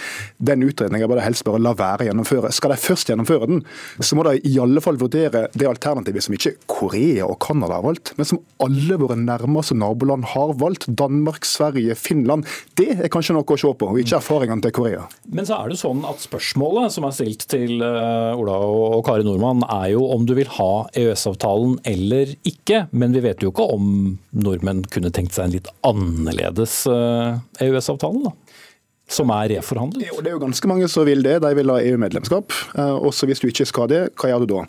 den 0.51 0.65
utredninga 0.67 1.09
bør 1.09 1.21
de 1.21 1.27
helst 1.27 1.47
bare 1.47 1.63
la 1.63 1.75
være 1.77 2.07
å 2.07 2.09
gjennomføre. 2.11 2.53
Skal 2.55 2.75
de 2.75 2.81
først 2.81 3.13
gjennomføre 3.13 3.51
den, 3.51 3.63
så 4.01 4.19
må 4.19 4.27
de 4.27 4.41
i 4.49 4.57
alle 4.63 4.83
fall 4.85 4.99
vurdere 5.01 5.47
det 5.55 5.69
alternativet 5.71 6.27
som 6.27 6.37
ikke 6.37 6.57
Korea 6.71 7.29
og 7.29 7.39
Canada 7.45 7.79
har 7.79 7.87
valgt, 7.87 8.15
men 8.19 8.29
som 8.29 8.43
alle 8.63 8.99
våre 9.01 9.19
nærmeste 9.21 9.77
naboland 9.79 10.27
har 10.35 10.55
valgt. 10.61 10.89
Danmark, 10.97 11.47
Sverige, 11.47 11.97
Finland. 11.99 12.47
Det 12.79 12.91
er 12.97 13.13
kanskje 13.13 13.37
noe 13.37 13.47
å 13.47 13.61
se 13.61 13.71
på, 13.71 13.91
og 13.93 14.01
ikke 14.01 14.19
erfaringene 14.19 14.65
til 14.65 14.75
Korea. 14.77 15.07
Men 15.33 15.49
så 15.49 15.61
er 15.61 15.73
det 15.73 15.81
sånn 15.81 16.05
at 16.09 16.23
spørsmålet 16.25 16.95
som 16.95 17.07
er 17.07 17.15
stilt 17.17 17.47
til 17.51 17.83
eh, 17.85 18.37
Ola 18.37 18.59
og 18.67 19.03
Kari 19.07 19.27
Nordmann, 19.27 19.65
er 19.67 19.93
jo 19.95 20.07
om 20.13 20.27
du 20.27 20.35
vil 20.37 20.51
ha 20.59 20.71
EØS-avtalen 20.97 21.26
EØS-avtalen 21.27 21.79
eller 21.85 22.35
ikke. 22.47 22.87
Men 22.91 23.13
vi 23.13 23.23
vet 23.25 23.43
jo 23.43 23.51
ikke 23.51 23.67
om 23.75 24.19
nordmenn 24.37 24.85
kunne 24.93 25.13
tenkt 25.15 25.35
seg 25.35 25.49
en 25.49 25.57
litt 25.57 25.71
annerledes 25.87 26.85
EØS-avtale, 26.87 28.21
eh, 28.21 28.27
e 28.27 28.31
da? 28.31 28.35
Som 29.09 29.31
er 29.31 29.53
reforhandlet? 29.55 30.09
Jo, 30.09 30.19
det 30.19 30.33
er 30.33 30.35
jo 30.35 30.43
ganske 30.43 30.69
mange 30.69 30.89
som 30.91 31.07
vil 31.07 31.23
det. 31.23 31.39
De 31.45 31.53
vil 31.55 31.71
ha 31.71 31.79
EU-medlemskap. 31.79 32.55
Eh, 32.75 32.97
også 33.07 33.29
hvis 33.31 33.43
du 33.43 33.49
ikke 33.49 33.67
skal 33.69 33.91
det, 33.93 34.01
hva 34.19 34.33
gjør 34.33 34.43
du 34.43 34.55
da? 34.55 34.65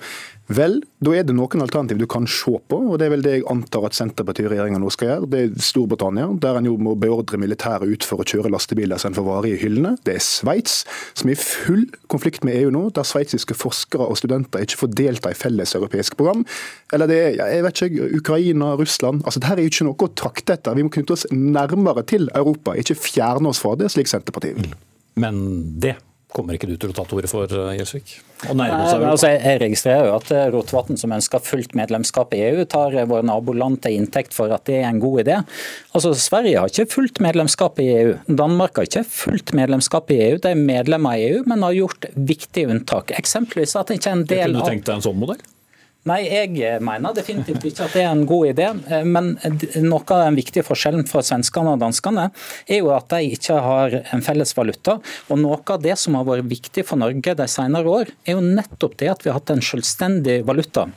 Vel, 0.47 0.77
da 1.03 1.11
er 1.11 1.25
det 1.27 1.33
noen 1.35 1.63
alternativ 1.63 1.97
du 1.99 2.05
kan 2.07 2.23
se 2.31 2.53
på, 2.71 2.77
og 2.79 2.99
det 2.99 3.07
er 3.07 3.11
vel 3.11 3.23
det 3.25 3.33
jeg 3.35 3.45
antar 3.51 3.89
at 3.89 3.97
Senterparti-regjeringa 3.97 4.79
nå 4.79 4.91
skal 4.95 5.09
gjøre. 5.09 5.29
Det 5.33 5.41
er 5.43 5.57
Storbritannia, 5.67 6.29
der 6.39 6.59
en 6.59 6.69
jo 6.69 6.77
må 6.79 6.93
beordre 6.99 7.39
militære 7.41 7.89
ut 7.91 8.07
for 8.07 8.23
å 8.23 8.27
kjøre 8.27 8.51
lastebiler 8.53 8.95
istedenfor 8.95 9.27
varer 9.27 9.49
i 9.51 9.59
hyllene. 9.59 9.97
Det 10.07 10.15
er 10.15 10.23
Sveits, 10.23 10.79
som 11.19 11.27
er 11.27 11.35
i 11.35 11.41
full 11.41 11.83
konflikt 12.13 12.47
med 12.47 12.55
EU 12.61 12.71
nå, 12.71 12.85
der 12.95 13.07
sveitsiske 13.07 13.57
forskere 13.59 14.07
og 14.07 14.21
studenter 14.21 14.63
ikke 14.63 14.79
får 14.85 14.93
delta 14.95 15.35
i 15.35 15.37
felles 15.37 15.75
europeisk 15.75 16.15
program. 16.19 16.47
Eller 16.95 17.11
det 17.11 17.21
er 17.25 17.37
jeg 17.57 17.67
vet 17.67 17.83
ikke, 17.89 18.09
Ukraina, 18.21 18.73
Russland. 18.79 19.25
Altså, 19.27 19.43
Dette 19.43 19.59
er 19.59 19.67
jo 19.67 19.73
ikke 19.73 19.89
noe 19.89 20.07
å 20.07 20.13
trakte 20.15 20.55
etter. 20.55 20.79
Vi 20.79 20.87
må 20.87 20.95
knytte 20.95 21.17
oss 21.17 21.27
nærmere 21.33 22.07
til 22.07 22.31
Europa, 22.31 22.77
ikke 22.79 22.95
fjerne 22.95 23.51
oss 23.51 23.59
fra 23.63 23.75
det, 23.75 23.91
slik 23.91 24.07
Senterpartiet 24.07 24.55
vil. 24.61 24.75
Men 25.19 25.41
det 25.81 25.97
kommer 26.33 26.57
ikke 26.57 26.67
du 26.69 26.75
til 26.75 26.91
å 26.91 26.95
ta 26.95 27.05
til 27.07 27.19
orde 27.21 27.29
for, 27.31 27.47
eh, 27.47 27.75
Gjelsvik? 27.77 28.13
Altså, 28.51 29.29
jeg 29.31 29.59
registrerer 29.63 30.09
jo 30.09 30.15
at 30.17 30.31
eh, 30.35 30.49
Rotevatn, 30.53 30.99
som 30.99 31.13
ønsker 31.15 31.43
fullt 31.43 31.73
medlemskap 31.77 32.35
i 32.35 32.41
EU, 32.49 32.65
tar 32.69 32.95
eh, 32.95 33.07
våre 33.07 33.25
naboland 33.25 33.81
til 33.81 33.97
inntekt 33.97 34.35
for 34.35 34.51
at 34.53 34.65
det 34.69 34.81
er 34.81 34.89
en 34.89 35.01
god 35.01 35.23
idé. 35.23 35.39
Altså, 35.95 36.13
Sverige 36.19 36.59
har 36.59 36.71
ikke 36.71 36.91
fullt 36.91 37.21
medlemskap 37.23 37.79
i 37.83 37.89
EU. 37.95 38.15
Danmark 38.27 38.77
har 38.77 38.89
ikke 38.89 39.05
fullt 39.07 39.55
medlemskap 39.57 40.11
i 40.13 40.21
EU. 40.29 40.39
De 40.43 40.51
er 40.51 40.59
medlemmer 40.59 41.17
i 41.17 41.29
EU, 41.31 41.43
men 41.47 41.65
har 41.65 41.77
gjort 41.77 42.09
viktige 42.15 42.73
unntak. 42.73 43.15
Eksempelvis 43.17 43.77
at 43.79 43.87
det 43.89 44.01
ikke 44.01 44.11
er 44.11 44.19
en 44.19 44.27
del 44.27 44.49
av 44.51 44.59
Kunne 44.59 44.65
du 44.67 44.75
tenkt 44.75 44.91
deg 44.91 44.99
en 44.99 45.07
sånn 45.09 45.21
modell? 45.23 45.45
Nei, 46.07 46.21
jeg 46.29 46.79
mener 46.83 47.15
definitivt 47.15 47.65
ikke 47.67 47.87
at 47.87 47.95
det 47.97 48.03
er 48.05 48.13
en 48.13 48.23
god 48.29 48.51
idé. 48.53 48.67
Eh, 48.91 49.03
men 49.07 49.33
noe 49.83 50.03
av 50.05 50.23
den 50.23 50.37
viktige 50.39 50.63
forskjellen 50.67 51.07
for 51.09 51.25
svenskene 51.25 51.73
og 51.75 51.81
danskene 51.83 52.29
er 52.67 52.79
jo 52.79 52.93
at 52.95 53.09
de 53.11 53.33
ikke 53.35 53.57
har 53.65 53.97
en 54.15 54.23
felles 54.23 54.55
valuta. 54.57 54.99
Og 55.27 55.41
noe 55.41 55.59
av 55.59 55.83
det 55.83 55.97
som 55.99 56.15
har 56.19 56.27
vært 56.27 56.47
viktig 56.47 56.85
for 56.87 57.01
Norge 57.01 57.35
de 57.37 57.49
senere 57.51 57.91
år, 57.99 58.13
er 58.23 58.37
jo 58.37 58.45
nettopp 58.45 58.97
det 59.01 59.11
at 59.11 59.25
vi 59.25 59.33
har 59.33 59.39
hatt 59.41 59.53
en 59.55 59.63
selvstendig 59.63 60.39
valuta. 60.47 60.87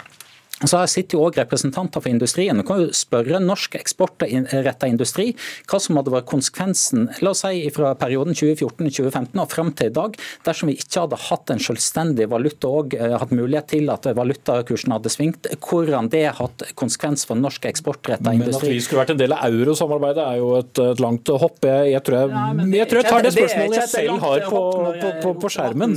Så 0.61 0.77
Her 0.77 0.91
sitter 0.93 1.17
jo 1.17 1.25
også 1.25 1.41
representanter 1.41 2.03
for 2.05 2.13
industrien. 2.13 2.59
Du 2.61 2.67
kan 2.69 2.83
jo 2.83 2.91
spørre 2.97 3.41
norsk 3.41 3.79
eksportrettet 3.79 4.89
industri 4.91 5.31
hva 5.71 5.81
som 5.81 5.97
hadde 5.97 6.13
vært 6.13 6.29
konsekvensen 6.29 7.07
la 7.25 7.33
oss 7.33 7.43
si, 7.47 7.63
fra 7.73 7.95
perioden 7.99 8.37
2014-2015 8.37 9.41
og 9.41 9.49
fram 9.49 9.73
til 9.77 9.89
i 9.89 9.95
dag, 9.97 10.17
dersom 10.45 10.69
vi 10.69 10.77
ikke 10.77 11.07
hadde 11.07 11.21
hatt 11.29 11.53
en 11.55 11.63
selvstendig 11.65 12.27
valuta 12.31 12.69
og 12.69 12.97
eh, 12.97 13.15
hatt 13.23 13.33
mulighet 13.33 13.71
til 13.73 13.89
at 13.93 14.09
valutakursen 14.17 14.93
hadde 14.93 15.13
svingt. 15.13 15.49
Hvordan 15.65 16.11
det 16.13 16.27
har 16.27 16.37
hatt 16.43 16.67
konsekvens 16.79 17.25
for 17.29 17.41
norsk 17.41 17.65
eksportrettet 17.71 18.29
industri. 18.29 18.69
Men 18.69 18.75
at 18.75 18.77
vi 18.77 18.85
skulle 18.85 19.05
vært 19.05 19.15
en 19.15 19.23
del 19.23 19.37
av 19.37 19.49
eurosamarbeidet 19.49 20.27
er 20.27 20.41
jo 20.43 20.53
et, 20.59 20.83
et 20.85 21.03
langt 21.03 21.33
hopp. 21.41 21.65
Jeg, 21.65 21.95
jeg, 21.95 22.05
tror 22.05 22.19
jeg, 22.19 22.35
ja, 22.35 22.69
jeg, 22.83 22.91
tror 22.91 23.01
jeg 23.01 23.09
tar 23.09 23.25
det 23.25 23.35
spørsmålet 23.39 23.79
jeg 23.81 23.93
selv 23.95 24.27
har 24.27 24.47
på, 24.51 24.63
på, 25.01 25.15
på, 25.25 25.35
på 25.41 25.53
skjermen 25.57 25.97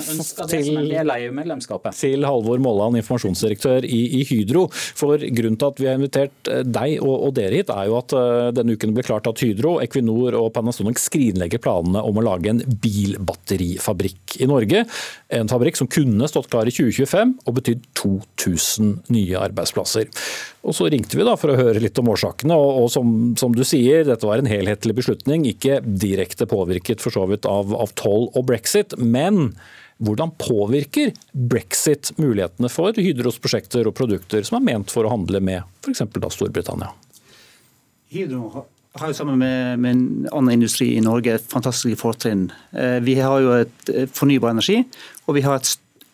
til, 0.53 0.71
til 1.99 2.27
Halvor 2.29 2.63
Molland, 2.63 3.01
informasjonsdirektør 3.01 3.87
i, 3.87 4.01
i 4.21 4.23
Hydro 4.29 4.52
Hydro. 4.53 4.67
For 4.71 5.17
Grunnen 5.17 5.57
til 5.59 5.71
at 5.71 5.81
vi 5.81 5.89
har 5.89 5.97
invitert 5.97 6.51
eh, 6.51 6.63
deg 6.65 7.01
og, 7.03 7.33
dere 7.37 7.59
hit, 7.59 7.71
er 7.73 7.89
jo 7.89 7.97
at 7.99 8.13
uh, 8.15 8.51
denne 8.55 8.75
uken 8.77 8.93
ble 8.95 9.05
klart 9.05 9.27
at 9.29 9.41
Hydro, 9.41 9.77
Equinor 9.83 10.37
og 10.37 10.51
Panasonic 10.55 11.01
skrinlegger 11.01 11.61
planene 11.63 12.03
om 12.03 12.19
å 12.19 12.25
lage 12.25 12.51
en 12.51 12.61
bilbatterifabrikk 12.83 14.37
i 14.43 14.49
Norge. 14.49 14.85
En 15.33 15.51
fabrikk 15.51 15.79
som 15.79 15.89
kunne 15.91 16.29
stått 16.29 16.51
klar 16.53 16.69
i 16.69 16.73
2025 16.73 17.35
og 17.47 17.57
betydd 17.59 17.85
2000 17.99 18.95
nye 19.13 19.39
arbeidsplasser. 19.41 20.09
Og 20.63 20.75
Så 20.77 20.87
ringte 20.91 21.17
vi 21.19 21.27
da 21.27 21.35
for 21.39 21.51
å 21.51 21.59
høre 21.59 21.81
litt 21.83 21.99
om 21.99 22.11
årsakene, 22.13 22.55
og, 22.55 22.83
og 22.83 22.91
som, 22.93 23.33
som, 23.39 23.55
du 23.55 23.65
sier, 23.67 24.05
dette 24.07 24.27
var 24.27 24.39
en 24.39 24.49
helhetlig 24.49 24.95
beslutning, 25.01 25.47
ikke 25.49 25.81
direkte 25.83 26.47
påvirket 26.49 27.03
for 27.03 27.15
så 27.15 27.25
vidt 27.29 27.47
av, 27.49 27.73
av 27.75 27.91
toll 27.99 28.29
og 28.31 28.45
brexit. 28.47 28.95
men 28.97 29.55
hvordan 30.01 30.33
påvirker 30.41 31.13
brexit 31.31 32.11
mulighetene 32.17 32.69
for 32.71 32.97
Hydros 32.97 33.39
prosjekter 33.41 33.87
og 33.89 33.95
produkter 33.97 34.45
som 34.47 34.59
er 34.59 34.67
ment 34.71 34.93
for 34.93 35.05
å 35.05 35.13
handle 35.13 35.41
med 35.43 35.63
f.eks. 35.83 36.03
Storbritannia? 36.33 36.91
Hydro 38.13 38.65
har 38.93 39.09
jo 39.09 39.17
sammen 39.17 39.39
med, 39.41 39.79
med 39.81 40.27
annen 40.29 40.53
industri 40.53 40.91
i 40.97 41.01
Norge 41.01 41.33
et 41.37 41.47
fantastisk 41.49 41.97
fortrinn. 42.03 42.45
Eh, 42.77 42.99
vi 43.01 43.17
har 43.17 43.41
jo 43.41 43.55
et 43.57 43.89
eh, 43.89 44.09
fornybar 44.11 44.53
energi, 44.53 44.83
og 45.25 45.39
vi 45.39 45.45
har 45.45 45.57
et 45.57 45.69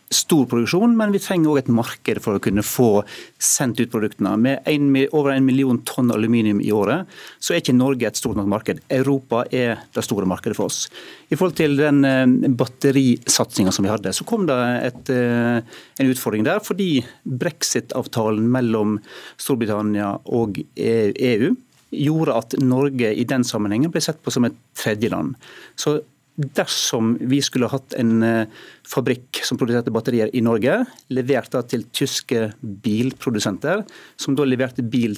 stor 0.10 0.48
produksjon, 0.50 0.96
men 0.98 1.14
vi 1.14 1.22
trenger 1.22 1.52
òg 1.52 1.60
et 1.62 1.72
marked 1.74 2.20
for 2.24 2.38
å 2.38 2.42
kunne 2.42 2.64
få 2.66 3.04
sendt 3.42 3.82
ut 3.82 3.92
produktene. 3.94 4.34
Med 4.42 4.66
en, 4.70 4.90
over 5.14 5.36
en 5.36 5.46
million 5.46 5.78
tonn 5.86 6.10
aluminium 6.14 6.62
i 6.66 6.72
året, 6.74 7.10
så 7.38 7.54
er 7.54 7.62
ikke 7.62 7.78
Norge 7.78 8.10
et 8.10 8.20
stort 8.20 8.40
nok 8.40 8.50
marked. 8.50 8.82
Europa 8.94 9.44
er 9.54 9.86
det 9.94 10.06
store 10.06 10.28
markedet 10.30 10.58
for 10.58 10.72
oss. 10.72 10.88
I 11.30 11.38
forhold 11.38 11.58
til 11.60 11.78
den 11.78 12.02
eh, 12.08 12.50
batterisatsinga 12.58 13.74
som 13.76 13.86
vi 13.86 13.94
hadde, 13.94 14.14
så 14.18 14.26
kom 14.28 14.50
det 14.50 14.60
et, 14.90 15.14
eh, 15.14 15.80
en 16.02 16.14
utfordring 16.14 16.46
der. 16.48 16.64
Fordi 16.66 16.92
brexit-avtalen 17.30 18.50
mellom 18.50 18.98
Storbritannia 19.38 20.16
og 20.26 20.58
EU 20.76 21.56
gjorde 21.90 22.38
at 22.38 22.56
Norge 22.62 23.14
i 23.14 23.26
den 23.30 23.46
sammenhengen 23.46 23.92
ble 23.94 24.02
sett 24.04 24.22
på 24.26 24.34
som 24.34 24.46
et 24.48 24.58
tredjeland. 24.78 25.38
Så 25.78 26.00
dersom 26.40 27.18
vi 27.20 27.42
skulle 27.44 27.68
hatt 27.72 27.94
en 28.00 28.24
eh, 28.24 28.60
fabrikk 28.88 29.42
som 29.44 29.60
produserte 29.60 29.92
batterier 29.92 30.32
i 30.34 30.44
Norge, 30.46 30.78
levert 31.12 31.58
til 31.68 31.84
tyske 31.96 32.50
bilprodusenter, 32.62 33.84
som 34.16 34.38
da 34.40 34.48
leverte 34.48 34.86
bil 34.86 35.18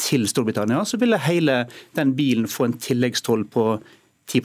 til 0.00 0.24
Storbritannia, 0.28 0.80
så 0.88 0.98
ville 1.00 1.20
hele 1.20 1.62
den 1.98 2.16
bilen 2.16 2.48
få 2.48 2.70
en 2.70 2.78
tilleggstoll 2.80 3.44
på 3.52 3.66
10 4.32 4.42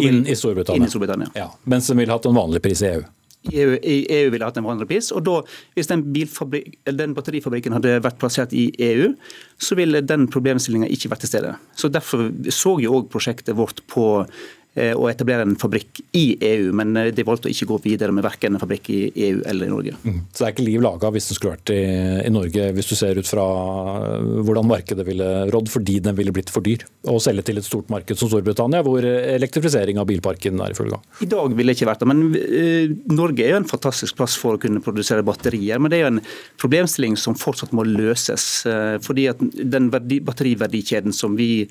inn 0.00 0.26
i 0.26 0.36
Storbritannia. 0.36 0.80
Inn 0.80 0.88
i 0.88 0.90
Storbritannia. 0.90 1.32
Ja, 1.36 1.50
mens 1.64 1.88
den 1.88 2.00
ville 2.00 2.12
hatt 2.12 2.28
en 2.28 2.36
vanlig 2.36 2.62
pris 2.64 2.82
i 2.82 2.94
EU? 2.94 3.02
EU, 3.48 3.78
EU, 3.80 4.26
ville 4.30 4.44
hatt 4.44 4.58
en 4.60 4.66
vanlig 4.66 4.86
pris. 4.90 5.08
og 5.16 5.24
da, 5.24 5.38
Hvis 5.74 5.88
den, 5.88 6.02
den, 6.12 7.14
batterifabrikken 7.16 7.72
hadde 7.72 7.96
vært 8.04 8.18
plassert 8.20 8.52
i 8.52 8.66
EU, 8.84 9.14
så 9.56 9.78
ville 9.78 10.02
den 10.04 10.26
problemstillinga 10.28 10.90
ikke 10.92 11.08
vært 11.12 11.24
til 11.24 11.32
stede. 11.32 11.54
Så 11.72 11.88
Derfor 11.88 12.28
så 12.52 12.76
jo 12.82 12.98
òg 12.98 13.08
prosjektet 13.12 13.56
vårt 13.56 13.80
på 13.88 14.26
å 14.78 15.08
etablere 15.10 15.42
en 15.42 15.56
fabrikk 15.58 15.98
i 16.14 16.36
EU, 16.46 16.70
men 16.76 16.94
eh, 16.96 17.10
de 17.14 17.24
valgte 17.26 17.48
å 17.48 17.52
ikke 17.52 17.66
gå 17.72 17.78
videre 17.88 18.14
med 18.14 18.22
verken 18.22 18.54
en 18.54 18.62
fabrikk 18.62 18.90
i 18.94 19.00
EU 19.28 19.40
eller 19.50 19.66
i 19.66 19.72
Norge. 19.72 19.96
Mm. 20.04 20.20
Så 20.30 20.42
det 20.42 20.46
er 20.46 20.54
ikke 20.54 20.66
liv 20.66 20.84
laga 20.84 21.10
hvis 21.10 21.26
den 21.30 21.38
skulle 21.38 21.56
vært 21.56 21.72
i, 21.74 21.80
i, 22.22 22.30
Norge, 22.32 22.68
hvis 22.76 22.90
du 22.90 22.94
ser 22.98 23.18
ut 23.18 23.28
fra 23.28 23.46
eh, 24.04 24.28
hvordan 24.46 24.68
markedet 24.70 25.06
ville 25.08 25.30
rådd, 25.50 25.70
fordi 25.72 25.98
den 26.04 26.18
ville 26.18 26.34
blitt 26.34 26.52
for 26.54 26.62
dyr 26.66 26.86
å 27.10 27.18
selge 27.22 27.48
til 27.48 27.58
et 27.58 27.66
stort 27.66 27.90
marked 27.92 28.18
som 28.20 28.30
Storbritannia, 28.30 28.84
hvor 28.86 29.04
elektrifisering 29.04 29.98
av 29.98 30.06
bilparken 30.10 30.62
er 30.62 30.74
i 30.74 30.78
full 30.78 30.92
gang? 30.92 31.02
I 31.24 31.30
dag 31.30 31.56
ville 31.56 31.72
det 31.72 31.80
ikke 31.80 31.90
vært 31.90 32.04
det, 32.04 32.10
men 32.12 32.22
uh, 32.30 32.94
Norge 33.10 33.44
er 33.44 33.54
jo 33.54 33.60
en 33.62 33.68
fantastisk 33.70 34.18
plass 34.18 34.36
for 34.38 34.56
å 34.56 34.62
kunne 34.62 34.82
produsere 34.84 35.24
batterier. 35.26 35.80
Men 35.80 35.92
det 35.92 35.98
er 35.98 36.04
jo 36.04 36.12
en 36.12 36.22
problemstilling 36.60 37.16
som 37.20 37.36
fortsatt 37.38 37.72
må 37.76 37.86
løses. 37.88 38.46
Uh, 38.68 38.98
fordi 39.02 39.26
at 39.32 39.40
den 39.40 39.88
verdi, 39.94 40.20
batteriverdikjeden 40.24 41.16
som 41.16 41.34
vi 41.38 41.64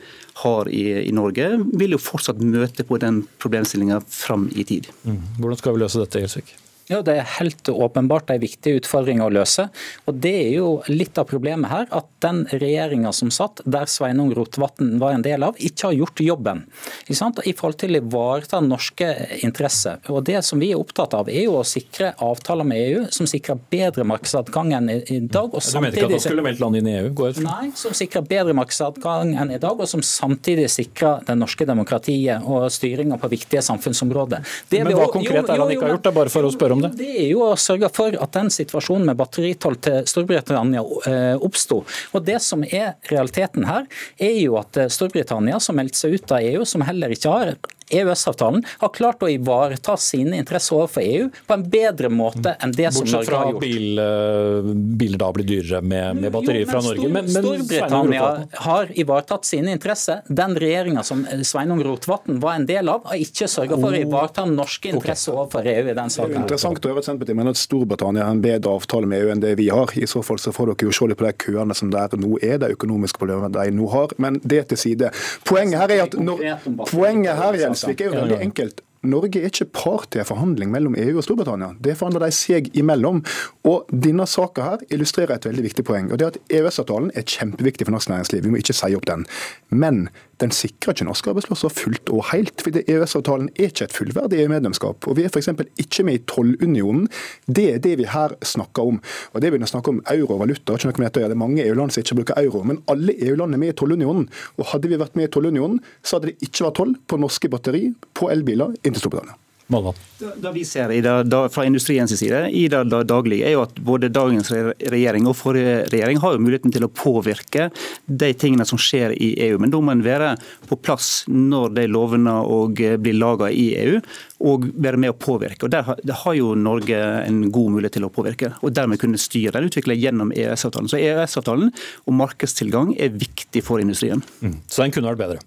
har 0.44 0.70
i, 0.74 0.84
i 1.06 1.14
Norge, 1.16 1.52
vil 1.80 1.96
jo 1.96 2.02
fortsatt 2.02 2.42
møte 2.44 2.88
på 2.90 2.98
den 2.98 3.22
problemstillinga 3.38 4.02
fram 4.10 4.50
i 4.56 4.66
tid. 4.66 4.90
Mm. 5.06 5.22
Hvordan 5.38 5.62
skal 5.62 5.76
vi 5.76 5.84
løse 5.84 6.02
dette, 6.02 6.24
Gjelsvik? 6.24 6.56
Ja, 6.90 7.04
Det 7.06 7.14
er 7.20 7.28
helt 7.38 7.70
åpenbart 7.70 8.32
en 8.34 8.40
viktig 8.42 8.72
utfordring 8.80 9.20
å 9.22 9.28
løse. 9.30 9.68
Og 10.10 10.16
Det 10.18 10.32
er 10.34 10.56
jo 10.56 10.70
litt 10.90 11.20
av 11.22 11.28
problemet 11.30 11.70
her, 11.70 11.86
at 11.94 12.08
den 12.26 12.48
regjeringa 12.50 13.12
som 13.14 13.30
satt, 13.30 13.62
der 13.64 13.86
Sveinung 13.86 14.32
Rotevatn 14.34 14.98
var 14.98 15.14
en 15.14 15.22
del 15.22 15.46
av, 15.46 15.54
ikke 15.62 15.92
har 15.92 15.94
gjort 16.00 16.24
jobben 16.26 16.64
i 17.10 17.14
forhold 17.54 17.78
til 17.78 17.94
å 17.94 18.02
ivareta 18.02 18.62
norske 18.66 19.06
interesser. 19.46 20.00
Og 20.10 20.24
Det 20.26 20.42
som 20.44 20.60
vi 20.60 20.72
er 20.72 20.82
opptatt 20.82 21.14
av, 21.14 21.30
er 21.30 21.44
jo 21.44 21.60
å 21.60 21.64
sikre 21.64 22.16
avtaler 22.18 22.66
med 22.66 22.82
EU 22.82 23.06
som 23.14 23.30
sikrer 23.30 23.60
bedre 23.70 24.04
markedsadgang 24.04 24.74
enn 24.74 24.90
i 24.90 25.20
dag. 25.20 25.54
Og 25.54 25.62
du 25.62 25.80
mente 25.80 26.02
ikke 26.02 26.10
at 26.10 26.18
han 26.18 26.26
skulle 26.26 26.46
meldt 26.48 26.60
land 26.60 26.82
inn 26.82 26.90
i 26.90 26.98
EU? 27.04 27.14
Går 27.14 27.38
Nei, 27.46 27.70
som 27.78 27.94
sikrer 27.94 28.26
bedre 28.26 28.58
markedsadgang 28.58 29.36
enn 29.38 29.54
i 29.54 29.62
dag, 29.62 29.78
og 29.78 29.88
som 29.88 30.02
samtidig 30.02 30.66
sikrer 30.74 31.22
det 31.30 31.38
norske 31.38 31.70
demokratiet 31.70 32.50
og 32.50 32.66
styringa 32.74 33.22
på 33.22 33.30
viktige 33.30 33.62
samfunnsområder. 33.62 34.42
Det 34.70 34.84
Men 34.84 34.98
hva 34.98 35.12
konkret 35.14 35.46
er 35.46 35.62
han 35.62 35.70
ikke 35.70 35.86
har 35.86 35.94
gjort? 35.94 36.04
Det 36.10 36.14
er 36.16 36.18
bare 36.18 36.34
for 36.34 36.50
å 36.50 36.54
spørre 36.54 36.79
om 36.79 36.79
det? 36.84 36.92
Det 37.00 37.10
er 37.24 37.28
jo 37.32 37.44
å 37.48 37.58
sørge 37.60 37.90
for 37.94 38.16
at 38.16 38.36
den 38.36 38.52
situasjonen 38.54 39.10
med 39.10 39.20
batteritoll 39.20 39.78
til 39.84 40.08
Storbritannia 40.10 40.84
eh, 41.10 41.36
oppsto. 41.46 41.82
Og 42.14 42.26
det 42.28 42.40
som 42.46 42.64
er 42.68 42.96
realiteten 43.12 43.68
her, 43.70 43.88
er 44.18 44.38
jo 44.40 44.60
at 44.62 44.80
eh, 44.80 44.92
Storbritannia, 44.92 45.60
som 45.64 45.80
meldte 45.80 46.02
seg 46.02 46.18
ut 46.18 46.36
av 46.36 46.46
EU, 46.46 46.66
som 46.68 46.86
heller 46.88 47.16
ikke 47.16 47.36
har 47.36 47.54
EØS-avtalen 47.90 48.64
har 48.80 48.94
klart 48.96 49.24
å 49.24 49.30
ivareta 49.32 49.96
sine 49.98 50.38
interesser 50.40 50.78
overfor 50.78 51.06
EU 51.06 51.30
på 51.48 51.56
en 51.56 51.66
bedre 51.70 52.10
måte 52.14 52.56
enn 52.60 52.74
det 52.76 52.92
som 52.96 53.08
Norge 53.08 53.36
har 53.36 53.52
gjort. 53.52 53.60
Bortsett 53.60 53.64
fra 53.64 53.64
bil, 53.64 54.00
eh, 54.00 54.74
biler 55.02 55.22
da 55.22 55.32
blir 55.36 55.48
dyrere 55.50 55.82
med, 55.82 56.22
med 56.22 56.34
batterier 56.34 56.70
fra 56.70 56.82
Norge. 56.86 57.10
Men, 57.10 57.30
men 57.34 57.44
Storbritannia 57.44 58.30
har 58.66 58.92
ivaretatt 59.00 59.46
sine 59.46 59.74
interesser. 59.76 60.22
Den 60.28 60.56
regjeringa 60.60 61.04
som 61.04 61.26
Sveinung 61.44 61.84
Rotevatn 61.84 62.40
var 62.40 62.60
en 62.60 62.68
del 62.70 62.90
av, 62.90 63.06
har 63.10 63.22
ikke 63.22 63.50
sørga 63.50 63.80
for 63.80 63.96
å 63.96 64.02
ivareta 64.02 64.46
norske 64.50 64.94
interesser 64.94 65.36
overfor 65.36 65.68
EU 65.70 65.90
i 65.90 65.98
den 65.98 66.14
saken. 66.14 66.38
Interessant 66.44 66.86
å 66.86 66.94
høre 66.94 67.04
at 67.04 67.10
Senterpartiet 67.10 67.40
mener 67.40 67.56
at 67.56 67.62
Storbritannia 67.62 68.28
har 68.28 68.36
en 68.36 68.44
bedre 68.44 68.76
avtale 68.80 69.10
med 69.10 69.24
EU 69.24 69.34
enn 69.34 69.44
det 69.44 69.56
vi 69.60 69.70
har. 69.74 69.94
I 69.98 70.08
så 70.10 70.24
fall 70.26 70.42
så 70.42 70.54
får 70.56 70.74
dere 70.74 70.90
jo 70.90 70.96
se 70.96 71.10
litt 71.10 71.20
på 71.20 71.28
de 71.28 71.34
køene 71.46 71.78
som 71.78 71.92
der 71.94 72.16
nå 72.20 72.38
er, 72.42 72.60
de 72.62 72.74
økonomiske 72.76 73.22
problemene 73.22 73.52
de 73.54 73.76
nå 73.76 73.90
har. 73.94 74.14
Men 74.22 74.40
det 74.44 74.66
til 74.70 74.82
side. 74.84 75.12
Poenget 75.48 75.82
her 75.82 75.96
er 75.96 76.04
at 76.06 76.18
når, 76.20 76.44
poenget 76.90 77.40
her, 77.40 77.58
Jens, 77.60 77.79
Gjelsvik, 77.80 78.02
er 78.02 78.12
jo 78.12 78.20
veldig 78.20 78.40
enkelt. 78.50 78.82
Norge 79.08 79.40
er 79.40 79.48
ikke 79.48 79.70
part 79.72 80.10
til 80.12 80.20
en 80.20 80.28
forhandling 80.28 80.74
mellom 80.74 80.96
EU 81.00 81.22
og 81.22 81.24
Storbritannia. 81.24 81.72
Det 81.80 81.96
forhandler 81.96 82.26
de 82.26 82.36
seg 82.36 82.68
imellom. 82.76 83.22
Og 83.70 83.88
Denne 83.90 84.26
saka 84.28 84.66
her 84.66 84.84
illustrerer 84.92 85.38
et 85.38 85.48
veldig 85.48 85.64
viktig 85.64 85.86
poeng. 85.88 86.12
og 86.12 86.20
det 86.20 86.26
er 86.26 86.34
at 86.34 86.40
EØS-avtalen 86.50 87.12
er 87.16 87.24
kjempeviktig 87.24 87.88
for 87.88 87.96
norsk 87.96 88.10
næringsliv. 88.10 88.44
Vi 88.44 88.50
må 88.50 88.60
ikke 88.60 88.76
si 88.76 88.96
opp 88.96 89.06
den. 89.08 89.26
Men 89.70 90.10
den 90.40 90.52
sikrer 90.52 90.94
ikke 90.94 91.08
norske 91.08 91.30
arbeidsplasser 91.32 91.70
fullt 91.70 92.10
og 92.10 92.26
helt. 92.32 92.62
fordi 92.62 92.84
EØS-avtalen 92.88 93.50
er 93.56 93.72
ikke 93.72 93.88
et 93.88 93.96
fullverdig 93.96 94.42
EU-medlemskap. 94.44 95.08
Og 95.08 95.16
Vi 95.16 95.24
er 95.24 95.30
f.eks. 95.30 95.50
ikke 95.78 96.04
med 96.04 96.14
i 96.14 96.24
tollunionen. 96.28 97.08
Det 97.48 97.74
er 97.74 97.80
det 97.80 97.98
vi 97.98 98.04
her 98.04 98.36
snakker 98.44 98.84
om. 98.84 99.02
Og 99.34 99.42
Det 99.42 99.52
begynner 99.52 99.68
å 99.68 99.76
snakke 99.76 99.90
om 99.90 100.02
euro 100.12 100.34
og 100.34 100.40
valuta. 100.40 100.74
ikke 100.74 100.92
noe 100.92 101.00
med 101.00 101.14
Det 101.14 101.24
er 101.24 101.36
mange 101.36 101.66
EU-land 101.66 101.92
som 101.92 102.04
ikke 102.04 102.16
bruker 102.16 102.40
euro. 102.44 102.64
Men 102.64 102.84
alle 102.88 103.16
EU-land 103.16 103.54
er 103.54 103.58
med 103.58 103.70
i 103.70 103.78
tollunionen. 103.80 104.30
Og 104.58 104.66
Hadde 104.66 104.88
vi 104.88 104.98
vært 104.98 105.16
med 105.16 105.30
i 105.30 105.32
tollunionen, 105.32 105.80
så 106.04 106.18
hadde 106.18 106.32
det 106.32 106.42
ikke 106.44 106.68
vært 106.68 106.76
toll 106.76 106.96
på 107.08 107.18
norske 107.18 107.50
batteri 107.50 107.94
på 108.14 108.30
elbiler 108.30 108.76
inn 108.90 108.98
til 108.98 109.06
Storbritannia. 109.06 109.38
Det 109.70 110.52
vi 110.54 110.64
ser 110.66 110.90
det, 110.90 111.12
da, 111.30 111.44
fra 111.50 111.64
industriens 111.66 112.10
side 112.18 112.40
i 112.50 112.64
det, 112.68 112.80
det 112.90 113.04
daglige, 113.06 113.46
er 113.46 113.54
jo 113.54 113.66
at 113.68 113.76
både 113.86 114.10
dagens 114.10 114.50
regjering 114.50 115.28
og 115.30 115.36
forrige 115.38 115.84
regjering 115.94 116.18
har 116.24 116.34
jo 116.34 116.42
muligheten 116.42 116.74
til 116.74 116.88
å 116.88 116.90
påvirke 116.90 117.68
de 118.10 118.30
tingene 118.34 118.66
som 118.66 118.82
skjer 118.82 119.14
i 119.14 119.28
EU. 119.46 119.60
Men 119.62 119.70
da 119.70 119.82
må 119.84 119.94
en 119.94 120.02
være 120.02 120.32
på 120.66 120.80
plass 120.82 121.12
når 121.30 121.76
de 121.78 121.84
lovene 121.86 122.34
og 122.50 122.82
blir 122.82 123.20
laga 123.20 123.52
i 123.54 123.68
EU, 123.84 124.02
og 124.50 124.66
være 124.74 125.04
med 125.06 125.14
å 125.14 125.20
påvirke. 125.22 125.68
Og 125.68 125.76
Der 125.76 126.18
har 126.24 126.40
jo 126.40 126.56
Norge 126.58 126.98
en 127.28 127.44
god 127.54 127.78
mulighet 127.78 128.00
til 128.00 128.10
å 128.10 128.14
påvirke, 128.14 128.56
og 128.66 128.74
dermed 128.74 128.98
kunne 129.04 129.22
styre 129.22 129.54
den 129.60 129.70
utviklingen 129.70 130.02
gjennom 130.02 130.34
EØS-avtalen. 130.34 130.90
Så 130.90 130.98
EØS-avtalen 130.98 131.70
og 132.08 132.20
markedstilgang 132.26 132.96
er 132.98 133.14
viktig 133.14 133.62
for 133.70 133.86
industrien. 133.86 134.26
Mm. 134.42 134.64
Så 134.66 134.82
den 134.82 134.98
kunne 134.98 135.14
vært 135.14 135.26
bedre? 135.28 135.46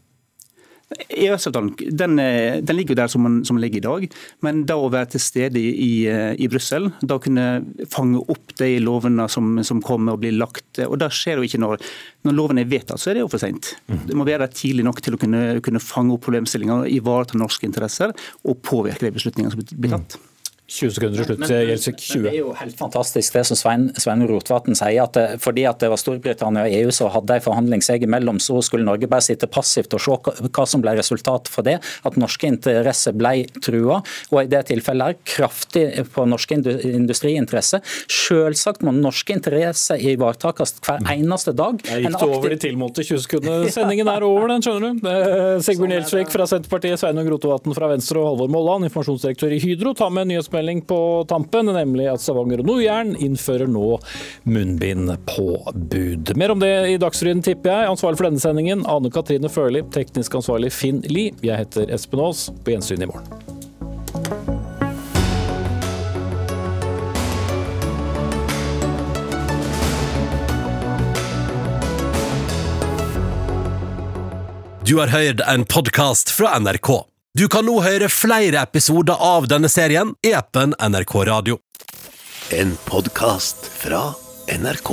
EØS-avtalen 1.08 1.72
den, 1.98 2.18
eh, 2.18 2.60
den, 2.62 2.76
ligger 2.76 2.98
der 2.98 3.10
som 3.12 3.24
den, 3.24 3.60
ligger 3.62 3.80
i 3.80 3.84
dag, 3.86 4.06
men 4.40 4.64
da 4.68 4.76
å 4.78 4.90
være 4.92 5.12
til 5.14 5.24
stede 5.24 5.60
i, 5.60 6.06
eh, 6.10 6.32
i 6.38 6.48
Brussel, 6.52 6.90
da 7.02 7.18
kunne 7.22 7.46
fange 7.92 8.22
opp 8.32 8.54
de 8.58 8.74
lovene 8.82 9.28
som, 9.32 9.58
som 9.64 9.82
kommer 9.84 10.16
og 10.16 10.22
blir 10.24 10.36
lagt 10.36 10.82
og 10.82 10.98
Det 10.98 11.10
skjer 11.12 11.40
jo 11.40 11.46
ikke 11.46 11.60
når, 11.60 11.82
når 12.26 12.36
loven 12.36 12.60
er 12.60 12.68
vedtatt, 12.70 13.00
så 13.00 13.10
er 13.10 13.18
det 13.18 13.24
jo 13.24 13.30
for 13.32 13.42
seint. 13.42 13.74
Mm. 13.90 14.02
Det 14.08 14.16
må 14.16 14.26
være 14.26 14.48
tidlig 14.52 14.86
nok 14.86 15.02
til 15.04 15.16
å 15.16 15.20
kunne, 15.20 15.42
kunne 15.64 15.82
fange 15.82 16.14
opp 16.14 16.24
problemstillinger, 16.24 16.88
ivareta 16.92 17.38
norske 17.38 17.68
interesser 17.68 18.14
og 18.42 18.60
påvirke 18.64 19.06
de 19.06 19.14
beslutningene 19.16 19.52
som 19.52 19.64
blir 19.76 19.96
tatt. 19.96 20.18
20 20.72 20.94
sekunder 20.96 21.20
til 21.20 21.28
slutt, 21.28 21.50
Gjelsvik. 21.52 21.98
20. 22.00 22.22
Men 22.22 22.24
Det 22.24 22.32
er 22.32 22.38
jo 22.38 22.52
helt 22.56 22.78
fantastisk 22.78 23.36
det 23.36 23.42
som 23.48 23.58
Svein, 23.58 23.84
Svein 24.00 24.24
Rotvatn 24.28 24.76
sier, 24.78 25.02
at 25.04 25.16
det, 25.16 25.26
fordi 25.42 25.66
at 25.68 25.82
det 25.82 25.90
var 25.92 26.00
Storbritannia 26.00 26.64
og 26.64 26.76
EU 26.78 26.94
som 26.94 27.10
hadde 27.12 27.36
en 27.36 27.44
forhandling 27.44 27.84
seg 27.84 28.06
imellom, 28.06 28.40
så 28.40 28.56
skulle 28.64 28.86
Norge 28.86 29.08
bare 29.10 29.24
sitte 29.24 29.48
passivt 29.52 29.92
og 29.96 30.00
se 30.00 30.16
hva 30.48 30.66
som 30.68 30.84
ble 30.84 30.94
resultatet 30.96 31.50
for 31.52 31.66
det. 31.66 31.76
At 32.08 32.16
norske 32.20 32.48
interesser 32.48 33.16
ble 33.16 33.44
trua, 33.60 34.00
og 34.32 34.38
i 34.40 34.48
det 34.52 34.64
tilfellet 34.70 35.12
her 35.12 35.18
kraftig 35.34 35.84
på 36.14 36.24
norske 36.30 36.56
industriinteresser. 36.56 37.84
Selvsagt 38.08 38.84
må 38.86 38.94
norske 38.96 39.36
interesser 39.36 40.00
ivaretas 40.00 40.76
hver 40.80 41.04
eneste 41.12 41.54
dag. 41.56 41.82
Jeg 41.84 42.06
gikk 42.06 42.16
det 42.16 42.30
over 42.30 42.54
de 42.54 42.60
tilmålte 42.64 43.04
20 43.04 43.24
sekundene. 43.26 43.72
Sendingen 43.74 44.08
er 44.08 44.24
over, 44.26 44.48
den, 44.54 44.64
skjønner 44.64 44.96
du. 44.96 45.62
Sigbjørn 45.66 45.96
Gjelsvik 45.98 46.32
fra 46.32 46.48
Senterpartiet, 46.48 47.00
Sveinung 47.02 47.28
Rotevatn 47.28 47.76
fra 47.76 47.92
Venstre 47.92 48.22
og 48.22 48.32
Halvor 48.32 48.52
Molland, 48.52 48.88
informasjonsdirektør 48.88 49.52
i 49.52 49.60
Hydro, 49.62 49.94
tar 49.98 50.12
med 50.14 50.30
nyhetsmelding 50.30 50.61
melding 50.62 50.82
på 50.86 51.24
tampen, 51.28 51.66
nemlig 51.66 52.06
at 52.12 52.22
Stavanger 52.22 52.62
og 52.62 52.68
Nord-Jæren 52.70 53.16
innfører 53.18 53.70
nå 53.70 53.98
munnbindpåbud. 54.46 56.34
Mer 56.38 56.54
om 56.54 56.62
det 56.62 56.72
i 56.92 56.98
Dagsrevyen, 57.02 57.42
tipper 57.42 57.72
jeg. 57.72 57.90
Ansvarlig 57.90 58.20
for 58.20 58.30
denne 58.30 58.42
sendingen, 58.42 58.86
Ane 58.86 59.10
Katrine 59.10 59.50
Førli. 59.50 59.82
Teknisk 59.94 60.38
ansvarlig 60.38 60.72
Finn 60.74 61.02
Lie. 61.10 61.34
Jeg 61.42 61.64
heter 61.64 61.90
Espen 61.92 62.22
Aas. 62.22 62.46
På 62.62 62.76
gjensyn 62.76 63.02
i 63.02 63.10
morgen. 63.10 63.26
Du 74.86 74.98
har 74.98 75.08
hørt 75.08 75.40
en 75.48 75.64
podkast 75.64 76.30
fra 76.30 76.58
NRK. 76.58 77.11
Du 77.32 77.46
kan 77.48 77.64
nå 77.64 77.78
høre 77.80 78.10
flere 78.12 78.60
episoder 78.60 79.16
av 79.24 79.46
denne 79.48 79.68
serien 79.72 80.10
i 80.20 80.34
appen 80.36 80.74
NRK 80.76 81.14
Radio. 81.30 81.54
En 82.52 82.74
podkast 82.84 83.70
fra 83.80 84.02
NRK. 84.52 84.90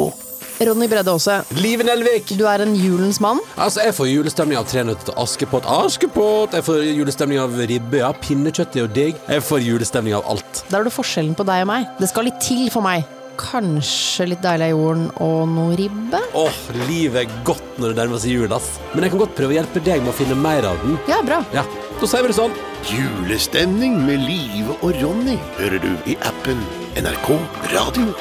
Ronny 0.70 0.88
Bredde 0.92 1.12
Aase. 1.12 1.36
Live 1.60 1.84
Nelvik. 1.84 2.32
Du 2.40 2.46
er 2.48 2.64
en 2.64 2.72
julens 2.80 3.20
mann. 3.24 3.42
Altså, 3.60 3.84
Jeg 3.84 3.96
får 3.98 4.08
julestemning 4.14 4.60
av 4.60 4.70
Tre 4.72 4.86
nøtter 4.88 5.10
til 5.10 5.20
Askepott. 5.20 5.68
Askepott! 5.68 6.56
Jeg 6.56 6.64
får 6.64 6.80
julestemning 6.88 7.42
av 7.44 7.60
ribbe. 7.60 8.00
Ja, 8.06 8.14
pinnekjøtt 8.24 8.80
er 8.80 8.86
jo 8.86 8.94
digg. 8.96 9.20
Jeg 9.28 9.44
får 9.44 9.64
julestemning 9.68 10.16
av 10.16 10.24
alt. 10.32 10.64
Da 10.72 10.80
er 10.80 10.88
du 10.88 10.94
forskjellen 10.96 11.36
på 11.36 11.44
deg 11.48 11.66
og 11.68 11.72
meg. 11.74 11.92
Det 12.00 12.08
skal 12.14 12.28
litt 12.30 12.40
til 12.44 12.70
for 12.72 12.88
meg. 12.88 13.04
Kanskje 13.40 14.30
litt 14.32 14.42
deilig 14.44 14.68
av 14.72 14.74
jorden 14.78 15.06
og 15.28 15.44
noe 15.58 15.76
ribbe? 15.80 16.24
Åh, 16.40 16.64
livet 16.88 17.26
er 17.26 17.38
godt 17.48 17.78
når 17.84 17.92
det 17.94 18.00
nærmer 18.02 18.24
seg 18.24 18.36
jul, 18.36 18.56
ass. 18.56 18.78
Men 18.96 19.04
jeg 19.08 19.12
kan 19.16 19.26
godt 19.28 19.36
prøve 19.36 19.56
å 19.56 19.60
hjelpe 19.60 19.84
deg 19.84 20.04
med 20.08 20.12
å 20.12 20.18
finne 20.24 20.40
mer 20.40 20.72
av 20.72 20.80
den. 20.88 21.00
Ja, 21.12 21.20
bra. 21.24 21.44
Ja, 21.56 21.64
Da 22.00 22.08
sier 22.08 22.24
vi 22.24 22.30
det 22.32 22.36
sånn. 22.38 22.54
Julestemning 22.88 23.98
med 24.06 24.22
Live 24.24 24.78
og 24.80 24.94
Ronny 25.02 25.36
hører 25.58 25.84
du 25.84 25.92
i 26.08 26.16
appen 26.24 26.62
NRK 26.96 27.34
Radio. 27.74 28.14